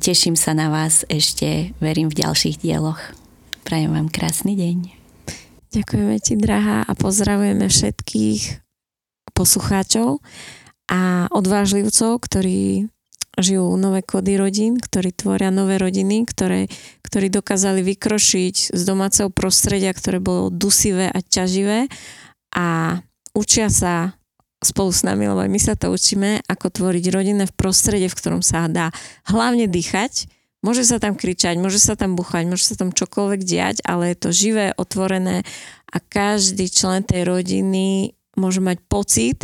teším 0.03 0.35
sa 0.35 0.51
na 0.51 0.67
vás 0.67 1.07
ešte, 1.07 1.71
verím, 1.79 2.11
v 2.11 2.27
ďalších 2.27 2.59
dieloch. 2.59 2.99
Prajem 3.63 3.95
vám 3.95 4.11
krásny 4.11 4.59
deň. 4.59 4.79
Ďakujeme 5.71 6.17
ti, 6.19 6.35
drahá, 6.35 6.83
a 6.83 6.93
pozdravujeme 6.99 7.71
všetkých 7.71 8.59
poslucháčov 9.39 10.19
a 10.91 11.31
odvážlivcov, 11.31 12.19
ktorí 12.27 12.91
žijú 13.43 13.75
nové 13.77 14.01
kody 14.01 14.39
rodín, 14.39 14.79
ktorí 14.79 15.13
tvoria 15.13 15.51
nové 15.51 15.77
rodiny, 15.77 16.25
ktoré, 16.25 16.71
ktorí 17.03 17.29
dokázali 17.29 17.83
vykrošiť 17.83 18.73
z 18.73 18.83
domáceho 18.87 19.29
prostredia, 19.29 19.93
ktoré 19.93 20.23
bolo 20.23 20.49
dusivé 20.49 21.11
a 21.11 21.19
ťaživé 21.21 21.91
a 22.55 22.99
učia 23.35 23.69
sa 23.69 24.17
spolu 24.63 24.95
s 24.95 25.03
nami, 25.03 25.27
lebo 25.27 25.43
aj 25.43 25.51
my 25.51 25.61
sa 25.61 25.75
to 25.75 25.91
učíme, 25.91 26.47
ako 26.47 26.71
tvoriť 26.71 27.05
rodinné 27.11 27.45
v 27.51 27.59
prostredie, 27.59 28.07
v 28.07 28.17
ktorom 28.17 28.41
sa 28.47 28.71
dá 28.71 28.95
hlavne 29.27 29.67
dýchať. 29.67 30.31
Môže 30.63 30.87
sa 30.87 31.03
tam 31.03 31.19
kričať, 31.19 31.59
môže 31.59 31.83
sa 31.83 31.99
tam 31.99 32.15
buchať, 32.15 32.47
môže 32.47 32.71
sa 32.71 32.79
tam 32.79 32.95
čokoľvek 32.95 33.41
diať, 33.43 33.83
ale 33.83 34.15
je 34.15 34.17
to 34.23 34.31
živé, 34.31 34.71
otvorené 34.79 35.43
a 35.91 35.99
každý 35.99 36.71
člen 36.71 37.03
tej 37.03 37.27
rodiny 37.27 38.15
môže 38.39 38.63
mať 38.63 38.79
pocit, 38.87 39.43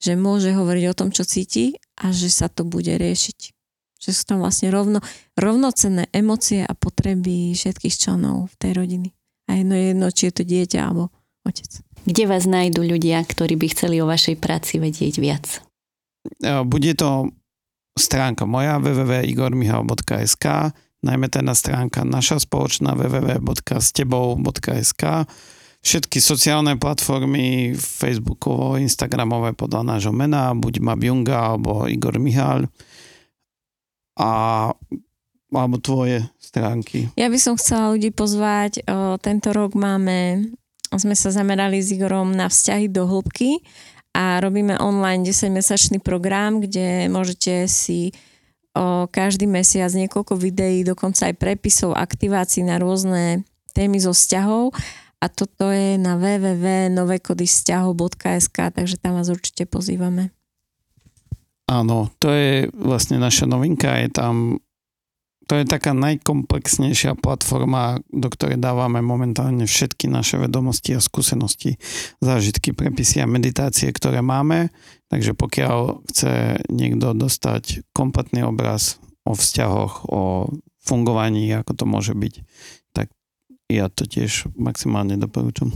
že 0.00 0.16
môže 0.16 0.56
hovoriť 0.56 0.84
o 0.88 0.96
tom, 0.96 1.12
čo 1.12 1.28
cíti 1.28 1.76
a 1.96 2.12
že 2.12 2.28
sa 2.28 2.52
to 2.52 2.64
bude 2.64 2.92
riešiť. 2.92 3.56
Že 3.96 4.10
sú 4.12 4.22
tam 4.28 4.44
vlastne 4.44 4.68
rovno, 4.68 5.00
rovnocenné 5.34 6.12
emócie 6.12 6.62
a 6.62 6.72
potreby 6.76 7.56
všetkých 7.56 7.96
členov 7.96 8.52
v 8.52 8.56
tej 8.60 8.72
rodiny. 8.76 9.08
A 9.48 9.58
jedno 9.58 9.74
je 9.74 9.84
jedno, 9.94 10.06
či 10.12 10.22
je 10.28 10.32
to 10.36 10.44
dieťa 10.44 10.80
alebo 10.84 11.08
otec. 11.48 11.80
Kde 12.06 12.24
vás 12.28 12.44
nájdú 12.46 12.84
ľudia, 12.84 13.24
ktorí 13.24 13.56
by 13.56 13.66
chceli 13.72 14.04
o 14.04 14.06
vašej 14.06 14.36
práci 14.38 14.78
vedieť 14.78 15.14
viac? 15.18 15.64
E, 16.44 16.62
bude 16.62 16.92
to 16.94 17.32
stránka 17.96 18.44
moja 18.44 18.76
www.igormihal.sk 18.78 20.44
najmä 21.06 21.30
teda 21.30 21.54
stránka 21.54 22.02
naša 22.02 22.42
spoločná 22.42 22.98
www.stebou.sk 22.98 25.02
všetky 25.86 26.18
sociálne 26.18 26.74
platformy, 26.74 27.78
Facebookovo, 27.78 28.74
Instagramové 28.74 29.54
podľa 29.54 29.94
nášho 29.94 30.10
mena, 30.10 30.50
buď 30.50 30.82
Mabjunga 30.82 31.54
alebo 31.54 31.86
Igor 31.86 32.18
Mihal 32.18 32.66
a 34.18 34.30
alebo 35.46 35.78
tvoje 35.80 36.26
stránky. 36.36 37.08
Ja 37.14 37.30
by 37.30 37.38
som 37.40 37.54
chcela 37.56 37.94
ľudí 37.94 38.10
pozvať, 38.12 38.82
o, 38.84 39.16
tento 39.16 39.54
rok 39.54 39.72
máme, 39.72 40.50
sme 40.92 41.14
sa 41.16 41.32
zamerali 41.32 41.80
s 41.80 41.94
Igorom 41.94 42.34
na 42.34 42.50
vzťahy 42.50 42.90
do 42.92 43.06
hĺbky 43.08 43.64
a 44.12 44.42
robíme 44.42 44.76
online 44.76 45.24
10-mesačný 45.24 46.02
program, 46.02 46.60
kde 46.60 47.08
môžete 47.08 47.70
si 47.72 48.12
o, 48.76 49.06
každý 49.08 49.48
mesiac 49.48 49.88
niekoľko 49.94 50.34
videí, 50.36 50.84
dokonca 50.84 51.30
aj 51.30 51.40
prepisov, 51.40 51.96
aktivácií 51.96 52.66
na 52.66 52.76
rôzne 52.76 53.46
témy 53.72 54.02
zo 54.02 54.12
vzťahov 54.12 54.76
a 55.20 55.28
toto 55.32 55.72
je 55.72 55.96
na 55.96 56.20
www.novekodysťahov.sk, 56.20 58.56
takže 58.72 58.96
tam 59.00 59.14
vás 59.16 59.28
určite 59.32 59.64
pozývame. 59.64 60.28
Áno, 61.66 62.14
to 62.22 62.30
je 62.30 62.70
vlastne 62.70 63.18
naša 63.18 63.50
novinka, 63.50 63.98
je 63.98 64.06
tam 64.14 64.62
to 65.46 65.62
je 65.62 65.64
taká 65.64 65.94
najkomplexnejšia 65.94 67.14
platforma, 67.22 68.02
do 68.10 68.26
ktorej 68.26 68.58
dávame 68.58 68.98
momentálne 68.98 69.62
všetky 69.62 70.10
naše 70.10 70.42
vedomosti 70.42 70.98
a 70.98 71.00
skúsenosti, 71.00 71.78
zážitky, 72.18 72.74
prepisy 72.74 73.22
a 73.22 73.30
meditácie, 73.30 73.86
ktoré 73.94 74.26
máme. 74.26 74.74
Takže 75.06 75.38
pokiaľ 75.38 76.02
chce 76.10 76.58
niekto 76.66 77.14
dostať 77.14 77.86
kompletný 77.94 78.42
obraz 78.42 78.98
o 79.22 79.38
vzťahoch, 79.38 80.10
o 80.10 80.50
fungovaní, 80.82 81.46
ako 81.54 81.78
to 81.78 81.84
môže 81.86 82.18
byť, 82.18 82.34
ja 83.66 83.90
to 83.90 84.06
tiež 84.06 84.50
maximálne 84.54 85.18
doporúčam. 85.18 85.74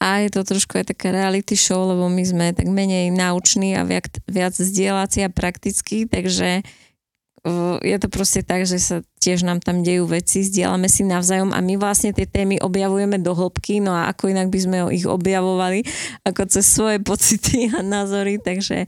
A 0.00 0.24
je 0.24 0.32
to 0.32 0.48
trošku 0.48 0.80
aj 0.80 0.96
taká 0.96 1.12
reality 1.12 1.52
show, 1.52 1.84
lebo 1.84 2.08
my 2.08 2.24
sme 2.24 2.46
tak 2.56 2.72
menej 2.72 3.12
nauční 3.12 3.76
a 3.76 3.84
viac, 3.84 4.08
viac 4.24 4.56
zdieľací 4.56 5.28
a 5.28 5.30
praktický, 5.32 6.08
takže 6.08 6.64
je 7.80 7.96
to 7.96 8.08
proste 8.12 8.44
tak, 8.44 8.68
že 8.68 8.76
sa 8.76 8.96
tiež 9.16 9.48
nám 9.48 9.64
tam 9.64 9.80
dejú 9.80 10.04
veci, 10.04 10.44
zdieľame 10.44 10.92
si 10.92 11.08
navzájom 11.08 11.56
a 11.56 11.64
my 11.64 11.80
vlastne 11.80 12.12
tie 12.12 12.28
témy 12.28 12.60
objavujeme 12.60 13.16
do 13.16 13.32
hĺbky, 13.32 13.80
no 13.80 13.96
a 13.96 14.12
ako 14.12 14.28
inak 14.28 14.52
by 14.52 14.60
sme 14.60 14.76
ich 14.92 15.08
objavovali, 15.08 15.80
ako 16.28 16.44
cez 16.52 16.68
svoje 16.68 17.00
pocity 17.00 17.72
a 17.72 17.80
názory, 17.80 18.36
takže 18.36 18.84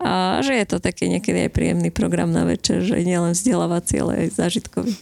a, 0.00 0.40
že 0.40 0.56
je 0.56 0.64
to 0.64 0.80
také 0.80 1.12
niekedy 1.12 1.44
aj 1.44 1.52
príjemný 1.52 1.92
program 1.92 2.32
na 2.32 2.48
večer, 2.48 2.80
že 2.80 3.04
nielen 3.04 3.36
vzdelávací, 3.36 4.00
ale 4.00 4.12
aj 4.24 4.28
zážitkový. 4.32 4.96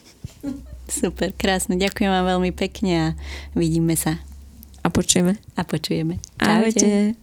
Super, 0.89 1.37
krásne. 1.37 1.77
Ďakujem 1.77 2.09
vám 2.09 2.25
veľmi 2.37 2.53
pekne 2.57 2.93
a 2.97 3.07
vidíme 3.53 3.93
sa. 3.95 4.19
A 4.81 4.89
počujeme. 4.89 5.37
A 5.55 5.63
počujeme. 5.69 6.17
Ahojte. 6.41 7.15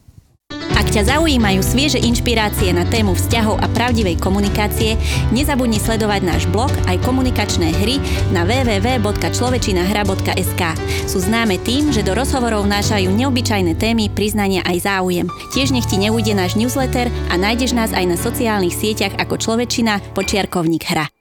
Ak 0.76 0.92
ťa 0.94 1.18
zaujímajú 1.18 1.64
svieže 1.64 1.96
inšpirácie 1.98 2.70
na 2.70 2.86
tému 2.86 3.18
vzťahov 3.18 3.58
a 3.58 3.66
pravdivej 3.66 4.14
komunikácie, 4.22 4.94
nezabudni 5.34 5.82
sledovať 5.82 6.22
náš 6.22 6.46
blog 6.52 6.70
aj 6.86 7.02
komunikačné 7.02 7.74
hry 7.82 7.98
na 8.30 8.46
www.človečinahra.sk. 8.46 10.62
Sú 11.08 11.18
známe 11.24 11.56
tým, 11.64 11.90
že 11.90 12.06
do 12.06 12.14
rozhovorov 12.14 12.62
nášajú 12.68 13.10
neobyčajné 13.10 13.74
témy, 13.74 14.06
priznania 14.12 14.62
aj 14.68 14.86
záujem. 14.86 15.26
Tiež 15.50 15.74
nech 15.74 15.88
ti 15.88 15.98
neujde 15.98 16.36
náš 16.36 16.54
newsletter 16.54 17.10
a 17.32 17.34
nájdeš 17.40 17.72
nás 17.74 17.90
aj 17.90 18.06
na 18.06 18.16
sociálnych 18.20 18.76
sieťach 18.76 19.18
ako 19.18 19.42
Človečina 19.42 19.98
počiarkovník 20.14 20.86
hra. 20.86 21.15